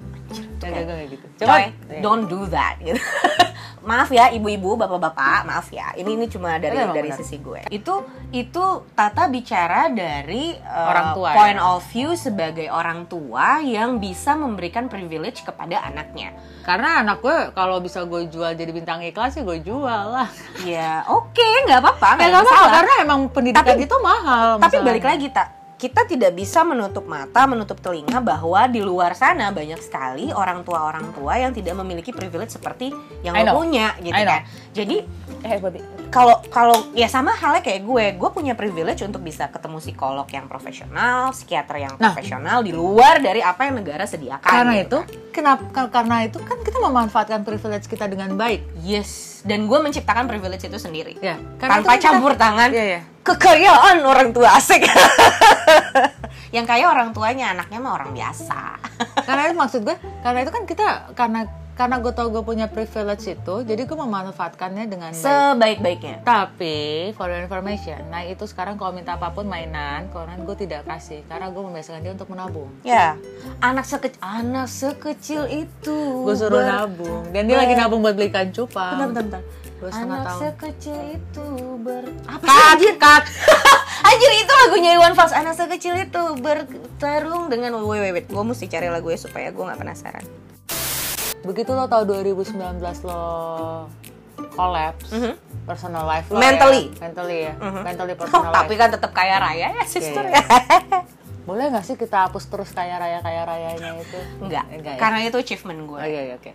Jangan- 0.61 0.77
jangan 0.77 0.85
kayak 0.93 1.09
gitu 1.11 1.27
Coy, 1.41 1.63
Coba- 1.65 2.01
don't 2.01 2.25
do 2.27 2.41
that 2.47 2.75
gitu. 2.79 3.01
maaf 3.83 4.09
ya 4.09 4.29
ibu-ibu, 4.31 4.75
bapak-bapak, 4.75 5.43
maaf 5.43 5.69
ya. 5.69 5.93
Ini 5.93 6.11
ini 6.11 6.27
cuma 6.27 6.55
dari 6.55 6.73
Tapi 6.73 6.83
emang 6.83 6.95
dari 6.95 7.09
benar. 7.09 7.19
sisi 7.19 7.37
gue. 7.37 7.61
Itu 7.67 8.05
itu 8.31 8.65
Tata 8.91 9.27
bicara 9.27 9.89
dari 9.89 10.53
uh, 10.55 10.87
Orang 10.87 11.07
tua, 11.13 11.29
point 11.33 11.57
ya? 11.57 11.67
of 11.67 11.83
view 11.87 12.13
sebagai 12.13 12.69
orang 12.69 13.05
tua 13.05 13.59
yang 13.59 13.97
bisa 13.97 14.33
memberikan 14.35 14.87
privilege 14.87 15.41
kepada 15.41 15.81
anaknya. 15.83 16.33
karena 16.61 17.01
anak 17.01 17.19
gue 17.19 17.35
kalau 17.51 17.81
bisa 17.81 18.05
gue 18.05 18.27
jual 18.27 18.53
jadi 18.53 18.69
bintang 18.71 19.01
iklan 19.01 19.29
sih 19.29 19.41
gue 19.41 19.59
jual 19.61 19.83
lah 20.07 20.29
Ya, 20.63 21.03
oke, 21.05 21.41
nggak 21.67 21.81
apa-apa, 21.81 22.15
ya 22.17 22.29
nggak 22.29 22.43
apa-apa 22.43 22.69
karena 22.71 22.93
emang 23.01 23.21
pendidikan 23.27 23.65
Tapi- 23.67 23.85
itu 23.85 23.97
mahal 23.99 24.49
Tapi 24.55 24.63
masalahnya. 24.71 24.87
balik 24.87 25.05
lagi 25.05 25.27
tak, 25.31 25.49
kita 25.81 26.05
tidak 26.05 26.37
bisa 26.37 26.61
menutup 26.61 27.09
mata, 27.09 27.49
menutup 27.49 27.81
telinga 27.81 28.21
bahwa 28.21 28.69
di 28.69 28.85
luar 28.85 29.17
sana 29.17 29.49
banyak 29.49 29.81
sekali 29.81 30.29
orang 30.29 30.61
tua 30.61 30.85
orang 30.85 31.09
tua 31.17 31.41
yang 31.41 31.57
tidak 31.57 31.73
memiliki 31.81 32.13
privilege 32.13 32.53
seperti 32.53 32.93
yang 33.25 33.33
lo 33.33 33.65
punya 33.65 33.97
gitu 34.05 34.13
kan. 34.13 34.45
Jadi 34.77 34.97
eh 35.41 35.57
kalau 36.11 36.43
kalau 36.47 36.91
ya 36.93 37.07
sama 37.07 37.31
halnya 37.33 37.59
kayak 37.61 37.81
gue, 37.81 38.05
gue 38.15 38.31
punya 38.31 38.53
privilege 38.53 39.01
untuk 39.01 39.21
bisa 39.21 39.47
ketemu 39.47 39.79
psikolog 39.79 40.27
yang 40.27 40.45
profesional, 40.45 41.31
psikiater 41.31 41.79
yang 41.79 41.95
Nah. 41.95 42.11
profesional 42.11 42.61
di 42.61 42.71
luar 42.71 43.19
dari 43.19 43.39
apa 43.41 43.65
yang 43.65 43.79
negara 43.79 44.05
sediakan. 44.05 44.43
karena 44.43 44.73
gitu 44.77 44.99
itu 45.01 45.33
kenapa 45.33 45.63
kar- 45.71 45.89
karena 45.89 46.17
itu 46.23 46.39
kan 46.39 46.59
kita 46.59 46.79
memanfaatkan 46.79 47.41
privilege 47.41 47.87
kita 47.87 48.05
dengan 48.05 48.35
baik 48.35 48.67
yes, 48.77 49.41
dan 49.43 49.65
gue 49.65 49.79
menciptakan 49.79 50.27
privilege 50.27 50.63
itu 50.63 50.77
sendiri. 50.77 51.15
ya 51.17 51.39
karena 51.57 51.79
Tanpa 51.79 51.87
itu 51.89 51.97
kita- 51.97 52.07
campur 52.11 52.33
tangan. 52.35 52.69
Iya, 52.71 52.85
iya. 52.91 53.01
Kekayaan 53.21 53.97
orang 54.03 54.29
tua 54.31 54.49
asik. 54.53 54.83
yang 56.51 56.67
kaya 56.67 56.91
orang 56.91 57.13
tuanya, 57.13 57.55
anaknya 57.55 57.79
mah 57.79 57.95
orang 57.95 58.11
biasa. 58.11 58.75
karena 59.23 59.47
itu 59.47 59.55
maksud 59.55 59.81
gue 59.83 59.95
karena 60.21 60.39
itu 60.41 60.51
kan 60.51 60.63
kita 60.65 60.87
karena 61.15 61.41
karena 61.81 61.97
gue 61.97 62.13
tau 62.13 62.29
gue 62.29 62.43
punya 62.43 62.67
privilege 62.67 63.25
itu 63.27 63.55
jadi 63.63 63.83
gue 63.83 63.97
memanfaatkannya 63.97 64.85
dengan 64.85 65.11
baik 65.11 65.25
Sebaik-baiknya. 65.25 66.21
tapi 66.21 66.77
for 67.11 67.25
your 67.27 67.41
information 67.41 67.97
nah 68.07 68.21
itu 68.21 68.45
sekarang 68.45 68.77
kalau 68.77 68.93
minta 68.93 69.17
apa 69.17 69.33
pun 69.33 69.45
mainan 69.45 70.05
koran 70.11 70.45
gue 70.45 70.57
tidak 70.59 70.85
kasih 70.85 71.25
karena 71.25 71.49
gue 71.49 71.57
membiasakan 71.59 72.01
dia 72.01 72.13
untuk 72.13 72.29
menabung 72.29 72.69
Ya, 72.83 73.17
anak 73.59 73.83
sekecil 73.83 74.21
anak 74.21 74.69
sekecil 74.69 75.49
itu. 75.49 75.99
gue 76.21 76.35
suruh 76.35 76.53
ber- 76.55 76.69
nabung 76.69 77.25
dan 77.31 77.49
dia 77.49 77.57
ber- 77.57 77.63
lagi 77.65 77.75
nabung 77.75 78.01
buat 78.01 78.13
beli 78.13 78.29
ikan 78.29 78.53
cupang 78.53 79.01
Bentar, 79.01 79.25
bentar, 79.25 79.41
bentar. 79.41 79.43
Dua 79.81 79.89
Anak 79.97 80.19
tahun. 80.27 80.41
sekecil 80.45 80.99
itu 81.17 81.47
ber 81.81 82.05
apa 82.29 82.45
sih 82.45 82.61
anjir? 82.69 82.95
cut 82.99 83.25
Anjir 84.11 84.33
itu 84.35 84.53
lagunya 84.55 84.91
Iwan 84.95 85.13
Fals 85.13 85.33
Anak 85.33 85.57
sekecil 85.57 85.97
itu 85.99 86.23
bertarung 86.37 87.49
dengan 87.49 87.81
Wait 87.81 88.01
wait 88.03 88.13
wait 88.15 88.27
Gue 88.27 88.41
mesti 88.43 88.65
cari 88.67 88.89
lagu 88.89 89.09
ya 89.09 89.17
supaya 89.17 89.49
gue 89.49 89.61
gak 89.63 89.77
penasaran 89.77 90.25
begitu 91.43 91.71
lo 91.71 91.87
tau 91.87 92.05
2019 92.05 92.57
lo 93.03 93.23
collapse 94.51 95.09
Mhm. 95.11 95.33
personal 95.63 96.05
life 96.05 96.29
lo 96.29 96.37
Mentally. 96.37 96.83
ya. 96.89 96.99
mentally 97.01 97.39
ya 97.43 97.55
Mhm. 97.55 97.81
mentally 97.83 98.13
Oh, 98.13 98.19
personal 98.23 98.51
tapi 98.51 98.69
life 98.69 98.79
kan 98.79 98.89
tetap 98.91 99.11
kaya 99.11 99.37
raya 99.37 99.69
ya 99.73 99.85
sister 99.85 100.23
Iya, 100.23 100.37
ya 100.37 100.43
boleh 101.49 101.65
nggak 101.69 101.83
sih 101.83 101.97
kita 101.97 102.29
hapus 102.29 102.45
terus 102.47 102.71
kaya 102.71 102.95
raya 102.95 103.19
kaya 103.19 103.43
rayanya 103.43 103.97
itu 103.97 104.19
Enggak, 104.39 104.65
Enggak 104.71 104.95
ya? 104.95 104.99
karena 104.99 105.19
itu 105.23 105.37
achievement 105.37 105.81
gue 105.85 105.99
Oh 105.99 106.07
iya 106.07 106.23
iya 106.25 106.35
oke. 106.37 106.53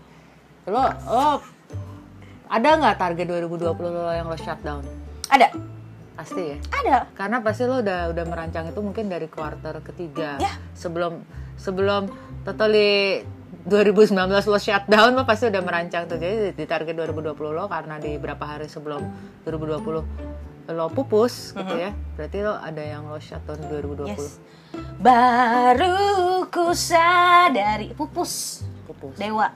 Lo 0.66 0.82
lo 0.82 1.28
ada 2.46 2.70
nggak 2.72 2.96
target 2.96 3.26
2020 3.28 3.66
lo 3.92 4.12
yang 4.12 4.26
lo 4.26 4.34
shutdown? 4.36 4.86
Ada, 5.28 5.50
Pasti 6.16 6.42
ya. 6.48 6.58
ada 6.72 7.10
Karena 7.12 7.42
pasti 7.42 7.66
lo 7.66 7.82
udah 7.82 8.08
udah 8.08 8.24
merancang 8.24 8.66
itu 8.66 8.80
mungkin 8.80 9.06
dari 9.06 9.26
kuarter 9.26 9.82
ketiga. 9.84 10.38
Ya. 10.38 10.54
Sebelum 10.72 11.26
sebelum 11.56 12.08
totally 12.42 13.26
2019 13.66 14.14
lo 14.30 14.60
shutdown 14.62 15.18
lo 15.18 15.26
pasti 15.26 15.50
udah 15.50 15.62
merancang 15.66 16.06
tuh. 16.06 16.22
Jadi 16.22 16.54
di 16.54 16.66
target 16.70 16.94
2020 16.94 17.34
lo 17.50 17.66
karena 17.66 17.98
di 17.98 18.14
berapa 18.22 18.46
hari 18.46 18.70
sebelum 18.70 19.02
2020 19.42 20.70
lo 20.70 20.86
pupus 20.94 21.58
gitu 21.58 21.74
ya. 21.74 21.90
Berarti 22.14 22.38
lo 22.46 22.54
ada 22.62 22.84
yang 22.86 23.10
lo 23.10 23.18
shutdown 23.18 23.58
2020. 23.66 24.10
Yes 24.14 24.38
Baru 24.96 26.48
ku 26.52 26.72
sadari 26.76 27.96
Pupus 27.96 28.64
Pupus. 28.88 29.16
Dewa 29.16 29.48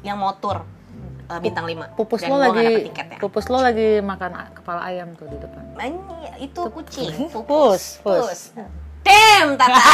Yang 0.00 0.18
motor 0.20 0.56
eh, 1.28 1.40
Bintang 1.40 1.68
5 1.68 1.96
Pupus 1.96 2.20
Dan 2.24 2.28
lo 2.32 2.36
lagi 2.40 2.88
tiketnya. 2.88 3.18
pupus 3.20 3.46
lo 3.52 3.58
lagi 3.60 4.00
makan 4.00 4.32
kepala 4.56 4.80
ayam 4.88 5.12
tuh 5.16 5.28
di 5.28 5.36
depan. 5.36 5.64
Ini 5.76 6.40
itu 6.44 6.62
kucing 6.72 7.28
Pus, 7.48 8.00
pus. 8.00 8.56
Damn 9.04 9.60
Tata 9.60 9.76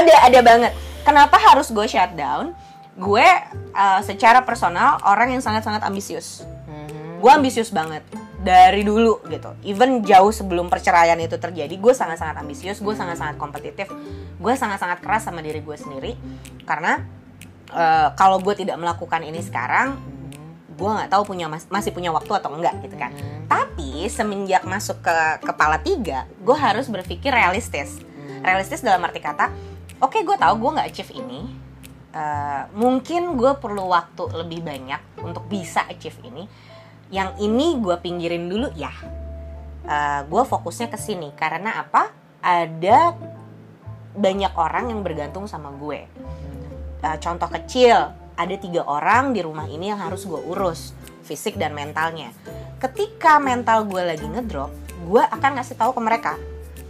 Ada 0.00 0.14
ada 0.30 0.40
banget 0.40 0.72
Kenapa 1.02 1.36
harus 1.40 1.68
gue 1.68 1.86
shutdown 1.86 2.52
Gue 2.94 3.24
eh, 3.72 4.00
secara 4.04 4.44
personal 4.44 5.00
Orang 5.02 5.32
yang 5.32 5.42
sangat-sangat 5.42 5.82
ambisius 5.82 6.44
Mhm. 6.66 7.20
Gue 7.20 7.30
ambisius 7.30 7.68
banget 7.68 8.00
dari 8.40 8.80
dulu 8.80 9.20
gitu. 9.28 9.52
Even 9.60 10.00
jauh 10.00 10.32
sebelum 10.32 10.72
perceraian 10.72 11.20
itu 11.20 11.36
terjadi, 11.36 11.68
gue 11.76 11.92
sangat-sangat 11.92 12.40
ambisius, 12.40 12.80
gue 12.80 12.94
sangat-sangat 12.96 13.36
kompetitif, 13.36 13.92
gue 14.40 14.52
sangat-sangat 14.56 15.04
keras 15.04 15.28
sama 15.28 15.44
diri 15.44 15.60
gue 15.60 15.76
sendiri. 15.76 16.16
Karena 16.64 17.04
eh, 17.68 18.08
kalau 18.16 18.40
gue 18.40 18.56
tidak 18.56 18.80
melakukan 18.80 19.20
ini 19.20 19.44
sekarang, 19.44 20.00
gue 20.72 20.88
nggak 20.88 21.12
tahu 21.12 21.28
punya 21.28 21.52
mas- 21.52 21.68
masih 21.68 21.92
punya 21.92 22.08
waktu 22.08 22.32
atau 22.32 22.56
enggak 22.56 22.80
gitu 22.80 22.96
kan. 22.96 23.12
Tapi 23.44 24.08
semenjak 24.08 24.64
masuk 24.64 25.04
ke 25.04 25.16
kepala 25.44 25.76
tiga, 25.76 26.24
gue 26.40 26.56
harus 26.56 26.88
berpikir 26.88 27.28
realistis. 27.28 28.00
Realistis 28.40 28.80
dalam 28.80 29.04
arti 29.04 29.20
kata, 29.20 29.52
oke 30.00 30.18
gue 30.24 30.36
tahu 30.36 30.54
gue 30.58 30.70
nggak 30.76 30.88
achieve 30.90 31.12
ini. 31.14 31.40
Eh, 32.10 32.62
mungkin 32.74 33.38
gue 33.38 33.52
perlu 33.54 33.86
waktu 33.86 34.34
lebih 34.34 34.66
banyak 34.66 35.22
untuk 35.22 35.46
bisa 35.46 35.86
achieve 35.86 36.18
ini. 36.26 36.48
Yang 37.14 37.30
ini 37.42 37.78
gue 37.78 37.96
pinggirin 38.00 38.48
dulu 38.48 38.70
ya. 38.74 38.92
gue 40.30 40.42
fokusnya 40.46 40.86
ke 40.86 40.94
sini 41.00 41.34
karena 41.34 41.82
apa? 41.82 42.14
Ada 42.44 43.10
banyak 44.14 44.52
orang 44.54 44.94
yang 44.94 45.00
bergantung 45.02 45.50
sama 45.50 45.74
gue. 45.74 46.06
Eh, 47.00 47.16
contoh 47.16 47.48
kecil, 47.48 47.96
ada 48.36 48.54
tiga 48.60 48.84
orang 48.84 49.32
di 49.32 49.40
rumah 49.40 49.64
ini 49.64 49.88
yang 49.88 50.00
harus 50.00 50.28
gue 50.28 50.36
urus 50.36 50.92
fisik 51.24 51.56
dan 51.56 51.72
mentalnya. 51.72 52.34
Ketika 52.76 53.40
mental 53.40 53.88
gue 53.88 54.02
lagi 54.04 54.26
ngedrop, 54.26 54.68
gue 55.08 55.22
akan 55.22 55.60
ngasih 55.60 55.76
tahu 55.80 55.96
ke 55.96 56.00
mereka. 56.02 56.34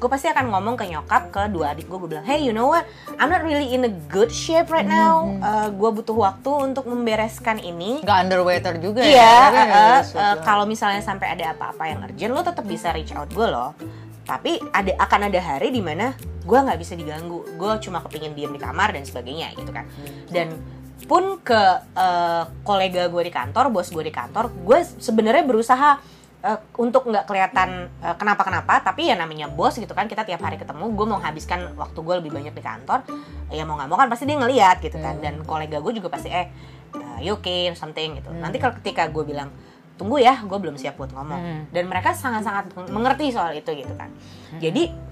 Gue 0.01 0.09
pasti 0.09 0.33
akan 0.33 0.49
ngomong 0.49 0.81
ke 0.81 0.89
nyokap, 0.89 1.29
ke 1.29 1.53
dua 1.53 1.77
adik 1.77 1.85
gue, 1.85 1.99
gue 2.01 2.17
bilang, 2.17 2.25
hey 2.25 2.41
you 2.41 2.57
know 2.57 2.73
what, 2.73 2.89
I'm 3.21 3.29
not 3.29 3.45
really 3.45 3.69
in 3.69 3.85
a 3.85 3.93
good 4.09 4.33
shape 4.33 4.73
right 4.73 4.89
now. 4.89 5.29
gue 5.69 5.91
butuh 5.93 6.17
waktu 6.17 6.49
untuk 6.49 6.89
membereskan 6.89 7.61
ini. 7.61 8.01
Nggak 8.01 8.19
underwater 8.25 8.75
juga 8.81 9.05
Iya, 9.05 9.13
ya. 9.13 9.37
eh, 9.45 9.61
eh, 9.61 9.69
harus 9.69 10.09
eh, 10.09 10.13
shutdown. 10.17 10.41
kalau 10.41 10.65
misalnya 10.65 11.05
sampai 11.05 11.37
ada 11.37 11.53
apa-apa 11.53 11.85
yang 11.85 12.01
urgent, 12.01 12.33
lo 12.33 12.41
tetap 12.41 12.65
bisa 12.65 12.97
reach 12.97 13.13
out 13.13 13.29
gue 13.29 13.45
loh. 13.45 13.77
Tapi 14.25 14.57
ada 14.73 14.97
akan 14.97 15.21
ada 15.29 15.41
hari 15.43 15.69
di 15.69 15.85
mana 15.85 16.17
gue 16.41 16.59
nggak 16.59 16.81
bisa 16.81 16.97
diganggu, 16.97 17.45
gue 17.61 17.73
cuma 17.85 18.01
kepingin 18.01 18.33
diem 18.33 18.49
di 18.49 18.59
kamar 18.59 18.97
dan 18.97 19.05
sebagainya 19.05 19.53
gitu 19.53 19.69
kan. 19.69 19.85
Dan 20.33 20.57
pun 21.05 21.37
ke 21.45 21.61
eh, 21.93 22.43
kolega 22.65 23.05
gue 23.05 23.21
di 23.21 23.33
kantor, 23.35 23.69
bos 23.69 23.93
gue 23.93 24.01
di 24.01 24.15
kantor, 24.15 24.49
gue 24.49 24.79
sebenarnya 24.97 25.45
berusaha 25.45 26.01
eh, 26.41 26.59
untuk 26.81 27.09
nggak 27.09 27.25
kelihatan 27.29 27.89
eh, 28.01 28.17
kenapa-kenapa, 28.17 28.85
tapi 28.85 29.09
ya 29.09 29.17
namanya 29.17 29.49
bos 29.49 29.77
gitu 29.77 29.93
kan, 29.93 30.09
kita 30.09 30.25
tiap 30.25 30.41
hari 30.41 30.57
ketemu, 30.57 30.91
gue 30.93 31.07
mau 31.07 31.21
habiskan 31.21 31.73
waktu 31.77 31.99
gue 32.01 32.15
lebih 32.25 32.33
banyak 32.35 32.55
di 32.57 32.63
kantor, 32.63 33.05
ya 33.53 33.63
mau 33.69 33.77
nggak 33.77 33.89
mau 33.89 33.99
kan 33.99 34.09
pasti 34.09 34.25
dia 34.29 34.37
ngeliat 34.41 34.81
gitu 34.81 34.99
kan, 35.01 35.21
dan 35.21 35.45
kolega 35.45 35.79
gue 35.79 35.93
juga 35.97 36.09
pasti 36.13 36.29
eh 36.33 36.49
uh, 36.97 37.19
you 37.23 37.37
okay 37.39 37.71
something 37.77 38.19
gitu. 38.19 38.31
Nanti 38.33 38.57
kalau 38.57 38.75
ketika 38.81 39.07
gue 39.09 39.25
bilang 39.25 39.53
tunggu 40.01 40.17
ya, 40.17 40.41
gue 40.41 40.59
belum 40.59 40.81
siap 40.81 40.97
buat 40.97 41.13
ngomong. 41.13 41.41
Hmm. 41.41 41.63
Dan 41.69 41.85
mereka 41.93 42.17
sangat-sangat 42.17 42.73
mengerti 42.89 43.37
soal 43.37 43.53
itu 43.53 43.69
gitu 43.77 43.93
kan. 44.01 44.09
Jadi 44.57 45.11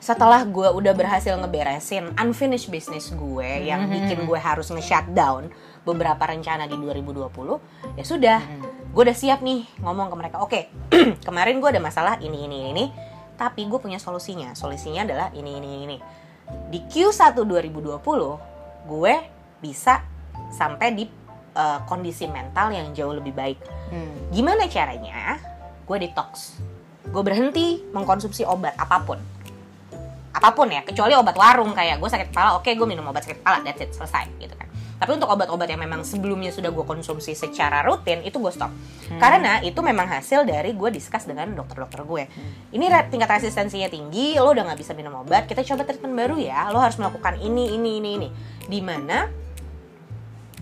setelah 0.00 0.48
gue 0.48 0.64
udah 0.64 0.96
berhasil 0.96 1.36
ngeberesin 1.36 2.16
unfinished 2.16 2.72
business 2.72 3.12
gue 3.12 3.68
yang 3.68 3.84
bikin 3.84 4.24
gue 4.24 4.40
harus 4.40 4.72
nge-shutdown 4.72 5.52
beberapa 5.84 6.24
rencana 6.24 6.64
di 6.64 6.72
2020, 6.72 8.00
ya 8.00 8.04
sudah, 8.04 8.40
gue 8.90 9.02
udah 9.06 9.16
siap 9.16 9.40
nih 9.40 9.66
ngomong 9.82 10.10
ke 10.10 10.16
mereka. 10.18 10.36
Oke, 10.42 10.66
kemarin 11.26 11.62
gue 11.62 11.70
ada 11.70 11.82
masalah 11.82 12.18
ini 12.18 12.46
ini 12.50 12.58
ini, 12.74 12.84
tapi 13.38 13.66
gue 13.70 13.78
punya 13.78 14.02
solusinya. 14.02 14.52
Solusinya 14.58 15.06
adalah 15.06 15.28
ini 15.34 15.58
ini 15.62 15.68
ini. 15.86 15.96
Di 16.70 16.82
Q1 16.90 17.38
2020, 17.46 18.02
gue 18.90 19.14
bisa 19.62 20.02
sampai 20.50 20.88
di 20.98 21.04
uh, 21.54 21.78
kondisi 21.86 22.26
mental 22.26 22.74
yang 22.74 22.90
jauh 22.90 23.14
lebih 23.14 23.30
baik. 23.30 23.58
Hmm. 23.94 24.34
Gimana 24.34 24.66
caranya? 24.66 25.38
Gue 25.86 26.02
detox. 26.02 26.58
Gue 27.10 27.22
berhenti 27.22 27.82
mengkonsumsi 27.94 28.42
obat 28.46 28.74
apa 28.74 29.02
pun. 29.06 29.18
Apa 30.30 30.54
pun 30.54 30.70
ya, 30.70 30.86
kecuali 30.86 31.14
obat 31.14 31.34
warung 31.34 31.74
kayak 31.74 31.98
gue 31.98 32.10
sakit 32.10 32.30
kepala, 32.30 32.54
oke 32.58 32.70
gue 32.70 32.86
minum 32.86 33.02
obat 33.10 33.26
sakit 33.26 33.42
kepala, 33.42 33.62
that's 33.66 33.82
it, 33.82 33.90
selesai 33.90 34.30
gitu 34.38 34.54
kan. 34.54 34.69
Tapi 35.00 35.16
untuk 35.16 35.32
obat-obat 35.32 35.64
yang 35.64 35.80
memang 35.80 36.04
sebelumnya 36.04 36.52
sudah 36.52 36.68
gue 36.68 36.84
konsumsi 36.84 37.32
secara 37.32 37.80
rutin 37.80 38.20
itu 38.20 38.36
gue 38.36 38.52
stop. 38.52 38.68
Karena 39.16 39.64
itu 39.64 39.80
memang 39.80 40.04
hasil 40.04 40.44
dari 40.44 40.76
gue 40.76 40.92
discuss 40.92 41.24
dengan 41.24 41.56
dokter-dokter 41.56 42.04
gue. 42.04 42.28
Ini 42.76 42.84
re- 42.84 43.08
tingkat 43.08 43.40
resistensinya 43.40 43.88
tinggi 43.88 44.36
lo 44.36 44.52
udah 44.52 44.68
nggak 44.68 44.76
bisa 44.76 44.92
minum 44.92 45.16
obat 45.24 45.48
kita 45.48 45.64
coba 45.64 45.88
treatment 45.88 46.12
baru 46.12 46.36
ya. 46.36 46.68
Lo 46.68 46.76
harus 46.76 47.00
melakukan 47.00 47.40
ini 47.40 47.80
ini 47.80 47.96
ini 47.96 48.10
ini. 48.20 48.28
Di 48.68 48.80
mana 48.84 49.24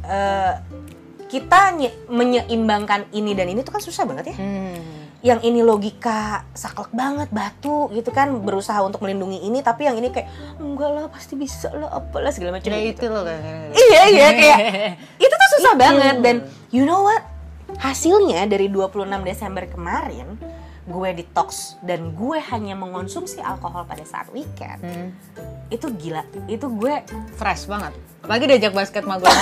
eh, 0.07 0.55
kita 1.29 1.77
nye- 1.77 2.07
menyeimbangkan 2.09 3.13
ini 3.13 3.35
dan 3.35 3.51
ini 3.51 3.61
tuh 3.61 3.75
kan 3.75 3.83
susah 3.83 4.07
banget 4.09 4.33
ya. 4.33 4.37
Hmm. 4.39 4.79
Yang 5.19 5.43
ini 5.43 5.61
logika 5.61 6.47
saklek 6.53 6.91
banget 6.91 7.27
batu 7.29 7.91
gitu 7.91 8.09
kan 8.09 8.31
berusaha 8.39 8.79
untuk 8.81 9.03
melindungi 9.03 9.43
ini 9.43 9.59
tapi 9.61 9.85
yang 9.85 9.99
ini 9.99 10.09
kayak 10.09 10.31
enggak 10.57 10.87
lah 10.89 11.05
pasti 11.09 11.35
bisa 11.35 11.69
lah 11.71 11.91
apalah 11.93 12.31
segala 12.31 12.55
macam 12.55 12.71
Ya 12.71 12.79
gitu. 12.85 13.03
itu 13.03 13.07
loh 13.09 13.27
kan. 13.27 13.39
iya 13.73 14.03
iya 14.07 14.29
kayak 14.39 14.59
itu 15.17 15.35
tuh 15.35 15.49
susah 15.55 15.75
Itu. 15.75 15.81
banget 15.81 16.17
dan 16.21 16.37
you 16.71 16.83
know 16.83 17.03
what 17.03 17.27
hasilnya 17.77 18.47
dari 18.47 18.67
26 18.67 18.95
Desember 19.23 19.67
kemarin 19.67 20.39
gue 20.85 21.09
detox 21.13 21.77
dan 21.83 22.15
gue 22.15 22.39
hanya 22.41 22.73
mengonsumsi 22.73 23.43
alkohol 23.43 23.85
pada 23.85 24.07
saat 24.07 24.31
weekend 24.31 24.81
Hmm. 24.81 25.11
itu 25.69 25.85
gila 25.93 26.23
itu 26.47 26.65
gue 26.65 26.95
Fresh 27.35 27.67
banget. 27.67 27.93
Lagi 28.23 28.45
diajak 28.47 28.73
basket 28.73 29.03
sama 29.03 29.19
gue. 29.19 29.29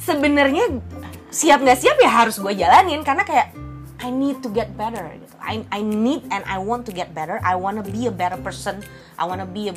sebenarnya 0.00 0.80
siap 1.28 1.60
nggak 1.60 1.76
siap 1.76 1.96
ya 1.96 2.10
harus 2.14 2.36
gue 2.36 2.52
jalanin 2.52 3.02
karena 3.02 3.22
kayak 3.22 3.52
I 4.00 4.08
need 4.08 4.40
to 4.40 4.48
get 4.48 4.72
better 4.80 5.04
gitu. 5.12 5.36
I 5.36 5.60
I 5.68 5.84
need 5.84 6.24
and 6.32 6.40
I 6.48 6.56
want 6.56 6.88
to 6.88 6.92
get 6.92 7.12
better. 7.12 7.36
I 7.44 7.52
wanna 7.52 7.84
be 7.84 8.08
a 8.08 8.14
better 8.14 8.40
person. 8.40 8.80
I 9.20 9.28
wanna 9.28 9.44
be 9.44 9.68
a 9.68 9.76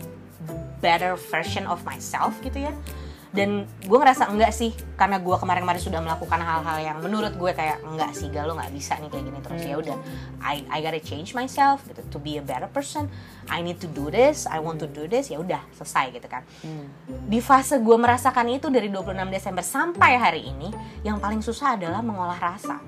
better 0.80 1.20
version 1.20 1.68
of 1.68 1.84
myself 1.84 2.40
gitu 2.40 2.72
ya. 2.72 2.74
Dan 3.34 3.66
gue 3.66 3.98
ngerasa 3.98 4.30
enggak 4.30 4.54
sih 4.54 4.78
karena 4.94 5.18
gue 5.18 5.34
kemarin-kemarin 5.34 5.82
sudah 5.82 6.06
melakukan 6.06 6.38
hal-hal 6.38 6.78
yang 6.86 6.98
menurut 7.02 7.34
gue 7.34 7.50
kayak 7.50 7.82
enggak 7.82 8.14
sih 8.14 8.30
gal 8.30 8.46
lo 8.46 8.54
nggak 8.54 8.70
bisa 8.70 8.94
nih 9.02 9.10
kayak 9.10 9.26
gini 9.26 9.40
terus 9.42 9.62
ya 9.66 9.76
udah 9.82 9.98
I 10.38 10.62
I 10.70 10.86
gotta 10.86 11.02
change 11.02 11.34
myself 11.34 11.82
gitu 11.90 12.06
to 12.14 12.22
be 12.22 12.38
a 12.38 12.46
better 12.46 12.70
person 12.70 13.10
I 13.50 13.66
need 13.66 13.82
to 13.82 13.90
do 13.90 14.14
this 14.14 14.46
I 14.46 14.62
want 14.62 14.78
to 14.86 14.88
do 14.88 15.10
this 15.10 15.34
ya 15.34 15.42
udah 15.42 15.66
selesai 15.74 16.14
gitu 16.14 16.30
kan 16.30 16.46
di 17.26 17.42
fase 17.42 17.82
gue 17.82 17.98
merasakan 17.98 18.54
itu 18.54 18.70
dari 18.70 18.94
26 18.94 19.18
Desember 19.34 19.66
sampai 19.66 20.14
hari 20.14 20.54
ini 20.54 20.70
yang 21.02 21.18
paling 21.18 21.42
susah 21.42 21.74
adalah 21.74 22.06
mengolah 22.06 22.38
rasa 22.38 22.86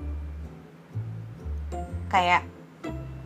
kayak 2.16 2.42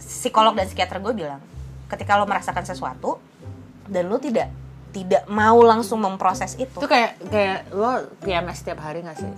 psikolog 0.03 0.59
dan 0.59 0.66
psikiater 0.66 0.99
gue 0.99 1.14
bilang 1.14 1.38
ketika 1.86 2.18
lo 2.18 2.26
merasakan 2.26 2.66
sesuatu 2.66 3.22
dan 3.86 4.11
lo 4.11 4.18
tidak 4.18 4.51
tidak 4.91 5.22
mau 5.30 5.62
langsung 5.62 6.03
memproses 6.03 6.59
itu 6.59 6.74
itu 6.74 6.88
kayak 6.91 7.22
kayak 7.30 7.70
lo 7.70 8.11
PMS 8.26 8.66
setiap 8.66 8.82
hari 8.82 9.07
gak 9.07 9.22
sih? 9.22 9.30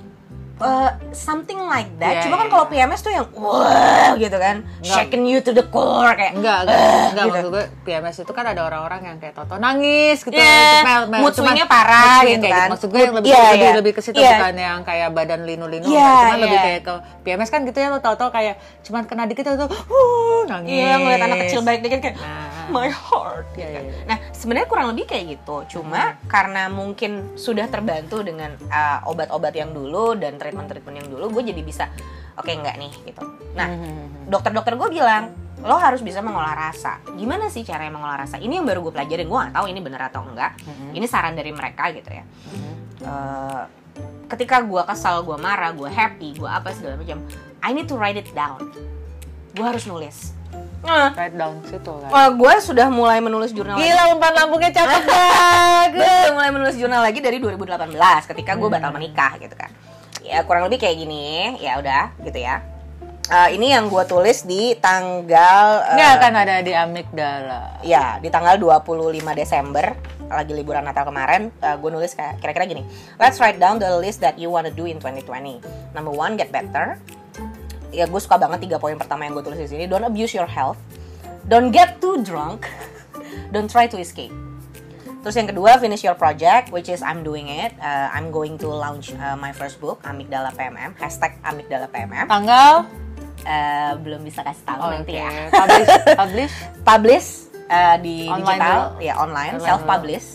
Uh, 0.63 0.87
something 1.11 1.59
like 1.61 1.91
that 1.99 2.15
Iya, 2.15 2.23
cuma 2.23 2.37
kan 2.37 2.47
iya. 2.47 2.53
kalau 2.53 2.67
PMS 2.67 3.01
tuh 3.01 3.11
yang 3.11 3.27
wah 3.35 4.15
gitu 4.15 4.37
kan 4.37 4.63
shaking 4.81 5.27
you 5.27 5.39
to 5.39 5.51
the 5.51 5.67
core 5.67 6.15
kayak 6.15 6.33
Enggak, 6.33 6.65
enggak, 6.65 6.79
enggak 6.79 7.11
gitu. 7.11 7.27
maksud 7.27 7.47
gue 7.51 7.65
PMS 7.83 8.17
itu 8.21 8.31
kan 8.31 8.45
ada 8.47 8.61
orang-orang 8.63 9.01
yang 9.03 9.17
kayak 9.19 9.35
Toto 9.35 9.59
nangis 9.59 10.23
gitu. 10.23 10.31
Itu 10.31 10.47
mel- 10.85 11.09
mel- 11.09 11.19
mood 11.21 11.35
swingnya 11.35 11.67
parah 11.67 11.99
mood 11.99 12.23
swing 12.23 12.31
gitu 12.33 12.47
kayak 12.47 12.55
kan. 12.57 12.69
Maksud 12.71 12.89
gue 12.89 13.01
yang 13.01 13.15
lebih 13.17 13.29
Iya, 13.29 13.43
lebih, 13.45 13.59
iya. 13.61 13.75
lebih 13.75 13.93
ke 13.93 14.01
situ 14.01 14.17
Iya. 14.17 14.31
bukan 14.33 14.55
yang 14.57 14.79
kayak 14.83 15.09
badan 15.11 15.41
linu-linu. 15.43 15.83
Enggak. 15.85 16.15
cuman 16.23 16.39
lebih 16.39 16.55
iya. 16.55 16.65
kayak 16.65 16.81
ke 16.81 16.95
PMS 17.23 17.51
kan 17.51 17.61
gitu 17.65 17.79
ya 17.79 17.89
lo 17.89 17.99
tau-tau 17.99 18.31
kayak 18.31 18.55
cuman 18.83 19.03
kena 19.03 19.27
dikit 19.27 19.43
tuh 19.45 19.67
uh 19.67 20.41
nangis. 20.47 20.71
Iya 20.71 20.95
ngeliat 20.97 21.23
anak 21.23 21.39
kecil 21.43 21.61
baik 21.61 21.83
dikit 21.83 21.99
kayak 22.01 22.17
Nah. 22.17 22.52
My 22.71 22.87
heart. 22.93 23.49
Kan. 23.57 23.65
iya, 23.65 23.81
iya. 23.83 23.93
Nah 24.07 24.19
sebenarnya 24.31 24.69
kurang 24.69 24.87
lebih 24.95 25.09
kayak 25.09 25.25
gitu. 25.39 25.79
Cuma 25.79 26.21
karena 26.29 26.69
mungkin 26.69 27.35
sudah 27.35 27.67
terbantu 27.67 28.23
dengan 28.23 28.55
uh, 28.69 29.03
obat-obat 29.09 29.57
yang 29.57 29.73
dulu 29.73 30.15
dan 30.15 30.39
treatment-treatment 30.39 30.97
yang 31.03 31.09
dulu, 31.11 31.41
gue 31.41 31.51
jadi 31.51 31.63
bisa 31.65 31.89
oke 32.37 32.49
enggak 32.49 32.79
nih 32.79 32.93
gitu. 33.09 33.23
Nah 33.59 33.69
Hmm. 33.73 34.29
dokter-dokter 34.29 34.77
gue 34.77 34.89
bilang 34.93 35.33
lo 35.63 35.79
harus 35.79 36.03
bisa 36.03 36.19
mengolah 36.19 36.59
rasa. 36.71 36.99
Gimana 37.15 37.47
sih 37.47 37.63
caranya 37.63 37.95
mengolah 37.95 38.27
rasa? 38.27 38.37
Ini 38.39 38.59
yang 38.59 38.67
baru 38.67 38.83
gue 38.83 38.93
pelajarin. 38.93 39.31
Gue 39.31 39.39
nggak 39.39 39.55
tahu 39.55 39.67
ini 39.71 39.79
bener 39.79 40.03
atau 40.03 40.27
enggak. 40.27 40.59
Ini 40.91 41.07
saran 41.07 41.39
dari 41.39 41.55
mereka 41.55 41.87
gitu 41.95 42.11
ya. 42.11 42.25
Eh, 43.03 43.63
ketika 44.27 44.59
gue 44.59 44.83
kesal, 44.83 45.23
gue 45.23 45.39
marah, 45.39 45.71
gue 45.71 45.87
happy, 45.87 46.35
gue 46.35 46.51
apa 46.51 46.75
segala 46.75 46.99
macam. 46.99 47.23
I 47.63 47.71
need 47.71 47.87
to 47.87 47.95
write 47.95 48.19
it 48.19 48.27
down. 48.35 48.59
Gue 49.55 49.63
harus 49.63 49.87
nulis. 49.87 50.35
Nah, 50.83 51.15
Write 51.15 51.39
down 51.39 51.63
situ 51.63 51.93
kan. 51.95 52.11
Wah, 52.11 52.29
gue 52.29 52.53
sudah 52.59 52.91
mulai 52.91 53.23
menulis 53.23 53.55
jurnal 53.55 53.79
lagi. 53.79 53.87
Gila 53.87 54.03
umpan 54.13 54.33
lambungnya 54.35 54.71
cakep 54.75 55.01
Gue 55.01 55.15
banget. 55.15 55.91
sudah 55.95 56.35
mulai 56.35 56.51
menulis 56.51 56.75
jurnal 56.75 57.01
lagi 57.01 57.21
dari 57.23 57.39
2018 57.39 57.95
ketika 58.35 58.53
gue 58.59 58.69
batal 58.69 58.91
menikah 58.91 59.39
gitu 59.39 59.55
kan. 59.55 59.71
Ya 60.21 60.43
kurang 60.43 60.67
lebih 60.67 60.83
kayak 60.83 60.99
gini, 60.99 61.55
ya 61.59 61.79
udah 61.79 62.11
gitu 62.21 62.35
ya. 62.37 62.67
Eh, 63.23 63.55
ini 63.55 63.71
yang 63.71 63.87
gue 63.87 64.03
tulis 64.05 64.43
di 64.43 64.75
tanggal 64.77 65.67
eh, 65.87 65.95
Ini 65.95 66.05
akan 66.19 66.33
ada 66.35 66.57
di 66.59 66.75
amigdala. 66.75 67.79
ya 67.81 68.19
di 68.19 68.27
tanggal 68.27 68.59
25 68.59 68.83
Desember 69.33 69.95
lagi 70.27 70.51
liburan 70.51 70.83
Natal 70.83 71.05
kemarin 71.05 71.53
gue 71.61 71.91
nulis 71.93 72.17
kayak 72.17 72.41
kira-kira 72.41 72.65
gini 72.65 72.83
let's 73.17 73.37
write 73.37 73.61
down 73.61 73.77
the 73.77 74.01
list 74.01 74.17
that 74.19 74.35
you 74.35 74.49
wanna 74.49 74.73
do 74.73 74.89
in 74.89 74.97
2020 74.97 75.61
number 75.93 76.09
one 76.09 76.35
get 76.35 76.49
better 76.49 76.97
ya 77.93 78.09
gue 78.09 78.21
suka 78.21 78.41
banget 78.41 78.65
tiga 78.67 78.81
poin 78.81 78.97
pertama 78.97 79.29
yang 79.29 79.37
gue 79.37 79.45
tulis 79.45 79.61
di 79.61 79.69
sini 79.69 79.85
don't 79.87 80.05
abuse 80.05 80.33
your 80.33 80.49
health 80.49 80.81
don't 81.47 81.71
get 81.71 82.01
too 82.01 82.19
drunk 82.25 82.65
don't 83.55 83.69
try 83.69 83.85
to 83.87 84.01
escape 84.01 84.33
Terus 85.23 85.39
yang 85.39 85.55
kedua 85.55 85.79
finish 85.79 86.03
your 86.03 86.19
project, 86.19 86.75
which 86.75 86.91
is 86.91 86.99
I'm 86.99 87.23
doing 87.23 87.47
it. 87.47 87.71
Uh, 87.79 88.11
I'm 88.11 88.35
going 88.35 88.59
to 88.59 88.67
launch 88.67 89.15
uh, 89.15 89.39
my 89.39 89.55
first 89.55 89.79
book, 89.79 90.03
Amigdala 90.03 90.51
PMM. 90.59 90.99
Hashtag 90.99 91.39
Amigdala 91.47 91.87
PMM. 91.87 92.27
Tanggal 92.27 92.91
Uh, 93.43 93.99
belum 93.99 94.23
bisa 94.23 94.39
kasih 94.47 94.63
tahu 94.63 94.87
nanti 94.87 95.19
Oke. 95.19 95.27
ya. 95.27 95.51
Publish, 95.51 95.91
publish. 96.23 96.55
publish 96.87 97.52
uh, 97.73 97.97
di 97.97 98.29
Online 98.29 98.45
digital 98.45 98.79
dulu. 98.93 99.01
ya 99.01 99.15
online, 99.17 99.53
Online 99.57 99.65
self 99.65 99.83
publish. 99.89 100.27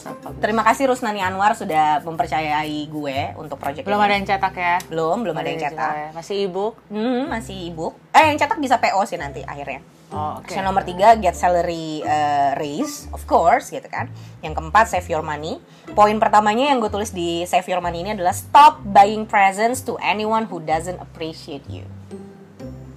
Terima 0.42 0.64
kasih 0.66 0.84
Rusnani 0.90 1.22
Anwar 1.22 1.54
sudah 1.54 2.02
mempercayai 2.02 2.80
gue 2.90 3.18
untuk 3.38 3.62
project 3.62 3.86
Belum 3.86 4.02
ini. 4.02 4.06
ada 4.10 4.14
yang 4.18 4.26
cetak 4.26 4.54
ya? 4.58 4.76
belum 4.90 5.18
belum 5.22 5.36
ada 5.38 5.48
yang 5.48 5.62
cetak. 5.62 5.94
ya? 5.94 6.10
Masih 6.18 6.36
ebook? 6.50 6.74
Hmm, 6.90 7.30
masih 7.30 7.56
ebook. 7.70 7.94
Eh 8.10 8.34
yang 8.34 8.38
cetak 8.42 8.58
bisa 8.58 8.82
PO 8.82 9.06
sih 9.06 9.22
nanti 9.22 9.46
akhirnya. 9.46 9.86
Oh, 10.08 10.40
yang 10.48 10.64
nomor 10.64 10.88
tiga 10.88 11.20
get 11.20 11.36
salary 11.36 12.00
uh, 12.00 12.56
raise, 12.56 13.12
of 13.12 13.28
course 13.28 13.68
gitu 13.68 13.84
kan. 13.92 14.08
Yang 14.40 14.56
keempat 14.56 14.88
save 14.88 15.04
your 15.12 15.20
money. 15.20 15.60
Poin 15.92 16.16
pertamanya 16.16 16.72
yang 16.72 16.80
gue 16.80 16.88
tulis 16.88 17.12
di 17.12 17.44
save 17.44 17.68
your 17.68 17.84
money 17.84 18.08
ini 18.08 18.16
adalah 18.16 18.32
stop 18.32 18.80
buying 18.88 19.28
presents 19.28 19.84
to 19.84 20.00
anyone 20.00 20.48
who 20.48 20.64
doesn't 20.64 20.96
appreciate 21.04 21.68
you. 21.68 21.84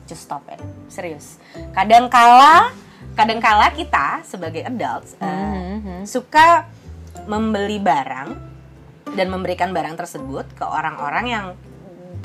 Just 0.07 0.27
stop 0.27 0.47
it, 0.51 0.63
serius. 0.87 1.39
Kadang 1.71 2.07
kala, 2.07 2.71
kadang 3.21 3.39
kala 3.39 3.69
kita 3.71 4.25
sebagai 4.25 4.65
adults 4.65 5.13
uh, 5.17 5.29
Mhm. 5.77 6.05
suka 6.05 6.65
membeli 7.25 7.77
barang 7.77 8.33
dan 9.13 9.27
memberikan 9.29 9.71
barang 9.71 9.95
tersebut 9.95 10.47
ke 10.53 10.65
orang-orang 10.65 11.25
yang 11.27 11.47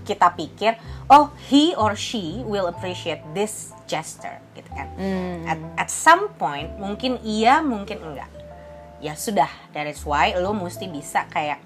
kita 0.02 0.32
pikir 0.32 0.78
oh 1.08 1.34
he 1.46 1.74
or 1.76 1.98
she 1.98 2.40
will 2.44 2.66
appreciate 2.66 3.20
this 3.34 3.74
gesture 3.86 4.38
gitu 4.54 4.70
kan 4.72 4.88
Hmm. 4.96 5.44
at, 5.46 5.60
at 5.78 5.90
some 5.90 6.30
point 6.32 6.72
mungkin 6.78 7.18
iya 7.22 7.60
mungkin 7.60 8.00
enggak 8.00 8.30
ya 8.98 9.14
sudah 9.14 9.50
that 9.72 9.86
is 9.86 10.00
why 10.02 10.32
lo 10.34 10.54
mesti 10.54 10.88
bisa 10.88 11.26
kayak 11.28 11.60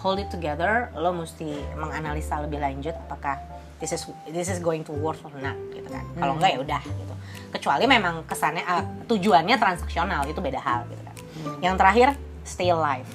hold 0.00 0.18
it 0.18 0.28
together 0.28 0.88
lo 0.94 1.12
mesti 1.12 1.46
menganalisa 1.76 2.40
lebih 2.40 2.58
lanjut 2.58 2.96
apakah 2.98 3.36
this 3.82 3.90
is 3.94 4.02
this 4.30 4.48
is 4.50 4.58
going 4.62 4.86
to 4.86 4.92
work 4.94 5.18
or 5.26 5.34
not 5.42 5.56
gitu 5.74 5.88
kan. 5.90 6.04
Kalau 6.14 6.34
enggak 6.38 6.50
ya 6.54 6.58
udah 6.62 6.82
gitu. 6.82 7.14
Kecuali 7.54 7.84
memang 7.86 8.26
kesannya 8.26 8.62
ah, 8.66 8.82
tujuannya 9.06 9.56
transaksional 9.58 10.26
itu 10.26 10.38
beda 10.38 10.60
hal 10.62 10.86
gitu 10.90 11.02
kan. 11.02 11.16
Yang 11.62 11.74
terakhir 11.78 12.08
stay 12.46 12.70
alive. 12.70 13.06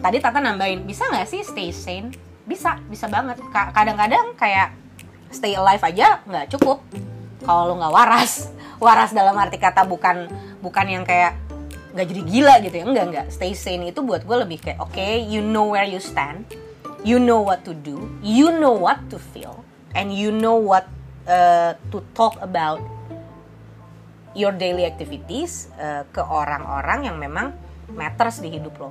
Tadi 0.00 0.16
Tata 0.18 0.40
nambahin 0.40 0.86
bisa 0.86 1.06
nggak 1.10 1.28
sih 1.28 1.42
stay 1.44 1.70
sane? 1.74 2.14
Bisa 2.46 2.78
bisa 2.88 3.06
banget. 3.06 3.38
Ka- 3.52 3.70
kadang-kadang 3.74 4.34
kayak 4.38 4.74
stay 5.30 5.54
alive 5.54 5.82
aja 5.82 6.22
nggak 6.24 6.56
cukup. 6.56 6.82
Kalau 7.44 7.72
lo 7.72 7.74
nggak 7.78 7.94
waras 7.94 8.48
waras 8.84 9.10
dalam 9.12 9.36
arti 9.36 9.58
kata 9.60 9.84
bukan 9.84 10.30
bukan 10.64 10.86
yang 10.86 11.04
kayak 11.04 11.36
nggak 11.92 12.06
jadi 12.06 12.22
gila 12.24 12.54
gitu 12.62 12.74
ya. 12.78 12.84
Enggak 12.86 13.04
enggak 13.10 13.26
stay 13.34 13.52
sane 13.54 13.90
itu 13.90 14.00
buat 14.00 14.22
gue 14.22 14.36
lebih 14.46 14.58
kayak 14.62 14.78
oke 14.78 15.06
you 15.26 15.42
know 15.42 15.68
where 15.74 15.86
you 15.86 15.98
stand. 15.98 16.46
You 17.00 17.16
know 17.16 17.40
what 17.40 17.64
to 17.64 17.72
do. 17.72 17.96
You 18.20 18.52
know 18.52 18.76
what 18.76 19.08
to 19.08 19.16
feel 19.16 19.64
and 19.94 20.14
you 20.14 20.30
know 20.30 20.56
what 20.56 20.86
uh, 21.26 21.74
to 21.90 22.02
talk 22.14 22.38
about 22.42 22.82
your 24.34 24.54
daily 24.54 24.86
activities 24.86 25.66
uh, 25.78 26.06
ke 26.14 26.22
orang-orang 26.22 27.10
yang 27.10 27.16
memang 27.18 27.54
matters 27.90 28.38
di 28.38 28.54
hidup 28.54 28.74
lo. 28.78 28.90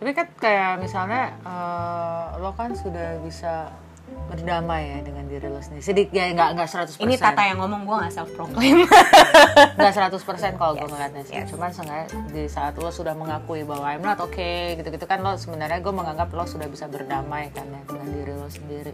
Tapi 0.00 0.10
kan 0.16 0.26
kayak 0.36 0.84
misalnya 0.84 1.32
eh, 1.44 2.24
lo 2.40 2.52
kan 2.52 2.76
sudah 2.76 3.20
bisa 3.24 3.72
berdamai 4.04 4.92
ya 4.92 4.98
dengan 5.00 5.24
diri 5.24 5.48
lo 5.48 5.60
sendiri. 5.64 5.80
Sedikit 5.80 6.12
ya 6.12 6.28
nggak 6.32 6.60
nggak 6.60 6.68
100% 6.68 7.00
Ini 7.00 7.14
Tata 7.16 7.40
yang 7.40 7.56
ngomong, 7.64 7.88
gue 7.88 7.96
gak 8.04 8.12
self 8.12 8.30
proclaim. 8.36 8.84
nggak 9.80 9.92
100% 9.96 10.20
kalau 10.60 10.72
gue 10.76 10.88
ngeliatnya 10.88 11.22
sih. 11.24 11.34
yes. 11.40 11.48
cuman 11.48 11.72
seenggaknya 11.72 12.06
di 12.32 12.44
saat 12.48 12.76
lo 12.76 12.92
sudah 12.92 13.16
mengakui 13.16 13.64
bahwa 13.64 13.88
I'm 13.88 14.04
not 14.04 14.20
okay 14.20 14.76
gitu-gitu 14.76 15.08
kan 15.08 15.24
lo 15.24 15.40
sebenarnya 15.40 15.80
gue 15.80 15.94
menganggap 15.94 16.28
lo 16.36 16.44
sudah 16.44 16.68
bisa 16.68 16.84
berdamai 16.84 17.48
kan 17.56 17.64
ya 17.64 17.80
dengan 17.88 18.08
diri 18.12 18.32
lo 18.36 18.48
sendiri 18.52 18.92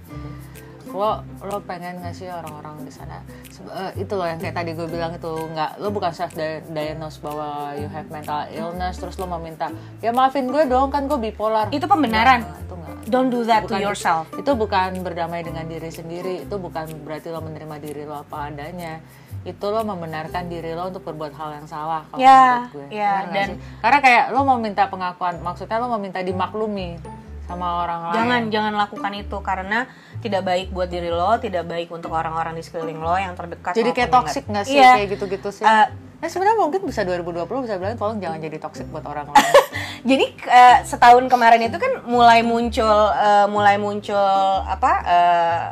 lo 0.87 1.11
lo 1.41 1.59
pengen 1.61 1.99
nggak 1.99 2.12
sih 2.12 2.26
orang-orang 2.26 2.81
di 2.81 2.91
sana 2.91 3.20
eh, 3.61 3.93
itu 3.97 4.11
lo 4.11 4.22
yang 4.22 4.37
kayak 4.37 4.55
tadi 4.55 4.72
gue 4.72 4.85
bilang 4.85 5.12
itu 5.12 5.28
nggak 5.28 5.70
lo 5.76 5.89
bukan 5.89 6.11
self 6.11 6.33
di- 6.33 6.64
diagnose 6.66 7.18
bahwa 7.18 7.49
you 7.74 7.87
have 7.87 8.09
mental 8.09 8.43
illness 8.49 8.97
terus 8.97 9.14
lo 9.14 9.28
meminta 9.28 9.68
ya 9.99 10.11
maafin 10.11 10.47
gue 10.47 10.64
dong 10.64 10.89
kan 10.89 11.05
gue 11.05 11.18
bipolar 11.18 11.68
Itu 11.68 11.85
pembenaran. 11.85 12.41
Nggak, 12.41 12.61
itu 12.61 12.74
Don't 13.03 13.26
do 13.28 13.43
that 13.43 13.64
to 13.64 13.72
Bukan- 13.72 13.81
yourself. 13.83 14.28
itu 14.33 14.51
bukan 14.53 14.93
berdamai 15.01 15.41
dengan 15.41 15.64
diri 15.64 15.89
sendiri 15.89 16.45
itu 16.45 16.55
bukan 16.55 16.85
berarti 17.01 17.28
lo 17.28 17.41
menerima 17.41 17.76
diri 17.78 18.05
lo 18.05 18.20
apa 18.20 18.47
adanya 18.47 19.01
itu 19.41 19.66
lo 19.66 19.81
membenarkan 19.83 20.47
diri 20.47 20.72
lo 20.72 20.87
untuk 20.87 21.03
berbuat 21.03 21.33
hal 21.33 21.51
yang 21.55 21.66
salah 21.66 22.05
kalau 22.07 22.20
Ya, 22.20 22.68
menurut 22.68 22.70
gue 22.70 22.87
ya, 22.93 23.11
Benar 23.11 23.24
nggak 23.24 23.33
dan- 23.33 23.49
sih? 23.49 23.59
karena 23.81 23.99
kayak 24.01 24.24
lo 24.31 24.41
mau 24.43 24.59
minta 24.59 24.85
pengakuan 24.87 25.35
maksudnya 25.39 25.76
lo 25.76 25.89
mau 25.89 25.99
minta 25.99 26.20
dimaklumi 26.20 27.01
sama 27.43 27.66
orang 27.81 28.01
lain 28.05 28.14
Jangan 28.14 28.43
jangan 28.53 28.74
lakukan 28.76 29.12
itu 29.16 29.37
karena 29.41 29.78
tidak 30.21 30.43
baik 30.43 30.68
buat 30.68 30.87
diri 30.87 31.09
lo, 31.09 31.37
tidak 31.37 31.64
baik 31.64 31.89
untuk 31.89 32.11
orang-orang 32.11 32.53
di 32.53 32.61
sekeliling 32.61 32.97
lo 32.97 33.12
yang 33.12 33.33
terdekat. 33.33 33.73
jadi 33.73 33.91
kayak 33.91 34.11
toxic 34.11 34.45
nggak 34.45 34.64
sih 34.64 34.77
Iya. 34.77 34.93
kayak 34.97 35.09
gitu-gitu 35.11 35.49
sih 35.51 35.64
Eh, 35.64 35.87
nah 36.16 36.29
sebenarnya 36.29 36.59
mungkin 36.59 36.85
bisa 36.85 37.01
2020 37.01 37.49
bisa 37.64 37.75
bilang 37.75 37.97
tolong 37.97 38.21
jangan 38.21 38.37
jadi 38.39 38.57
toxic 38.57 38.85
buat 38.87 39.03
orang 39.03 39.27
lain 39.27 39.53
Jadi 40.11 40.27
eh, 40.43 40.79
setahun 40.83 41.25
kemarin 41.27 41.61
itu 41.62 41.77
kan 41.77 42.05
mulai 42.05 42.41
muncul 42.41 42.89
eh, 43.11 43.47
mulai 43.47 43.77
muncul 43.77 44.16
apa 44.62 44.93
eh, 45.05 45.64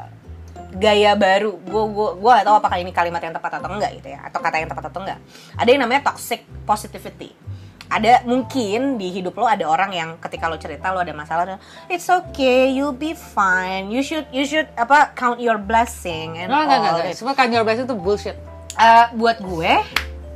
gaya 0.70 1.12
baru. 1.12 1.56
Gue 1.58 1.84
gue 1.88 2.08
gue 2.18 2.30
gak 2.30 2.44
tahu 2.44 2.56
apakah 2.56 2.76
ini 2.76 2.92
kalimat 2.92 3.20
yang 3.20 3.32
tepat 3.32 3.56
atau 3.56 3.72
enggak 3.72 3.88
gitu 3.96 4.08
ya, 4.08 4.20
atau 4.22 4.36
kata 4.38 4.56
yang 4.58 4.68
tepat 4.68 4.84
atau 4.86 5.00
enggak. 5.00 5.18
Ada 5.56 5.68
yang 5.68 5.80
namanya 5.80 6.02
toxic 6.06 6.44
positivity. 6.62 7.32
Ada 7.88 8.20
mungkin 8.22 8.96
di 8.96 9.08
hidup 9.08 9.32
lo 9.32 9.44
ada 9.44 9.64
orang 9.64 9.90
yang 9.90 10.10
ketika 10.18 10.44
lo 10.44 10.56
cerita 10.56 10.92
lo 10.92 11.00
ada 11.00 11.10
masalah, 11.10 11.56
it's 11.88 12.04
okay, 12.06 12.68
you'll 12.68 12.92
be 12.92 13.16
fine. 13.16 13.88
You 13.88 14.00
should 14.00 14.28
you 14.28 14.44
should 14.44 14.68
apa 14.74 15.12
count 15.12 15.40
your 15.40 15.56
blessing 15.56 16.36
and 16.36 16.52
nggak 16.52 16.68
all 16.68 17.00
nggak. 17.00 17.08
this. 17.08 17.18
semua 17.18 17.32
kan 17.32 17.48
your 17.48 17.64
best 17.64 17.82
itu 17.82 17.96
bullshit 17.96 18.36
Eh, 18.74 19.06
buat 19.12 19.42
gue 19.42 19.74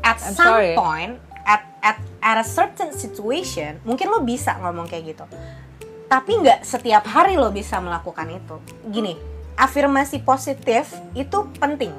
at 0.02 0.18
I'm 0.18 0.34
some 0.34 0.50
sorry. 0.50 0.74
point 0.74 1.14
at 1.44 1.62
at 1.78 1.94
at 2.18 2.36
a 2.36 2.46
certain 2.48 2.90
situation 2.90 3.78
mungkin 3.82 4.10
lo 4.10 4.18
bisa 4.18 4.58
ngomong 4.58 4.90
kayak 4.90 5.14
gitu 5.14 5.24
tapi 6.08 6.42
nggak 6.42 6.66
setiap 6.66 7.06
hari 7.06 7.38
lo 7.38 7.48
bisa 7.48 7.78
melakukan 7.78 8.26
itu 8.28 8.58
gini 8.84 9.14
afirmasi 9.54 10.18
positif 10.20 10.90
itu 11.12 11.38
penting 11.54 11.94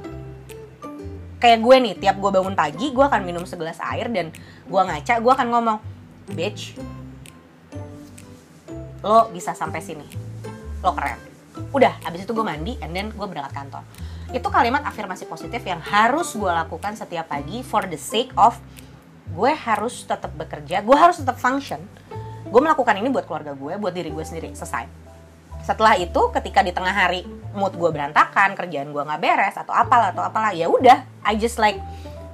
kayak 1.44 1.60
gue 1.60 1.76
nih 1.76 1.94
tiap 2.00 2.24
gue 2.24 2.32
bangun 2.32 2.56
pagi 2.56 2.96
gue 2.96 3.04
akan 3.04 3.28
minum 3.28 3.44
segelas 3.44 3.76
air 3.84 4.08
dan 4.08 4.32
gue 4.64 4.82
ngaca 4.82 5.20
gue 5.20 5.32
akan 5.36 5.48
ngomong 5.52 5.78
bitch 6.32 6.80
lo 9.04 9.28
bisa 9.36 9.52
sampai 9.52 9.84
sini. 9.84 10.08
Lo 10.80 10.96
keren. 10.96 11.20
Udah 11.76 12.00
abis 12.08 12.24
itu 12.24 12.32
gue 12.32 12.46
mandi 12.48 12.80
and 12.80 12.96
then 12.96 13.12
gue 13.12 13.28
berangkat 13.28 13.52
kantor. 13.52 13.84
Itu 14.32 14.48
kalimat 14.48 14.88
afirmasi 14.88 15.28
positif 15.28 15.60
yang 15.68 15.84
harus 15.84 16.32
gue 16.32 16.48
lakukan 16.48 16.96
setiap 16.96 17.28
pagi 17.28 17.60
for 17.60 17.84
the 17.92 18.00
sake 18.00 18.32
of 18.40 18.56
gue 19.36 19.52
harus 19.52 20.08
tetap 20.08 20.32
bekerja 20.40 20.80
gue 20.80 20.96
harus 20.96 21.20
tetap 21.20 21.36
function. 21.36 21.84
Gue 22.48 22.62
melakukan 22.64 22.96
ini 22.96 23.12
buat 23.12 23.28
keluarga 23.28 23.52
gue 23.52 23.76
buat 23.76 23.92
diri 23.92 24.08
gue 24.16 24.24
sendiri 24.24 24.56
selesai 24.56 25.04
setelah 25.64 25.96
itu 25.96 26.22
ketika 26.36 26.60
di 26.60 26.76
tengah 26.76 26.92
hari 26.92 27.24
mood 27.56 27.74
gue 27.80 27.90
berantakan 27.90 28.54
kerjaan 28.54 28.92
gue 28.92 29.04
nggak 29.04 29.22
beres 29.24 29.56
atau 29.56 29.72
apalah 29.72 30.12
atau 30.12 30.22
apalah 30.28 30.52
ya 30.52 30.68
udah 30.68 31.08
I 31.24 31.40
just 31.40 31.56
like 31.56 31.80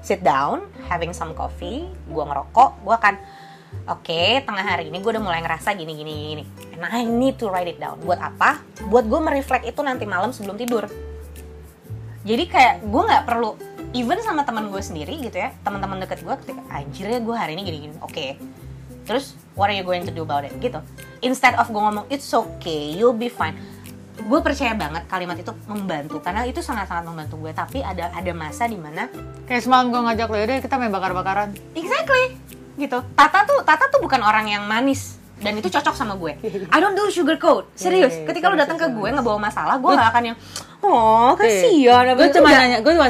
sit 0.01 0.25
down 0.25 0.65
having 0.89 1.13
some 1.13 1.37
coffee 1.37 1.85
gue 2.09 2.23
ngerokok 2.25 2.81
gue 2.81 2.95
akan 2.97 3.15
oke 3.85 4.21
tengah 4.43 4.65
hari 4.65 4.89
ini 4.89 4.97
gue 4.97 5.11
udah 5.13 5.21
mulai 5.21 5.45
ngerasa 5.45 5.77
gini 5.77 5.93
gini 5.93 6.13
gini 6.33 6.43
and 6.73 6.83
I 6.89 7.05
need 7.05 7.37
to 7.43 7.51
write 7.51 7.67
it 7.67 7.77
down. 7.77 7.99
Buat 8.01 8.19
apa? 8.23 8.63
Buat 8.87 9.05
gue 9.11 9.19
mereflek 9.19 9.67
itu 9.67 9.83
nanti 9.83 10.07
malam 10.07 10.31
sebelum 10.31 10.55
tidur. 10.55 10.87
Jadi 12.23 12.43
kayak 12.47 12.87
gue 12.87 13.01
nggak 13.03 13.23
perlu 13.27 13.55
even 13.91 14.19
sama 14.23 14.47
teman 14.47 14.71
gue 14.71 14.81
sendiri 14.81 15.17
gitu 15.19 15.37
ya 15.39 15.51
teman-teman 15.65 16.01
deket 16.03 16.21
gue 16.23 16.35
ketika 16.45 16.61
anjir 16.71 17.05
ya 17.09 17.19
gue 17.19 17.35
hari 17.35 17.53
ini 17.53 17.61
gini 17.67 17.77
gini. 17.89 17.95
Oke 18.01 18.39
terus 19.09 19.33
what 19.57 19.73
are 19.73 19.77
you 19.77 19.81
going 19.81 20.05
to 20.05 20.13
do 20.13 20.21
about 20.21 20.45
it? 20.45 20.53
Gitu. 20.61 20.77
Instead 21.25 21.57
of 21.57 21.65
gue 21.73 21.81
ngomong 21.81 22.05
it's 22.13 22.29
okay 22.29 22.93
you'll 22.93 23.17
be 23.17 23.25
fine. 23.25 23.57
Gue 24.21 24.37
percaya 24.45 24.77
banget 24.77 25.09
kalimat 25.09 25.33
itu 25.41 25.49
membantu 25.65 26.21
karena 26.21 26.45
itu 26.45 26.61
sangat-sangat 26.61 27.09
membantu 27.09 27.41
gue 27.41 27.51
tapi 27.57 27.81
ada 27.81 28.13
ada 28.13 28.31
masa 28.37 28.69
di 28.69 28.77
mana 28.77 29.09
kayak 29.49 29.65
semalam 29.65 29.89
gue 29.89 29.97
ngajak 29.97 30.27
lo 30.29 30.37
yaudah 30.37 30.61
kita 30.61 30.75
main 30.77 30.93
bakar-bakaran. 30.93 31.49
Exactly. 31.73 32.37
Gitu. 32.77 33.01
Tata 33.17 33.49
tuh 33.49 33.65
Tata 33.65 33.89
tuh 33.89 33.97
bukan 33.97 34.21
orang 34.21 34.45
yang 34.45 34.69
manis 34.69 35.17
dan 35.39 35.55
itu 35.55 35.71
cocok 35.71 35.95
sama 35.95 36.13
gue. 36.19 36.35
I 36.67 36.77
don't 36.83 36.93
do 36.99 37.07
sugar 37.07 37.39
coat. 37.39 37.71
Serius, 37.73 38.11
Iya, 38.11 38.19
iya, 38.23 38.27
ketika 38.27 38.51
lu 38.51 38.59
serius, 38.59 38.63
datang 38.67 38.77
ke 38.77 38.87
gue 38.91 39.09
ngebawa 39.15 39.39
masalah, 39.39 39.79
gue 39.79 39.91
gak 39.95 40.09
akan 40.11 40.23
yang 40.31 40.37
oh 40.79 41.35
kasihan. 41.35 42.15
gue 42.15 42.27
cuma 42.31 42.49
nanya 42.49 42.79
gue 42.79 42.93
cuma 42.95 43.07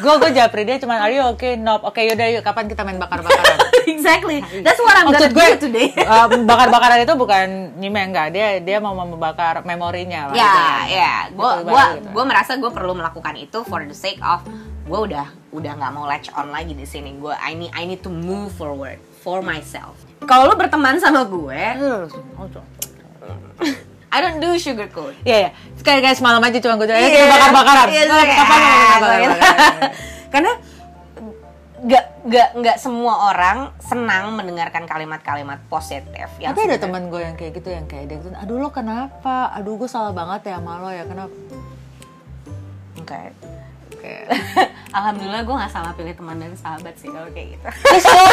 gue 0.00 0.14
gue 0.24 0.30
japri 0.32 0.62
dia 0.64 0.76
cuma 0.80 1.00
are 1.00 1.12
you 1.12 1.24
okay 1.32 1.56
nope 1.56 1.84
oke 1.84 2.00
yaudah 2.00 2.26
yuk 2.32 2.42
kapan 2.42 2.66
kita 2.66 2.82
main 2.82 2.96
bakar-bakaran 2.96 3.70
exactly. 4.00 4.38
That's 4.62 4.80
what 4.80 4.94
I'm 4.96 5.10
gonna 5.10 5.28
Maksud 5.28 5.32
do 5.32 5.36
gue 5.36 5.48
today. 5.60 5.88
uh, 6.04 6.26
bakar-bakaran 6.50 6.98
itu 7.04 7.14
bukan 7.18 7.46
nyimeng 7.76 8.12
enggak 8.14 8.28
dia 8.32 8.48
dia 8.62 8.78
mau 8.78 8.94
membakar 8.94 9.62
memorinya 9.66 10.32
lah 10.32 10.36
ya, 10.36 10.64
ya. 10.88 11.14
Gue 11.32 11.50
gitu. 11.66 12.08
gua 12.14 12.24
merasa 12.24 12.56
gue 12.56 12.70
perlu 12.70 12.92
melakukan 12.96 13.34
itu 13.36 13.62
for 13.66 13.82
the 13.84 13.96
sake 13.96 14.20
of 14.22 14.44
gue 14.90 15.00
udah 15.10 15.26
udah 15.54 15.72
nggak 15.78 15.92
mau 15.94 16.06
latch 16.06 16.32
on 16.34 16.50
lagi 16.50 16.72
di 16.72 16.86
sini. 16.86 17.16
Gue 17.18 17.34
I 17.36 17.54
need 17.58 17.72
I 17.74 17.84
need 17.86 18.02
to 18.06 18.12
move 18.12 18.54
forward 18.54 18.98
for 19.20 19.44
myself. 19.44 19.98
Kalau 20.24 20.52
lu 20.52 20.54
berteman 20.54 21.00
sama 21.00 21.24
gue, 21.24 21.62
I 24.10 24.18
don't 24.18 24.42
do 24.42 24.58
sugar 24.58 24.90
coat. 24.90 25.14
Iya 25.22 25.36
ya, 25.38 25.50
kayak 25.80 26.00
kayak 26.02 26.16
semalam 26.18 26.42
aja 26.42 26.58
cuma 26.58 26.74
gue 26.76 26.86
"Ayo 26.90 26.98
Iya. 26.98 27.10
kita 27.14 27.26
bakar-bakaran. 27.30 27.86
Iya, 27.86 28.02
Nah, 28.04 28.18
iya. 28.20 28.36
Kapan? 28.36 28.60
Karena 30.34 30.52
nggak 31.80 32.04
nggak 32.28 32.48
nggak 32.60 32.76
semua 32.76 33.32
orang 33.32 33.72
senang 33.80 34.36
mendengarkan 34.36 34.84
kalimat-kalimat 34.84 35.64
positif 35.64 36.28
yang 36.36 36.52
Tapi 36.52 36.68
ada 36.68 36.76
teman 36.76 37.08
gue 37.08 37.22
yang 37.24 37.36
kayak 37.40 37.56
gitu 37.56 37.72
yang 37.72 37.88
kayak 37.88 38.04
dia 38.12 38.20
gitu, 38.20 38.28
aduh 38.36 38.60
lo 38.60 38.68
kenapa? 38.68 39.48
Aduh 39.56 39.80
gue 39.80 39.88
salah 39.88 40.12
banget 40.12 40.52
ya 40.52 40.60
sama 40.60 40.76
lo 40.76 40.92
ya 40.92 41.08
kenapa? 41.08 41.32
Oke. 43.00 43.20
Kayak, 44.00 44.24
Alhamdulillah 44.96 45.42
gue 45.44 45.54
nggak 45.60 45.72
salah 45.72 45.92
pilih 45.94 46.14
teman 46.16 46.36
dan 46.40 46.52
sahabat 46.56 46.94
sih 46.96 47.12
kalau 47.12 47.28
kayak 47.30 47.54
gitu. 47.54 47.66
please 47.84 48.08
lo 48.08 48.26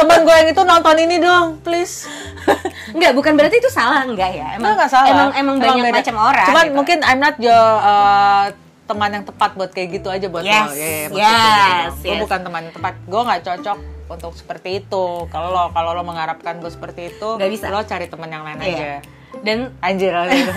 teman 0.00 0.18
gue 0.24 0.34
yang 0.34 0.48
itu 0.50 0.62
nonton 0.64 0.96
ini 0.98 1.16
dong, 1.20 1.46
please. 1.60 2.08
Enggak, 2.96 3.12
bukan 3.14 3.32
berarti 3.38 3.56
itu 3.62 3.70
salah 3.70 4.02
enggak 4.02 4.32
ya. 4.34 4.58
Emang 4.58 4.74
nggak 4.74 4.90
salah. 4.90 5.08
Emang 5.08 5.30
emang 5.38 5.56
banyak 5.62 5.84
beda. 5.86 5.98
macam 6.02 6.16
orang. 6.32 6.46
Cuman 6.50 6.64
gitu. 6.66 6.76
mungkin 6.76 6.98
I'm 7.06 7.20
not 7.22 7.36
your 7.38 7.64
uh, 7.78 8.50
teman 8.90 9.10
yang 9.14 9.24
tepat 9.24 9.50
buat 9.54 9.70
kayak 9.70 9.88
gitu 10.02 10.08
aja 10.10 10.26
buat 10.26 10.42
Yes, 10.44 10.52
lo. 10.52 10.72
Ya, 10.74 10.82
ya, 10.82 11.02
maksud 11.06 11.14
gue 11.14 11.20
yes, 11.22 11.32
gitu. 11.32 12.02
Gue 12.02 12.14
yes. 12.16 12.22
bukan 12.26 12.40
teman 12.42 12.60
yang 12.66 12.74
tepat. 12.74 12.94
Gue 13.06 13.20
nggak 13.22 13.40
cocok 13.46 13.78
untuk 14.12 14.32
seperti 14.36 14.68
itu. 14.84 15.04
Kalau 15.30 15.48
lo 15.54 15.62
kalau 15.72 15.90
lo 15.96 16.02
mengharapkan 16.04 16.58
gue 16.58 16.68
seperti 16.68 17.14
itu, 17.14 17.28
bisa. 17.38 17.70
lo 17.70 17.80
cari 17.86 18.06
teman 18.10 18.28
yang 18.28 18.44
lain 18.44 18.58
Iya. 18.60 18.68
aja. 18.68 18.92
Dan 19.40 19.72
Anjir. 19.80 20.12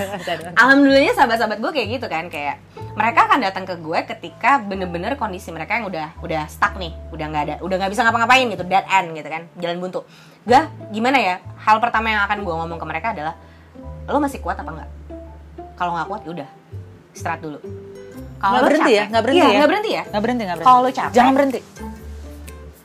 alhamdulillahnya 0.60 1.14
sahabat-sahabat 1.14 1.58
gue 1.58 1.72
kayak 1.72 1.88
gitu 1.96 2.06
kan 2.06 2.28
kayak 2.28 2.60
mereka 2.92 3.24
akan 3.24 3.38
datang 3.40 3.64
ke 3.64 3.74
gue 3.74 3.98
ketika 4.06 4.60
bener-bener 4.60 5.16
kondisi 5.16 5.48
mereka 5.48 5.76
yang 5.76 5.86
udah 5.86 6.12
udah 6.20 6.44
stuck 6.46 6.76
nih 6.76 6.92
udah 7.08 7.26
nggak 7.26 7.42
ada 7.42 7.54
udah 7.60 7.76
nggak 7.76 7.90
bisa 7.90 8.04
ngapa-ngapain 8.04 8.46
gitu 8.46 8.62
dead 8.62 8.84
end 8.86 9.12
gitu 9.12 9.26
kan 9.26 9.42
jalan 9.56 9.76
buntu 9.78 10.04
gak 10.42 10.64
gimana 10.88 11.16
ya 11.16 11.34
hal 11.58 11.76
pertama 11.76 12.06
yang 12.06 12.22
akan 12.22 12.38
gue 12.40 12.54
ngomong 12.54 12.76
ke 12.76 12.86
mereka 12.86 13.06
adalah 13.10 13.34
lo 14.06 14.18
masih 14.18 14.38
kuat 14.38 14.54
apa 14.54 14.70
enggak 14.70 14.90
kalau 15.74 15.92
nggak 15.92 16.06
kuat 16.06 16.20
ya 16.22 16.30
udah 16.32 16.48
istirahat 17.10 17.40
dulu 17.40 17.58
kalau 18.36 18.60
berhenti 18.62 18.84
capek- 18.86 18.94
ya, 18.94 19.04
nggak 19.08 19.22
berhenti 19.22 19.40
Iya, 19.40 19.46
ya. 19.46 19.56
nggak 19.56 19.68
berhenti 19.68 19.90
ya 19.90 20.02
Nggak 20.06 20.22
berhenti, 20.22 20.42
nggak 20.42 20.56
berhenti. 20.56 20.68
Kalau 20.68 20.80
lo 20.80 20.90
capek. 20.90 21.14
Jangan 21.14 21.32
berhenti. 21.32 21.60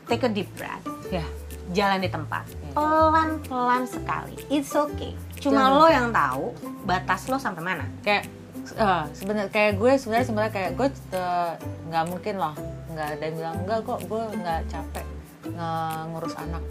take 0.08 0.24
a 0.24 0.30
deep 0.30 0.50
breath 0.56 0.84
Ya. 1.08 1.24
jalan 1.70 2.00
di 2.00 2.10
tempat 2.10 2.44
pelan-pelan 2.72 3.84
sekali 3.86 4.36
it's 4.48 4.72
okay 4.72 5.12
cuma 5.42 5.66
Jangan. 5.66 5.74
lo 5.74 5.88
yang 5.88 6.08
tahu 6.10 6.44
batas 6.84 7.22
lo 7.26 7.36
sampai 7.36 7.60
mana. 7.60 7.86
Kayak 8.00 8.30
eh, 8.72 9.04
sebenarnya 9.12 9.50
kayak 9.50 9.74
gue 9.76 9.92
sebenarnya 9.98 10.26
sebenarnya 10.26 10.54
kayak 10.54 10.72
gue 10.74 10.88
eh, 11.12 11.52
nggak 11.90 12.06
mungkin 12.08 12.36
loh 12.38 12.54
nggak 12.88 13.08
ada 13.10 13.24
yang 13.24 13.36
bilang 13.36 13.56
enggak 13.60 13.80
kok 13.82 14.00
gue 14.04 14.24
nggak 14.38 14.62
capek 14.68 15.06
nge- 15.48 16.04
ngurus 16.08 16.36
anak. 16.38 16.64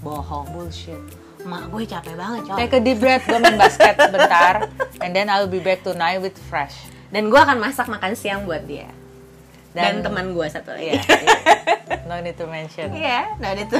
Bohong. 0.00 0.46
Bullshit. 0.50 0.98
Mak 1.40 1.70
gue 1.70 1.82
capek 1.86 2.14
banget 2.14 2.40
coy 2.44 2.56
Take 2.58 2.74
a 2.74 2.80
deep 2.80 2.98
breath, 2.98 3.24
gue 3.24 3.36
main 3.36 3.56
basket 3.56 3.96
sebentar, 4.04 4.68
and 5.00 5.12
then 5.12 5.28
I'll 5.28 5.48
be 5.48 5.56
back 5.56 5.80
tonight 5.80 6.18
with 6.18 6.36
fresh. 6.36 6.76
dan 7.08 7.26
gue 7.26 7.36
akan 7.36 7.58
masak 7.58 7.86
makan 7.86 8.12
siang 8.12 8.44
buat 8.44 8.62
dia. 8.64 8.86
Dan, 9.70 9.98
Dan- 9.98 10.10
teman 10.10 10.30
gue 10.30 10.46
satu 10.46 10.70
lagi. 10.70 10.94
Iya, 10.94 11.00
iya. 11.00 11.38
no 12.08 12.18
need 12.18 12.34
to 12.34 12.44
mention. 12.44 12.90
iya 12.90 13.34
nah 13.36 13.54
itu 13.54 13.78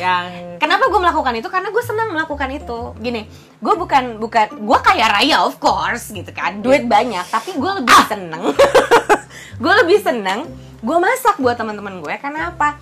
yang 0.00 0.56
Kenapa 0.56 0.88
gue 0.88 1.00
melakukan 1.00 1.34
itu? 1.36 1.48
Karena 1.52 1.68
gue 1.68 1.84
senang 1.84 2.08
melakukan 2.12 2.48
itu. 2.50 2.96
Gini, 2.98 3.28
gue 3.60 3.74
bukan 3.76 4.16
bukan 4.16 4.46
gue 4.56 4.78
kaya 4.80 5.06
raya 5.12 5.44
of 5.44 5.60
course 5.60 6.10
gitu 6.10 6.32
kan, 6.32 6.64
duit 6.64 6.88
banyak. 6.88 7.24
Tapi 7.28 7.56
gue 7.56 7.72
lebih 7.84 7.98
seneng, 8.08 8.44
gue 9.64 9.74
lebih 9.84 9.98
seneng 10.00 10.48
gue 10.84 10.96
masak 11.00 11.40
buat 11.40 11.56
teman-teman 11.56 12.00
gue. 12.00 12.14
Karena 12.20 12.52
apa? 12.52 12.80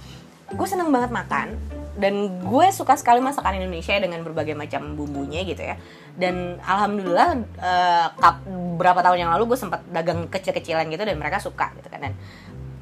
Gue 0.52 0.66
seneng 0.66 0.90
banget 0.90 1.10
makan 1.10 1.58
dan 1.92 2.40
gue 2.40 2.66
suka 2.72 2.96
sekali 2.96 3.20
masakan 3.20 3.60
Indonesia 3.60 3.92
dengan 4.00 4.24
berbagai 4.24 4.56
macam 4.56 4.96
bumbunya 4.96 5.44
gitu 5.44 5.60
ya. 5.60 5.76
Dan 6.12 6.60
alhamdulillah 6.64 7.28
eh, 7.60 8.06
kap- 8.16 8.44
beberapa 8.48 9.00
tahun 9.04 9.26
yang 9.26 9.30
lalu 9.36 9.52
gue 9.52 9.58
sempat 9.60 9.84
dagang 9.88 10.28
kecil-kecilan 10.28 10.88
gitu 10.88 11.04
dan 11.04 11.16
mereka 11.20 11.40
suka 11.40 11.72
gitu 11.76 11.88
kan. 11.92 12.10
Dan 12.10 12.12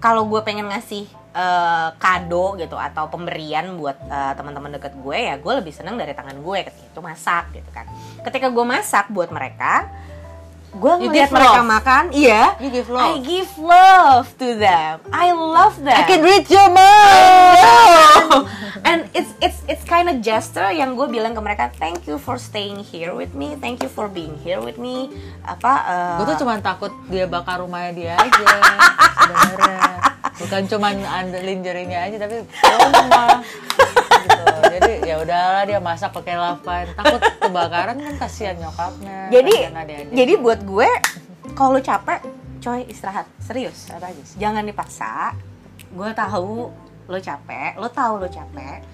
kalau 0.00 0.26
gue 0.26 0.40
pengen 0.40 0.66
ngasih 0.72 1.04
eh, 1.36 1.88
kado 2.00 2.56
gitu 2.56 2.74
atau 2.74 3.06
pemberian 3.12 3.76
buat 3.76 4.00
eh, 4.08 4.32
teman-teman 4.34 4.80
deket 4.80 4.96
gue 4.96 5.18
ya 5.20 5.36
gue 5.36 5.52
lebih 5.60 5.70
seneng 5.70 6.00
dari 6.00 6.16
tangan 6.16 6.40
gue 6.40 6.58
ketika 6.66 6.86
itu 6.90 7.00
masak 7.04 7.44
gitu 7.54 7.70
kan. 7.70 7.86
Ketika 8.24 8.48
gue 8.48 8.64
masak 8.64 9.12
buat 9.12 9.28
mereka 9.30 9.86
gue 10.72 10.92
ngeliat 10.96 11.28
mereka 11.28 11.58
love. 11.58 11.66
makan 11.68 12.04
iya 12.12 12.54
You 12.56 12.70
give 12.70 12.86
I 12.86 12.94
love. 12.94 13.18
give 13.20 13.50
love 13.56 14.26
to 14.36 14.48
them 14.54 14.94
I 15.10 15.26
love 15.30 15.74
them 15.76 15.92
I 15.92 16.04
can 16.04 16.20
read 16.20 16.46
your 16.46 16.70
mind. 16.70 18.46
and 18.80 19.00
it's 19.10 19.34
it's 19.38 19.58
it's 19.66 19.82
kind 19.82 20.06
of 20.06 20.18
gesture 20.20 20.70
yang 20.70 20.94
gue 20.94 21.06
bilang 21.06 21.32
ke 21.32 21.40
mereka 21.40 21.74
thank 21.74 22.06
you 22.06 22.16
for 22.16 22.38
staying 22.38 22.78
here 22.80 23.10
with 23.10 23.32
me 23.32 23.54
thank 23.56 23.80
you 23.80 23.88
for 23.88 24.06
being 24.06 24.38
here 24.38 24.58
with 24.58 24.76
me 24.76 25.10
apa 25.42 25.72
eh, 25.82 26.14
Gue 26.16 26.26
tuh 26.28 26.38
cuma 26.40 26.54
takut 26.60 26.94
dia 27.06 27.26
bakar 27.26 27.58
rumahnya 27.58 27.90
dia 27.92 28.12
aja 28.14 28.46
sebenarnya. 29.18 29.82
Bukan 30.32 30.62
cuma 30.66 30.88
andelin 30.88 31.60
jarinya 31.60 31.98
aja 32.00 32.16
tapi 32.16 32.36
rumah. 32.46 33.42
gitu. 33.42 34.44
Jadi 34.78 34.92
ya 35.02 35.16
udahlah 35.18 35.62
dia 35.66 35.78
masak 35.82 36.14
pakai 36.14 36.38
lavan. 36.38 36.84
Takut 36.94 37.20
kebakaran 37.42 37.96
kan 37.98 38.14
kasihan 38.20 38.56
nyokapnya. 38.58 39.30
jadi 39.30 39.54
jadi 40.14 40.32
buat 40.38 40.60
gue 40.62 40.90
kalau 41.54 41.78
lu 41.78 41.82
capek 41.82 42.20
coy 42.60 42.84
istirahat 42.86 43.26
serius 43.40 43.88
sih? 43.88 44.36
jangan 44.36 44.62
dipaksa 44.68 45.32
gue 45.90 46.10
tahu 46.12 46.68
lo 47.08 47.18
capek 47.18 47.80
lo 47.80 47.88
tahu 47.88 48.20
lo 48.20 48.28
capek 48.28 48.84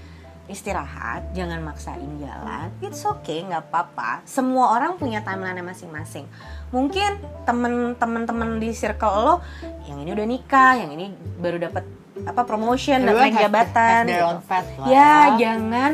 istirahat 0.47 1.35
jangan 1.35 1.59
maksain 1.59 2.07
jalan 2.23 2.71
it's 2.79 3.03
okay 3.03 3.43
nggak 3.43 3.67
apa-apa 3.67 4.23
semua 4.23 4.79
orang 4.79 4.95
punya 4.95 5.19
timeline 5.27 5.59
masing-masing 5.67 6.31
mungkin 6.71 7.19
temen-temen-temen 7.43 8.63
di 8.63 8.71
circle 8.71 9.15
lo 9.19 9.35
yang 9.91 9.99
ini 10.07 10.11
udah 10.15 10.27
nikah 10.27 10.73
yang 10.79 10.95
ini 10.95 11.11
baru 11.43 11.59
dapat 11.59 11.83
apa 12.27 12.43
promotion 12.43 13.07
dan 13.07 13.15
naik 13.15 13.39
jabatan 13.39 14.03
gitu. 14.11 14.27
ya 14.87 14.91
ya. 14.91 15.15
jangan 15.39 15.91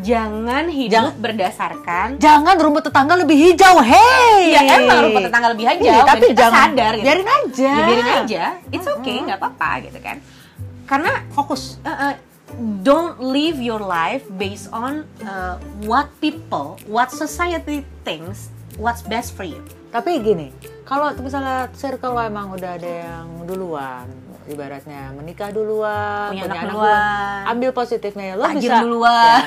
jangan 0.00 0.64
hidup 0.72 0.92
Jangan- 1.12 1.18
berdasarkan 1.20 2.06
Jangan 2.16 2.54
rumput 2.56 2.88
tetangga 2.88 3.14
lebih 3.20 3.36
hijau, 3.36 3.76
hey. 3.84 4.56
ya 4.56 4.60
emang 4.80 5.04
rumput 5.04 5.22
tetangga 5.28 5.48
lebih 5.52 5.64
hijau 5.68 6.00
dan 6.00 6.08
tapi 6.08 6.26
kita 6.32 6.40
jangan 6.40 6.68
sadar 6.72 6.92
gitu 6.96 7.04
biarin 7.06 7.28
aja. 7.28 7.60
ya, 7.60 7.84
biarin 7.84 8.08
aja 8.24 8.44
it's 8.72 8.88
okay 8.88 9.16
nggak 9.20 9.38
apa-apa 9.38 9.70
gitu 9.84 9.98
kan 10.00 10.16
karena 10.88 11.12
Fokus. 11.34 11.76
uh, 11.84 11.90
uh, 11.90 12.14
don't 12.82 13.18
live 13.20 13.58
your 13.58 13.82
life 13.82 14.22
based 14.38 14.70
on 14.70 15.04
uh, 15.26 15.58
what 15.84 16.08
people, 16.22 16.78
what 16.86 17.10
society 17.10 17.82
thinks, 18.06 18.48
what's 18.78 19.02
best 19.02 19.34
for 19.34 19.42
you. 19.42 19.60
Tapi 19.90 20.22
gini, 20.22 20.54
kalau 20.86 21.10
misalnya 21.18 21.66
circle 21.74 22.14
lo 22.14 22.22
emang 22.22 22.54
udah 22.54 22.78
ada 22.78 22.92
yang 23.08 23.26
duluan, 23.44 24.06
ibaratnya 24.46 25.10
menikah 25.12 25.50
duluan, 25.50 26.30
Punya 26.30 26.42
punya, 26.42 26.46
anak 26.46 26.56
anak, 26.56 26.70
duluan. 26.70 26.92
duluan, 26.92 27.50
ambil 27.50 27.70
positifnya. 27.72 28.24
Lo 28.32 28.44
Tajir 28.46 28.60
bisa 28.62 28.76
duluan. 28.80 29.40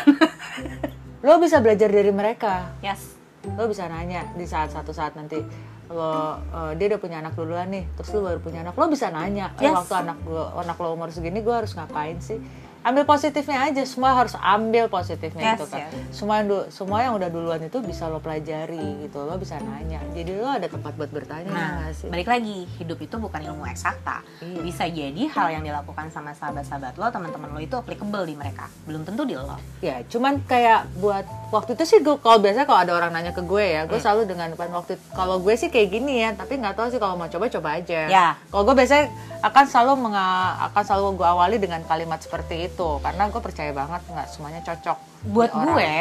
lo 1.19 1.33
bisa 1.37 1.57
belajar 1.59 1.89
dari 1.89 2.11
mereka. 2.11 2.71
Yes. 2.79 3.15
Lo 3.49 3.65
bisa 3.65 3.85
nanya 3.85 4.27
di 4.33 4.43
saat 4.43 4.69
satu 4.69 4.91
saat 4.91 5.13
nanti 5.13 5.39
lo 5.87 6.11
eh, 6.37 6.71
dia 6.75 6.85
udah 6.87 6.99
punya 6.99 7.17
anak 7.17 7.33
duluan 7.33 7.67
nih, 7.67 7.89
terus 7.93 8.11
lo 8.11 8.21
baru 8.23 8.39
punya 8.39 8.61
anak, 8.61 8.73
lo 8.73 8.85
bisa 8.87 9.09
nanya, 9.09 9.51
"Eh, 9.55 9.65
Yes. 9.65 9.73
waktu 9.75 9.93
anak 9.99 10.17
gua, 10.21 10.53
anak 10.55 10.77
lo 10.77 10.93
umur 10.93 11.09
segini 11.09 11.39
gue 11.39 11.49
harus 11.51 11.73
ngapain 11.73 12.19
sih? 12.19 12.37
Ambil 12.81 13.03
positifnya 13.03 13.59
aja, 13.61 13.83
semua 13.83 14.13
harus 14.13 14.31
ambil 14.33 14.87
positifnya 14.87 15.43
Yes, 15.43 15.53
gitu 15.53 15.65
kan. 15.67 15.83
yes. 15.85 15.93
Semua 16.11 16.35
yang 16.37 16.47
du- 16.47 16.67
semua 16.69 16.99
yang 17.01 17.13
udah 17.13 17.27
duluan 17.27 17.59
itu 17.59 17.77
bisa 17.79 18.05
lo 18.05 18.17
pelajari 18.17 18.79
gitu, 19.01 19.19
lo 19.19 19.35
bisa 19.35 19.59
nanya. 19.59 19.99
Jadi 20.09 20.31
lo 20.33 20.47
ada 20.47 20.63
tempat 20.65 20.95
buat 20.95 21.09
bertanya 21.09 21.51
Nah, 21.51 21.91
sih? 21.91 22.07
balik 22.07 22.25
lagi, 22.25 22.63
hidup 22.77 22.95
itu 22.97 23.15
bukan 23.15 23.41
ilmu 23.43 23.67
eksakta. 23.67 24.23
Iya. 24.39 24.59
Bisa 24.61 24.87
jadi 24.87 25.23
hal 25.29 25.47
yang 25.51 25.63
dilakukan 25.65 26.07
sama 26.07 26.31
sahabat-sahabat 26.31 26.95
lo, 26.95 27.05
teman-teman 27.05 27.49
lo 27.49 27.59
itu 27.59 27.75
applicable 27.75 28.23
di 28.23 28.33
mereka. 28.33 28.71
Belum 28.83 29.03
tentu 29.03 29.23
di 29.23 29.35
lo. 29.35 29.59
Ya, 29.79 29.99
cuman 30.05 30.39
kayak 30.41 30.87
buat 30.95 31.23
waktu 31.49 31.73
itu 31.73 31.83
sih 31.85 31.99
gue 31.99 32.15
kalau 32.17 32.39
biasa 32.39 32.63
kalau 32.63 32.79
ada 32.79 32.95
orang 32.95 33.11
nanya 33.11 33.31
ke 33.31 33.41
gue 33.41 33.65
ya, 33.65 33.81
Hmm. 33.81 33.89
gue 33.89 33.99
selalu 33.99 34.23
dengan 34.25 34.47
depan 34.49 34.71
waktu 34.71 34.95
kalau 35.11 35.35
gue 35.37 35.51
sih 35.53 35.67
kayak 35.67 35.89
gini 35.89 36.21
ya, 36.21 36.31
tapi 36.31 36.55
nggak 36.55 36.73
tahu 36.73 36.87
sih 36.87 36.97
kalau 36.97 37.13
mau 37.13 37.27
coba 37.27 37.45
coba 37.49 37.69
aja. 37.75 38.07
Ya. 38.07 38.27
Kalau 38.45 38.63
gue 38.63 38.73
biasanya 38.73 39.11
akan 39.41 39.65
selalu 39.65 39.93
menga- 40.01 40.27
akan 40.65 40.83
selalu 40.85 41.07
gue 41.15 41.27
awali 41.27 41.57
dengan 41.57 41.79
kalimat 41.83 42.19
seperti 42.19 42.55
itu 42.61 42.68
karena 42.77 43.31
gue 43.31 43.41
percaya 43.41 43.71
banget 43.73 44.01
nggak 44.05 44.27
semuanya 44.29 44.61
cocok. 44.61 44.97
Buat 45.31 45.51
orang. 45.55 45.65
gue, 45.65 45.93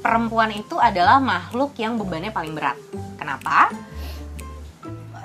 perempuan 0.00 0.50
itu 0.56 0.76
adalah 0.80 1.20
makhluk 1.20 1.76
yang 1.76 2.00
bebannya 2.00 2.32
paling 2.32 2.56
berat. 2.56 2.76
Kenapa? 3.20 3.70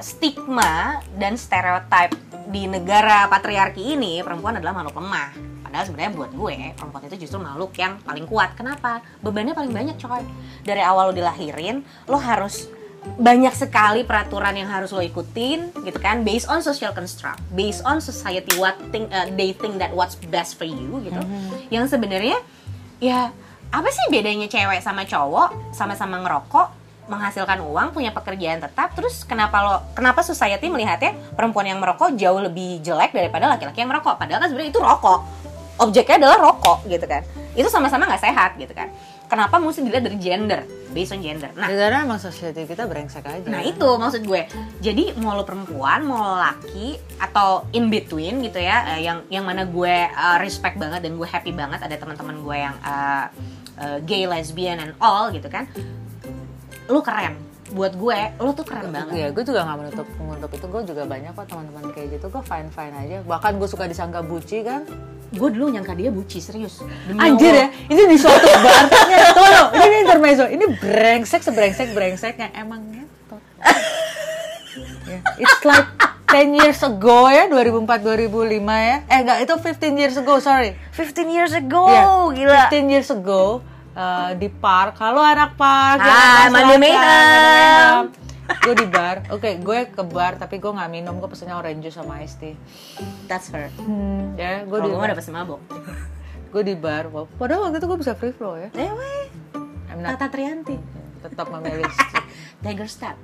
Stigma 0.04 1.02
dan 1.16 1.40
stereotip 1.40 2.14
di 2.52 2.68
negara 2.70 3.26
patriarki 3.32 3.96
ini, 3.96 4.22
perempuan 4.22 4.60
adalah 4.60 4.84
makhluk 4.84 5.02
lemah. 5.02 5.30
Padahal 5.66 5.86
sebenarnya 5.92 6.12
buat 6.14 6.32
gue, 6.32 6.58
perempuan 6.78 7.04
itu 7.10 7.16
justru 7.26 7.38
makhluk 7.42 7.72
yang 7.76 7.98
paling 8.04 8.26
kuat. 8.30 8.54
Kenapa? 8.54 9.02
Bebannya 9.20 9.58
paling 9.58 9.74
banyak, 9.74 9.96
coy. 9.98 10.24
Dari 10.62 10.80
awal 10.84 11.12
lo 11.12 11.14
dilahirin, 11.16 11.82
lo 12.08 12.16
harus 12.22 12.70
banyak 13.16 13.54
sekali 13.54 14.02
peraturan 14.02 14.58
yang 14.58 14.66
harus 14.66 14.90
lo 14.90 15.00
ikutin 15.00 15.70
gitu 15.86 16.00
kan 16.02 16.26
based 16.26 16.50
on 16.50 16.60
social 16.66 16.90
construct 16.92 17.38
based 17.54 17.86
on 17.86 18.02
society 18.02 18.58
what 18.58 18.74
think 18.90 19.08
uh, 19.14 19.30
they 19.38 19.54
think 19.54 19.78
that 19.78 19.94
what's 19.94 20.18
best 20.34 20.58
for 20.58 20.66
you 20.66 21.00
gitu. 21.06 21.22
Yang 21.70 21.96
sebenarnya 21.96 22.38
ya 22.98 23.30
apa 23.70 23.90
sih 23.94 24.06
bedanya 24.10 24.50
cewek 24.50 24.82
sama 24.82 25.06
cowok 25.06 25.74
sama-sama 25.76 26.22
ngerokok 26.26 26.68
menghasilkan 27.06 27.62
uang 27.62 27.94
punya 27.94 28.10
pekerjaan 28.10 28.58
tetap 28.58 28.98
terus 28.98 29.22
kenapa 29.22 29.62
lo 29.62 29.76
kenapa 29.94 30.26
society 30.26 30.74
melihatnya 30.74 31.14
perempuan 31.38 31.70
yang 31.70 31.78
merokok 31.78 32.18
jauh 32.18 32.42
lebih 32.42 32.82
jelek 32.82 33.14
daripada 33.14 33.46
laki-laki 33.46 33.86
yang 33.86 33.92
merokok? 33.94 34.18
Padahal 34.18 34.42
kan 34.42 34.50
sebenarnya 34.50 34.74
itu 34.74 34.82
rokok. 34.82 35.20
Objeknya 35.76 36.16
adalah 36.24 36.38
rokok 36.40 36.88
gitu 36.90 37.06
kan. 37.06 37.22
Itu 37.54 37.70
sama-sama 37.70 38.10
nggak 38.10 38.24
sehat 38.24 38.58
gitu 38.58 38.74
kan 38.74 38.90
kenapa 39.26 39.58
mesti 39.58 39.82
dilihat 39.84 40.06
dari 40.06 40.18
gender 40.22 40.62
based 40.96 41.12
on 41.12 41.20
gender 41.20 41.52
nah 41.58 41.68
karena 41.68 42.08
emang 42.08 42.20
society 42.22 42.64
kita 42.64 42.88
brengsek 42.88 43.26
aja. 43.28 43.48
Nah 43.52 43.62
itu 43.66 43.84
maksud 43.84 44.24
gue. 44.24 44.48
Jadi 44.80 45.12
mau 45.20 45.36
lo 45.36 45.44
perempuan, 45.44 46.08
mau 46.08 46.20
lo 46.24 46.36
laki 46.40 46.96
atau 47.20 47.68
in 47.76 47.92
between 47.92 48.40
gitu 48.46 48.64
ya, 48.64 48.96
eh, 48.96 49.04
yang 49.04 49.28
yang 49.28 49.44
mana 49.44 49.68
gue 49.68 49.96
eh, 50.08 50.38
respect 50.40 50.80
banget 50.80 51.04
dan 51.04 51.20
gue 51.20 51.28
happy 51.28 51.52
banget 51.52 51.84
ada 51.84 51.96
teman-teman 52.00 52.40
gue 52.40 52.58
yang 52.58 52.76
eh, 52.80 53.26
eh, 53.82 53.98
gay, 54.08 54.24
lesbian 54.24 54.80
and 54.80 54.94
all 55.04 55.28
gitu 55.34 55.52
kan. 55.52 55.68
Lo 56.88 57.04
keren. 57.04 57.55
Buat 57.66 57.98
gue, 57.98 58.20
lo 58.38 58.54
tuh 58.54 58.62
keren 58.62 58.94
banget. 58.94 59.14
Ya, 59.18 59.28
gue 59.34 59.42
juga 59.42 59.66
nggak 59.66 59.78
menutup 59.82 60.08
menutup 60.22 60.52
itu. 60.54 60.66
Gue 60.70 60.82
juga 60.86 61.04
banyak 61.10 61.32
kok 61.34 61.46
teman-teman 61.50 61.84
kayak 61.98 62.08
gitu. 62.14 62.26
Gue 62.30 62.44
fine 62.46 62.70
fine 62.70 62.94
aja. 62.94 63.18
Bahkan 63.26 63.52
gue 63.58 63.66
suka 63.66 63.90
disangka 63.90 64.22
buci 64.22 64.62
kan. 64.62 64.86
Gue 65.34 65.50
dulu 65.50 65.74
nyangka 65.74 65.98
dia 65.98 66.14
buci 66.14 66.38
serius. 66.38 66.86
Demi 67.10 67.18
Anjir 67.18 67.50
Allah. 67.58 67.74
ya, 67.74 67.90
ini 67.90 68.02
di 68.06 68.18
suatu 68.22 68.46
bar. 68.62 68.86
Tunggu, 69.38 69.64
ini, 69.82 69.96
intermezzo. 70.06 70.46
Ini 70.46 70.66
brengsek 70.78 71.42
sebrengsek 71.42 71.90
brengseknya 71.92 72.54
emang 72.54 72.86
ngetot. 72.86 73.42
Ya, 75.06 75.22
It's 75.38 75.62
like 75.64 75.86
10 76.28 76.58
years 76.58 76.82
ago 76.84 77.30
ya, 77.30 77.46
2004 77.48 77.88
2005 78.02 78.60
ya. 78.60 78.98
Eh 79.08 79.18
enggak, 79.22 79.38
itu 79.46 79.54
15 79.56 80.02
years 80.02 80.18
ago, 80.18 80.42
sorry. 80.42 80.74
15 80.92 81.30
years 81.30 81.54
ago, 81.54 81.86
Iya, 81.88 82.04
gila. 82.34 82.62
15 82.74 82.90
years 82.92 83.10
ago 83.14 83.62
uh, 83.96 84.32
di 84.38 84.52
park. 84.52 85.00
Halo 85.00 85.24
anak 85.24 85.56
park. 85.56 86.04
Hai, 86.04 86.52
Mandi 86.52 86.76
Mayhem. 86.78 88.12
Gue 88.62 88.76
di 88.78 88.86
bar. 88.86 89.26
Oke, 89.34 89.58
gue 89.58 89.80
ke 89.90 90.04
bar 90.06 90.38
tapi 90.38 90.62
gue 90.62 90.70
nggak 90.70 90.92
minum. 90.92 91.18
Gue 91.18 91.32
pesennya 91.32 91.58
orange 91.58 91.90
juice 91.90 91.98
sama 91.98 92.22
iced 92.22 92.38
tea. 92.38 92.54
That's 93.26 93.50
her. 93.50 93.74
Hmm, 93.82 94.38
ya, 94.38 94.62
gue 94.68 94.78
di 94.86 94.88
gue 94.92 95.00
mah 95.00 95.10
dapet 95.10 95.26
mabok. 95.34 95.62
Gue 96.54 96.62
di 96.62 96.76
bar. 96.78 97.10
Wah, 97.10 97.26
Padahal 97.42 97.70
waktu 97.70 97.82
itu 97.82 97.88
gue 97.90 98.00
bisa 98.06 98.14
free 98.14 98.36
flow 98.36 98.54
ya. 98.60 98.70
Eh 98.78 98.92
weh, 98.92 99.26
I'm 99.90 100.04
not 100.06 100.22
Tata 100.22 100.30
Trianti. 100.30 100.78
tetap 101.26 101.50
memilih. 101.50 101.90
Tiger 102.64 102.86
Step. 102.86 103.18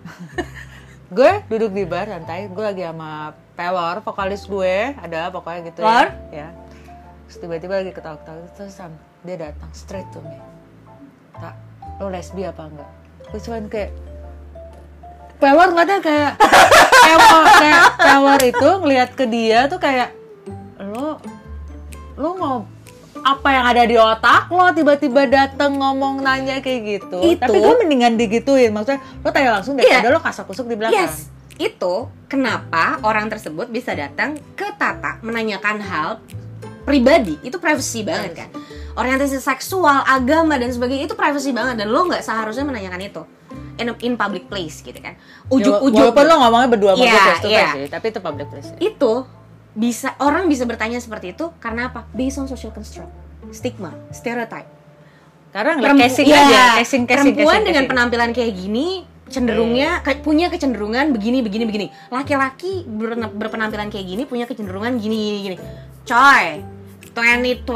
gue 1.17 1.31
duduk 1.53 1.69
di 1.69 1.85
bar 1.85 2.09
santai. 2.09 2.49
Gue 2.49 2.65
lagi 2.65 2.81
sama 2.81 3.37
Pelor, 3.53 4.01
vokalis 4.01 4.49
gue. 4.49 4.97
Ada 4.97 5.29
pokoknya 5.29 5.69
gitu 5.69 5.85
Lor? 5.85 6.09
ya. 6.33 6.49
Ya. 6.49 6.49
Terus 7.29 7.37
tiba-tiba 7.45 7.77
lagi 7.77 7.93
ketawa-ketawa. 7.93 8.49
Terus 8.57 8.73
Sam, 8.73 8.97
dia 9.21 9.37
datang 9.37 9.69
straight 9.69 10.09
to 10.09 10.19
me. 10.25 10.60
Tak, 11.41 11.55
lo 11.97 12.07
lesbi 12.07 12.45
apa 12.45 12.69
enggak? 12.69 12.89
Gue 13.27 13.39
cuman 13.41 13.65
kayak 13.65 13.91
nggak 15.73 15.85
ada? 15.89 15.97
Kayak 15.97 16.31
Pelor 17.01 17.45
kayak 17.57 17.83
Pelor 17.97 18.41
itu 18.45 18.69
ngelihat 18.85 19.09
ke 19.17 19.25
dia 19.25 19.59
tuh 19.65 19.81
kayak 19.81 20.13
lo 20.77 21.17
lo 22.13 22.29
mau 22.37 22.57
apa 23.21 23.49
yang 23.49 23.65
ada 23.65 23.83
di 23.85 23.97
otak 23.97 24.49
lo 24.49 24.69
tiba-tiba 24.69 25.25
dateng 25.25 25.77
ngomong 25.77 26.21
nanya 26.21 26.61
kayak 26.61 26.81
gitu. 26.85 27.17
Itu- 27.25 27.41
tapi 27.41 27.57
gue 27.57 27.75
mendingan 27.81 28.13
digituin. 28.17 28.69
Maksudnya 28.69 29.01
lo 29.01 29.29
tanya 29.29 29.57
langsung 29.57 29.73
daripada 29.77 30.13
lo 30.13 30.21
kasak 30.21 30.45
kusuk 30.45 30.69
di 30.69 30.77
belakang. 30.77 31.09
Yes, 31.09 31.29
itu 31.57 31.93
kenapa 32.25 33.01
orang 33.01 33.29
tersebut 33.29 33.69
bisa 33.69 33.93
datang 33.93 34.37
ke 34.53 34.65
Tata 34.77 35.17
menanyakan 35.21 35.77
hal 35.81 36.09
pribadi 36.91 37.39
itu 37.39 37.55
privacy 37.55 38.03
banget 38.03 38.31
kan. 38.35 38.49
Orientasi 38.91 39.39
seksual 39.39 40.03
agama 40.03 40.55
dan 40.55 40.67
sebagainya 40.67 41.07
itu 41.07 41.15
privacy 41.15 41.49
banget. 41.49 41.79
Dan 41.79 41.87
lo 41.87 42.03
nggak 42.03 42.19
seharusnya 42.19 42.63
menanyakan 42.63 42.99
itu 42.99 43.23
in, 43.77 43.87
in 44.01 44.13
public 44.13 44.45
place 44.45 44.79
gitu 44.79 44.95
kan. 44.95 45.15
Ujuk, 45.47 45.71
ujuk-ujuk 45.81 46.11
walaupun 46.11 46.25
lo 46.25 46.35
ngomongnya 46.37 46.69
berdua 46.69 46.91
sama 46.93 47.03
Iya, 47.03 47.15
face 47.15 47.39
to 47.39 47.47
face 47.47 47.55
iya. 47.55 47.67
sih, 47.73 47.85
tapi 47.87 48.05
itu 48.07 48.19
public 48.19 48.47
place 48.47 48.69
itu 48.77 49.13
bisa 49.71 50.11
orang 50.19 50.45
bisa 50.45 50.67
bertanya 50.67 50.99
seperti 50.99 51.31
itu 51.31 51.47
karena 51.57 51.87
apa? 51.87 52.03
Based 52.11 52.35
on 52.35 52.45
social 52.45 52.69
construct 52.69 53.07
stigma 53.49 53.95
stereotype. 54.11 54.67
Karena 55.49 55.75
Perempu- 55.77 55.99
casing 56.01 56.27
Iya, 56.27 56.39
aja 56.41 56.63
casing 56.77 57.03
casing 57.03 57.31
perempuan 57.33 57.47
casing, 57.53 57.63
dengan 57.65 57.75
casing. 57.77 57.89
penampilan 57.89 58.29
kayak 58.31 58.53
gini 58.53 58.87
cenderungnya 59.27 59.89
ke- 59.99 60.19
punya 60.19 60.47
kecenderungan 60.47 61.11
begini 61.11 61.39
begini 61.39 61.63
begini. 61.63 61.87
Laki-laki 62.07 62.83
ber- 62.83 63.31
berpenampilan 63.31 63.87
kayak 63.87 64.03
gini 64.05 64.23
punya 64.23 64.43
kecenderungan 64.43 64.95
gini 64.95 65.15
gini 65.17 65.39
gini. 65.45 65.57
Coy 66.03 66.47
2020 67.11 67.67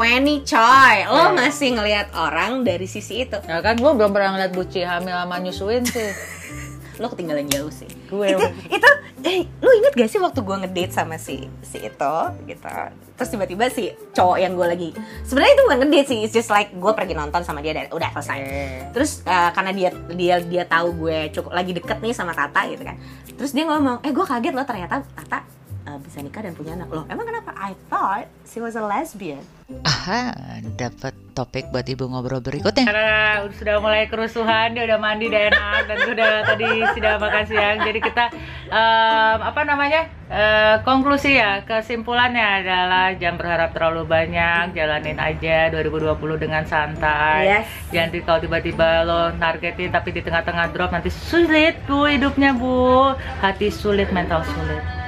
coy. 0.42 0.96
Lo 1.04 1.22
Iya. 1.28 1.36
masih 1.36 1.68
ngelihat 1.76 2.08
orang 2.16 2.64
dari 2.64 2.88
sisi 2.88 3.28
itu? 3.28 3.36
Ya 3.44 3.60
kan 3.60 3.76
gue 3.76 3.92
belum 3.92 4.10
pernah 4.10 4.36
ngeliat 4.36 4.52
Buci 4.56 4.80
hamil 4.80 5.12
sama 5.12 5.36
nyusuin 5.38 5.84
sih. 5.84 6.10
Lo 7.00 7.12
ketinggalan 7.12 7.44
jauh 7.52 7.68
sih. 7.68 7.88
Gue 8.08 8.32
itu 8.32 8.46
itu 8.72 8.90
eh 9.26 9.42
lu 9.58 9.70
inget 9.74 9.92
gak 9.98 10.06
sih 10.06 10.22
waktu 10.22 10.38
gue 10.38 10.56
ngedate 10.64 10.92
sama 10.94 11.18
si 11.18 11.44
si 11.60 11.82
itu 11.82 12.14
gitu. 12.46 12.68
Terus 13.16 13.28
tiba-tiba 13.28 13.68
si 13.68 13.90
cowok 14.14 14.38
yang 14.38 14.56
gue 14.56 14.64
lagi 14.64 14.88
sebenarnya 15.26 15.52
itu 15.52 15.62
bukan 15.66 15.78
ngedate 15.84 16.06
sih 16.08 16.18
it's 16.24 16.32
just 16.32 16.48
like 16.48 16.72
gue 16.72 16.92
pergi 16.94 17.12
nonton 17.12 17.42
sama 17.44 17.60
dia 17.60 17.76
dan 17.76 17.92
udah 17.92 18.08
selesai. 18.16 18.38
Eh, 18.40 18.80
terus 18.96 19.20
eh, 19.26 19.50
karena 19.52 19.72
dia 19.76 19.90
dia 20.14 20.36
dia 20.40 20.64
tahu 20.64 20.94
gue 21.04 21.28
cukup 21.34 21.52
lagi 21.52 21.76
deket 21.76 21.98
nih 22.00 22.14
sama 22.16 22.32
Tata 22.32 22.64
gitu 22.70 22.80
kan. 22.80 22.96
Terus 23.36 23.52
dia 23.52 23.68
ngomong 23.68 24.00
eh 24.00 24.12
gue 24.14 24.24
kaget 24.24 24.54
loh 24.56 24.64
ternyata 24.64 25.04
Tata 25.12 25.55
bisa 26.00 26.20
nikah 26.20 26.42
dan 26.44 26.52
punya 26.52 26.72
anak 26.74 26.88
loh 26.90 27.04
emang 27.08 27.26
kenapa 27.26 27.50
I 27.56 27.72
thought 27.88 28.26
she 28.44 28.58
was 28.58 28.74
a 28.74 28.84
lesbian 28.84 29.42
Aha, 29.66 30.30
dapat 30.78 31.10
topik 31.34 31.74
buat 31.74 31.82
ibu 31.90 32.06
ngobrol 32.06 32.38
berikutnya. 32.38 32.86
Karena 32.86 33.42
sudah 33.50 33.82
mulai 33.82 34.06
kerusuhan, 34.06 34.78
dia 34.78 34.86
udah 34.86 34.94
mandi, 34.94 35.26
udah 35.26 35.42
enak, 35.50 35.80
dan 35.90 35.96
gue 36.06 36.14
udah 36.14 36.32
tadi 36.46 36.70
sudah 36.94 37.18
makan 37.18 37.44
siang. 37.50 37.82
Jadi 37.82 37.98
kita 37.98 38.30
em, 38.70 39.38
apa 39.42 39.66
namanya? 39.66 40.06
Eh, 40.30 40.76
konklusi 40.86 41.34
ya, 41.34 41.66
kesimpulannya 41.66 42.62
adalah 42.62 43.10
jangan 43.18 43.42
berharap 43.42 43.74
terlalu 43.74 44.06
banyak, 44.06 44.70
jalanin 44.70 45.18
aja 45.18 45.66
2020 45.74 46.14
dengan 46.38 46.62
santai. 46.62 47.58
Yes. 47.58 47.66
Jangan 47.90 48.10
di- 48.14 48.22
kalau 48.22 48.38
tiba-tiba 48.46 49.02
lo 49.02 49.34
targetin 49.34 49.90
tapi 49.90 50.14
di 50.14 50.22
tengah-tengah 50.22 50.70
drop 50.70 50.94
nanti 50.94 51.10
sulit 51.10 51.74
bu 51.90 52.06
hidupnya 52.06 52.54
bu, 52.54 53.18
hati 53.42 53.74
sulit, 53.74 54.14
mental 54.14 54.46
sulit. 54.46 55.05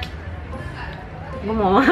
Gue 1.43 1.55
mau? 1.55 1.79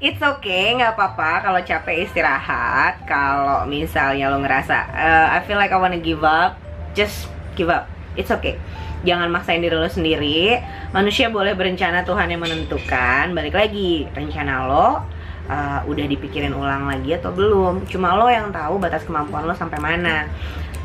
It's 0.00 0.16
okay, 0.16 0.80
nggak 0.80 0.96
apa-apa 0.96 1.44
kalau 1.44 1.60
capek 1.60 2.08
istirahat. 2.08 3.04
Kalau 3.04 3.68
misalnya 3.68 4.32
lo 4.32 4.40
ngerasa 4.40 4.76
"Eh, 4.96 5.26
I 5.36 5.38
feel 5.44 5.60
like 5.60 5.76
I 5.76 5.78
wanna 5.78 6.00
give 6.00 6.24
up, 6.24 6.56
just 6.96 7.28
give 7.52 7.68
up. 7.68 7.84
It's 8.16 8.32
okay. 8.32 8.56
Jangan 9.04 9.28
maksain 9.28 9.60
diri 9.60 9.76
lo 9.76 9.84
sendiri. 9.92 10.56
Manusia 10.96 11.28
boleh 11.28 11.52
berencana, 11.52 12.00
Tuhan 12.04 12.32
yang 12.32 12.40
menentukan. 12.40 13.36
Balik 13.36 13.52
lagi, 13.52 14.08
rencana 14.16 14.64
lo 14.64 15.04
eh, 15.52 15.80
udah 15.84 16.04
dipikirin 16.08 16.56
ulang 16.56 16.88
lagi 16.88 17.20
atau 17.20 17.28
belum? 17.36 17.84
Cuma 17.84 18.16
lo 18.16 18.32
yang 18.32 18.48
tahu 18.48 18.80
batas 18.80 19.04
kemampuan 19.04 19.44
lo 19.44 19.52
sampai 19.52 19.84
mana. 19.84 20.32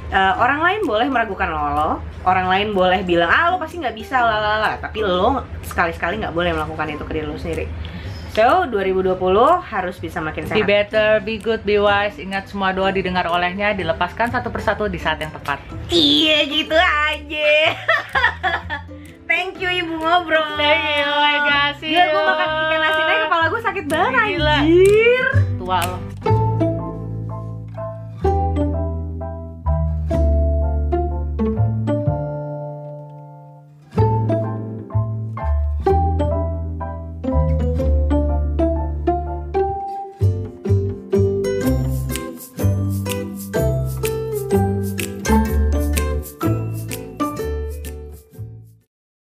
Eh, 0.05 0.33
orang 0.37 0.61
lain 0.61 0.81
boleh 0.85 1.09
meragukan 1.09 1.49
lo, 1.49 1.61
lo. 1.71 1.91
orang 2.23 2.45
lain 2.45 2.67
boleh 2.71 3.01
bilang 3.01 3.25
ah 3.25 3.49
lo 3.49 3.57
pasti 3.57 3.77
nggak 3.77 3.93
bisa 3.93 4.17
lalala 4.17 4.77
tapi 4.77 5.01
lo 5.01 5.41
sekali-sekali 5.61 6.21
nggak 6.21 6.29
boleh 6.29 6.53
melakukan 6.53 6.87
itu 6.87 7.01
ke 7.01 7.11
diri 7.11 7.25
lo 7.25 7.33
sendiri 7.35 7.65
so 8.29 8.63
2020 8.65 9.17
harus 9.63 9.97
bisa 9.97 10.19
makin 10.19 10.45
Be 10.45 10.49
sehat 10.51 10.67
better, 10.67 11.09
be 11.19 11.35
good, 11.35 11.63
be 11.63 11.77
wise. 11.77 12.15
Ingat 12.15 12.47
semua 12.47 12.69
doa 12.69 12.89
didengar 12.89 13.25
olehnya, 13.25 13.71
dilepaskan 13.71 14.29
satu 14.29 14.49
persatu 14.49 14.85
di 14.85 14.99
saat 14.99 15.17
yang 15.17 15.31
tepat. 15.31 15.57
iya 15.87 16.43
gitu 16.43 16.75
aja 16.75 17.51
thank 19.25 19.57
you 19.57 19.67
ibu 19.67 19.95
ngobrol 19.95 20.45
Thank 20.55 21.01
you, 21.01 21.09
I 21.09 21.35
got 21.41 21.75
you. 21.79 21.89
Gila 21.91 22.03
gue 22.05 22.21
makan 22.23 22.47
ikan 22.61 22.81
asin 22.83 23.03
aja 23.03 23.15
kepala 23.25 23.45
gue 23.47 23.61
sakit 23.63 23.85
banget 23.87 24.11
Gila. 24.37 24.57
anjir 24.59 25.25
Tua 25.55 25.79
loh. 25.81 25.99